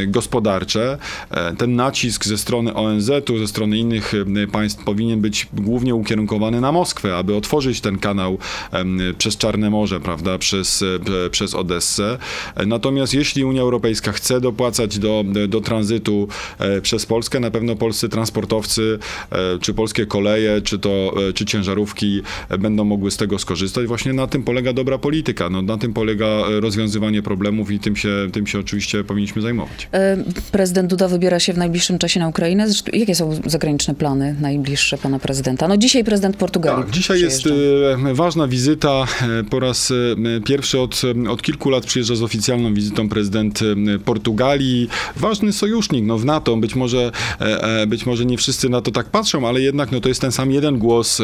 gospodarcze. 0.07 0.97
E, 1.31 1.55
Ten 1.55 1.75
nacisk 1.75 2.25
ze 2.25 2.37
strony 2.37 2.73
ONZ-u, 2.73 3.37
ze 3.37 3.47
strony 3.47 3.77
innych 3.77 4.13
państw 4.51 4.83
powinien 4.83 5.21
być 5.21 5.47
głównie 5.53 5.84
ukierunkowany 5.93 6.61
na 6.61 6.71
Moskwę, 6.71 7.17
aby 7.17 7.36
otworzyć 7.36 7.81
ten 7.81 7.99
kanał 7.99 8.38
przez 9.17 9.38
Czarne 9.38 9.69
Morze, 9.69 9.99
prawda, 9.99 10.38
przez, 10.38 10.83
e, 11.25 11.29
przez 11.29 11.55
Odessę. 11.55 12.17
Natomiast 12.65 13.13
jeśli 13.13 13.43
Unia 13.43 13.61
Europejska 13.61 14.11
chce 14.11 14.41
dopłacać 14.41 14.99
do, 14.99 15.23
do 15.47 15.61
tranzytu 15.61 16.27
e, 16.59 16.81
przez 16.81 17.05
Polskę, 17.05 17.39
na 17.39 17.51
pewno 17.51 17.75
polscy 17.75 18.09
transportowcy, 18.09 18.99
e, 19.31 19.59
czy 19.59 19.73
polskie 19.73 20.05
koleje, 20.05 20.61
czy 20.61 20.79
to, 20.79 21.13
czy 21.36 21.45
ciężarówki 21.45 22.21
będą 22.59 22.83
mogły 22.83 23.11
z 23.11 23.17
tego 23.17 23.39
skorzystać. 23.39 23.88
Właśnie 23.88 24.13
na 24.13 24.27
tym 24.27 24.43
polega 24.43 24.73
dobra 24.73 24.97
polityka, 24.97 25.49
no, 25.49 25.61
na 25.61 25.77
tym 25.77 25.93
polega 25.93 26.27
rozwiązywanie 26.59 27.21
problemów 27.21 27.71
i 27.71 27.79
tym 27.79 27.95
się, 27.95 28.09
tym 28.33 28.47
się 28.47 28.59
oczywiście 28.59 29.03
powinniśmy 29.03 29.41
zajmować. 29.41 29.89
Prezydent 30.51 30.89
Duda 30.89 31.07
wybiera 31.07 31.39
się 31.39 31.53
w 31.53 31.57
najbliższym 31.57 31.99
czasie 31.99 32.19
na 32.19 32.27
Ukrainę. 32.27 32.67
Jakie 32.93 33.15
są 33.15 33.39
zagraniczne 33.45 33.95
plany 33.95 34.36
najbliższe 34.41 34.97
pana 34.97 35.19
prezydenta? 35.19 35.67
No 35.67 35.74
dzisiaj 35.78 36.03
prezydent 36.03 36.38
Portugalii. 36.38 36.84
Tak, 36.84 36.93
dzisiaj 36.93 37.21
jest 37.21 37.47
e, 37.47 38.13
ważna 38.13 38.47
wizyta. 38.47 39.05
E, 39.39 39.43
Po 39.43 39.59
raz 39.59 39.91
e, 39.91 40.41
pierwszy 40.41 40.80
od, 40.80 41.01
od 41.30 41.41
kilku 41.41 41.69
lat 41.69 41.86
przyjeżdża 41.86 42.15
z 42.15 42.21
oficjalną 42.21 42.73
wizytą 42.73 43.09
prezydent 43.09 43.59
Portugalii. 44.05 44.88
Ważny 45.15 45.53
sojusznik 45.53 46.05
no, 46.05 46.17
w 46.17 46.26
NATO. 46.26 46.57
Być 46.57 46.76
może, 46.76 47.11
być 47.88 48.05
może 48.05 48.26
nie 48.26 48.38
wszyscy 48.38 48.69
na 48.69 48.82
to 48.82 48.91
tak 48.91 49.05
patrzą, 49.05 49.47
ale 49.47 49.61
jednak 49.61 49.91
no, 49.91 50.01
to 50.01 50.09
jest 50.09 50.21
ten 50.21 50.32
sam 50.32 50.51
jeden 50.51 50.78
głos 50.78 51.21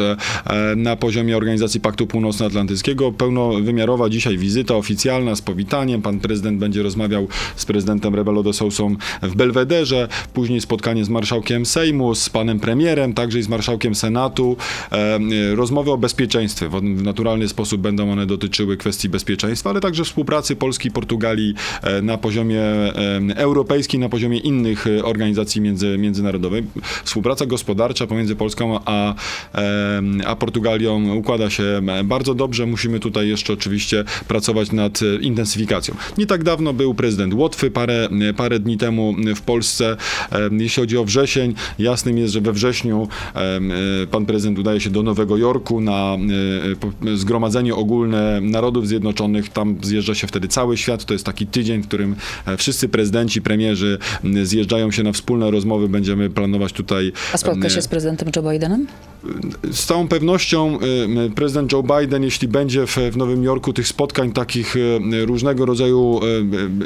na 0.76 0.96
poziomie 0.96 1.36
Organizacji 1.36 1.80
Paktu 1.80 2.06
Północnoatlantyckiego. 2.06 3.12
Pełnowymiarowa 3.12 4.08
dzisiaj 4.08 4.38
wizyta 4.38 4.74
oficjalna 4.74 5.36
z 5.36 5.42
powitaniem. 5.42 6.02
Pan 6.02 6.20
prezydent 6.20 6.58
będzie 6.58 6.82
rozmawiał 6.82 7.28
z 7.56 7.64
prezydentem 7.64 8.14
Rebelo 8.14 8.42
de 8.42 8.52
Sousą 8.52 8.96
w 9.22 9.34
Belwederze. 9.34 10.08
Później 10.34 10.60
spotkanie 10.60 11.04
z 11.04 11.08
marszałkiem 11.08 11.66
Sejmu, 11.66 12.14
z 12.14 12.30
panem 12.30 12.60
premierem, 12.60 13.14
także 13.14 13.38
i 13.38 13.42
z 13.42 13.48
marszałkiem 13.48 13.94
Senatu. 13.94 14.41
E, 14.92 14.96
e, 14.96 15.20
rozmowy 15.56 15.90
o 15.90 15.98
bezpieczeństwie. 15.98 16.68
W, 16.68 16.82
naturalny 16.82 17.48
sposób 17.48 17.80
będą 17.80 18.12
one 18.12 18.26
dotyczyły 18.26 18.76
kwestii 18.76 19.08
bezpieczeństwa, 19.08 19.70
ale 19.70 19.80
także 19.80 20.04
współpracy 20.04 20.56
Polski 20.56 20.88
i 20.88 20.90
Portugalii 20.90 21.54
e, 21.82 22.02
na 22.02 22.18
poziomie 22.18 22.62
e, 22.62 22.92
europejskim, 23.36 24.00
na 24.00 24.08
poziomie 24.08 24.38
innych 24.38 24.86
organizacji 25.02 25.60
między, 25.60 25.98
międzynarodowych. 25.98 26.64
Współpraca 27.04 27.46
gospodarcza 27.46 28.06
pomiędzy 28.06 28.36
Polską 28.36 28.78
a, 28.84 29.14
a 30.26 30.36
Portugalią 30.36 31.14
układa 31.14 31.50
się 31.50 31.80
bardzo 32.04 32.34
dobrze. 32.34 32.66
Musimy 32.66 33.00
tutaj 33.00 33.28
jeszcze 33.28 33.52
oczywiście 33.52 34.04
pracować 34.28 34.72
nad 34.72 35.00
intensyfikacją. 35.20 35.94
Nie 36.18 36.26
tak 36.26 36.44
dawno 36.44 36.72
był 36.72 36.94
prezydent 36.94 37.34
Łotwy, 37.34 37.70
parę, 37.70 38.08
parę 38.36 38.58
dni 38.58 38.76
temu 38.76 39.14
w 39.36 39.40
Polsce. 39.40 39.96
Jeśli 40.52 40.82
chodzi 40.82 40.98
o 40.98 41.04
wrzesień, 41.04 41.54
jasnym 41.78 42.18
jest, 42.18 42.32
że 42.32 42.40
we 42.40 42.52
wrześniu 42.52 43.08
pan 44.10 44.26
prezydent 44.26 44.31
udaje 44.58 44.80
się 44.80 44.90
do 44.90 45.02
Nowego 45.02 45.36
Jorku 45.36 45.80
na 45.80 46.16
e, 47.04 47.16
Zgromadzenie 47.16 47.74
Ogólne 47.74 48.40
Narodów 48.40 48.88
Zjednoczonych. 48.88 49.48
Tam 49.48 49.76
zjeżdża 49.82 50.14
się 50.14 50.26
wtedy 50.26 50.48
cały 50.48 50.76
świat. 50.76 51.04
To 51.04 51.12
jest 51.12 51.26
taki 51.26 51.46
tydzień, 51.46 51.82
w 51.82 51.88
którym 51.88 52.16
e, 52.46 52.56
wszyscy 52.56 52.88
prezydenci, 52.88 53.42
premierzy 53.42 53.98
zjeżdżają 54.42 54.90
się 54.90 55.02
na 55.02 55.12
wspólne 55.12 55.50
rozmowy. 55.50 55.88
Będziemy 55.88 56.30
planować 56.30 56.72
tutaj 56.72 57.12
A 57.32 57.38
spotka 57.38 57.66
e, 57.66 57.70
się 57.70 57.82
z 57.82 57.88
prezydentem 57.88 58.28
Joe 58.36 58.50
Bidenem? 58.50 58.86
z 59.72 59.84
całą 59.84 60.08
pewnością 60.08 60.78
prezydent 61.34 61.72
Joe 61.72 61.82
Biden, 61.82 62.22
jeśli 62.22 62.48
będzie 62.48 62.86
w, 62.86 62.96
w 63.12 63.16
Nowym 63.16 63.44
Jorku 63.44 63.72
tych 63.72 63.88
spotkań 63.88 64.32
takich 64.32 64.76
y, 64.76 65.00
różnego 65.26 65.66
rodzaju 65.66 66.20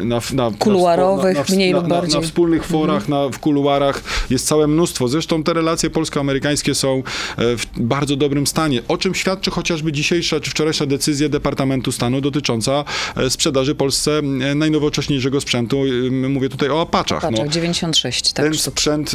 na, 0.04 0.20
na, 0.32 0.50
Kuluarowych, 0.58 1.36
na, 1.36 1.44
na, 1.48 1.54
mniej 1.56 1.72
na, 1.72 1.78
lub 1.78 1.88
bardziej. 1.88 2.20
na 2.20 2.26
wspólnych 2.26 2.64
forach, 2.64 3.08
na, 3.08 3.28
w 3.28 3.38
kuluarach 3.38 4.02
jest 4.30 4.46
całe 4.46 4.66
mnóstwo. 4.66 5.08
Zresztą 5.08 5.42
te 5.42 5.52
relacje 5.52 5.90
polsko-amerykańskie 5.90 6.74
są 6.74 6.98
e, 6.98 7.02
w 7.38 7.62
bardzo 7.76 8.16
dobrym 8.16 8.46
stanie, 8.46 8.82
o 8.88 8.98
czym 8.98 9.14
świadczy 9.14 9.50
chociażby 9.50 9.92
dzisiejsza 9.92 10.40
czy 10.40 10.50
wczorajsza 10.50 10.86
decyzja 10.86 11.28
Departamentu 11.28 11.92
Stanu 11.92 12.20
dotycząca 12.20 12.84
e, 13.16 13.30
sprzedaży 13.30 13.74
Polsce 13.74 14.18
e, 14.18 14.54
najnowocześniejszego 14.54 15.40
sprzętu. 15.40 15.82
Mówię 16.28 16.48
tutaj 16.48 16.70
o 16.70 16.80
Apaczach. 16.80 17.22
Patrz, 17.22 17.38
No, 17.38 17.48
96, 17.48 18.32
tak. 18.32 18.44
ten 18.46 18.54
sprzęt, 18.54 19.12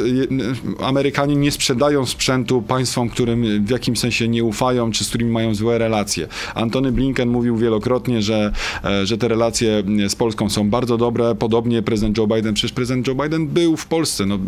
Amerykanie 0.84 1.36
nie 1.36 1.52
sprzedają 1.52 2.06
sprzętu 2.06 2.62
państwom, 2.62 3.10
którym 3.10 3.66
w 3.66 3.70
jakimś 3.70 4.00
sensie 4.00 4.28
nie 4.28 4.44
ufają, 4.44 4.92
czy 4.92 5.04
z 5.04 5.10
którymi 5.10 5.32
mają 5.32 5.56
złe 5.56 5.78
relacje. 5.78 6.28
Antony 6.56 6.92
Blinken 6.92 7.30
mówił 7.30 7.58
wielokrotnie, 7.58 8.22
że, 8.22 8.54
e, 8.84 9.06
że 9.06 9.18
te 9.18 9.28
relacje 9.28 9.84
z 10.10 10.16
Polską 10.16 10.50
są 10.50 10.70
bardzo 10.70 10.98
dobre. 10.98 11.36
Podobnie 11.36 11.82
prezydent 11.82 12.18
Joe 12.18 12.28
Biden, 12.28 12.54
przecież 12.54 12.72
prezydent 12.72 13.08
Joe 13.08 13.16
Biden 13.16 13.48
był 13.48 13.78
w 13.78 13.86
Polsce 13.86 14.26
no, 14.26 14.40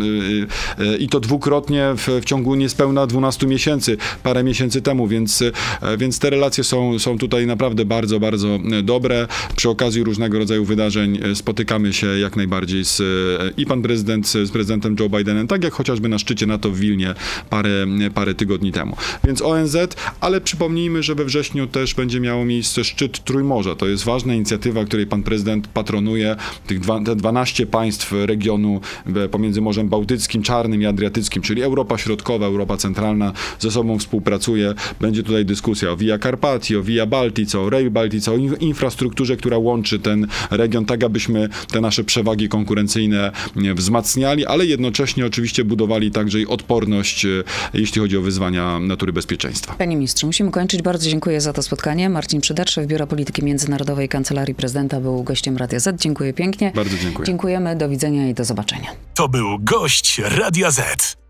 i 1.00 1.08
to 1.08 1.20
dwukrotnie 1.20 1.94
w, 1.98 2.08
w 2.22 2.26
ciągu 2.26 2.56
niespełna 2.56 3.08
12 3.08 3.34
kilkunastu 3.34 3.48
miesięcy, 3.54 3.98
parę 4.24 4.44
miesięcy 4.44 4.82
temu, 4.82 5.08
więc, 5.08 5.42
e, 5.42 5.98
więc 5.98 6.20
te 6.20 6.30
relacje 6.30 6.64
są, 6.64 7.00
są 7.00 7.18
tutaj 7.18 7.48
naprawdę 7.48 7.86
bardzo, 7.86 8.20
bardzo 8.20 8.48
e, 8.48 8.84
dobre. 8.84 9.28
Przy 9.56 9.70
okazji 9.70 10.04
różnego 10.04 10.40
rodzaju 10.40 10.66
wydarzeń 10.66 11.20
e, 11.24 11.36
spotykamy 11.36 11.94
się 11.94 12.08
jak 12.08 12.36
najbardziej 12.36 12.86
z, 12.86 13.02
i 13.58 13.66
pan 13.66 13.82
prezydent 13.82 14.28
z 14.28 14.52
prezydentem 14.52 14.96
Joe 15.00 15.10
Bidenem, 15.10 15.48
tak 15.48 15.64
jak 15.64 15.74
chociażby 15.74 16.10
na 16.10 16.20
szczycie 16.20 16.46
NATO 16.46 16.70
w 16.70 16.78
Wilnie 16.80 17.14
parę, 17.50 17.86
parę 18.14 18.34
tygodni 18.34 18.72
temu. 18.72 18.96
Więc 19.24 19.42
ONZ, 19.42 19.78
ale 20.22 20.42
przypomnijmy, 20.42 21.04
że 21.04 21.16
we 21.16 21.26
wrześniu 21.26 21.68
też 21.68 21.94
będzie 21.94 22.20
miało 22.20 22.46
miejsce 22.46 22.84
szczyt 22.84 23.24
Trójmorza. 23.24 23.76
To 23.76 23.88
jest 23.88 24.04
ważna 24.04 24.34
inicjatywa, 24.34 24.86
której 24.86 25.08
pan 25.08 25.24
prezydent 25.24 25.68
patronuje. 25.68 26.36
Tych 26.68 26.80
dwa, 26.80 27.00
te 27.04 27.16
12 27.16 27.66
państw 27.66 28.14
regionu 28.26 28.82
pomiędzy 29.32 29.62
Morzem 29.62 29.90
Bałtyckim, 29.90 30.44
Czarnym 30.44 30.82
i 30.82 30.86
Adriatyckim, 30.86 31.42
czyli 31.42 31.62
Europa 31.62 31.98
Środkowa, 31.98 32.46
Europa 32.46 32.78
Centralna 32.78 33.34
ze 33.60 33.72
sobą 33.72 34.00
współpracuje. 34.00 34.74
Będzie 35.02 35.24
tutaj 35.24 35.46
dyskusja 35.46 35.92
o 35.92 35.98
Via 35.98 36.20
Carpatii, 36.20 36.76
o 36.78 36.84
Via 36.84 37.06
Baltice, 37.06 37.60
o 37.60 37.70
Rail 37.70 37.92
Baltice, 37.92 38.32
o 38.32 38.36
in- 38.38 38.56
infrastrukturze, 38.60 39.38
która 39.38 39.58
łączy 39.58 40.00
ten 40.00 40.28
region, 40.52 40.86
tak 40.86 41.04
abyśmy 41.04 41.50
te 41.72 41.82
nasze 41.82 42.04
przewagi 42.04 42.50
konkurencyjne 42.50 43.32
wzmacniali, 43.76 44.46
ale 44.46 44.66
jednocześnie 44.66 45.26
oczywiście 45.26 45.64
budowali 45.66 46.12
także 46.12 46.40
i 46.42 46.48
odporność, 46.48 47.26
e, 47.26 47.30
jeśli 47.74 48.02
chodzi 48.02 48.18
o 48.18 48.22
wyzwania 48.22 48.80
natury 48.80 49.14
bezpieczeństwa. 49.14 49.74
Panie 49.78 49.96
ministrze, 49.96 50.28
musimy 50.28 50.52
kończyć. 50.52 50.82
Bardzo 50.82 51.10
dziękuję 51.10 51.42
za 51.42 51.54
to 51.54 51.64
spotkanie. 51.64 52.10
Marcin 52.10 52.42
Przydarz, 52.42 52.70
szef 52.74 52.88
Biura 52.88 53.08
Polityki 53.08 53.44
Międzynarodowej 53.44 54.10
Kancelarii 54.10 54.56
Prezydenta, 54.56 55.00
był 55.02 55.24
gościem 55.24 55.58
Radia 55.58 55.80
Z. 55.80 56.02
Dziękuję 56.02 56.34
pięknie. 56.34 56.72
Bardzo 56.76 56.98
dziękuję. 56.98 57.26
Dziękujemy, 57.26 57.76
do 57.76 57.90
widzenia 57.90 58.30
i 58.30 58.34
do 58.34 58.46
zobaczenia. 58.46 58.90
To 59.14 59.30
był 59.30 59.60
gość 59.60 60.22
Radia 60.38 60.72
Z. 60.72 61.23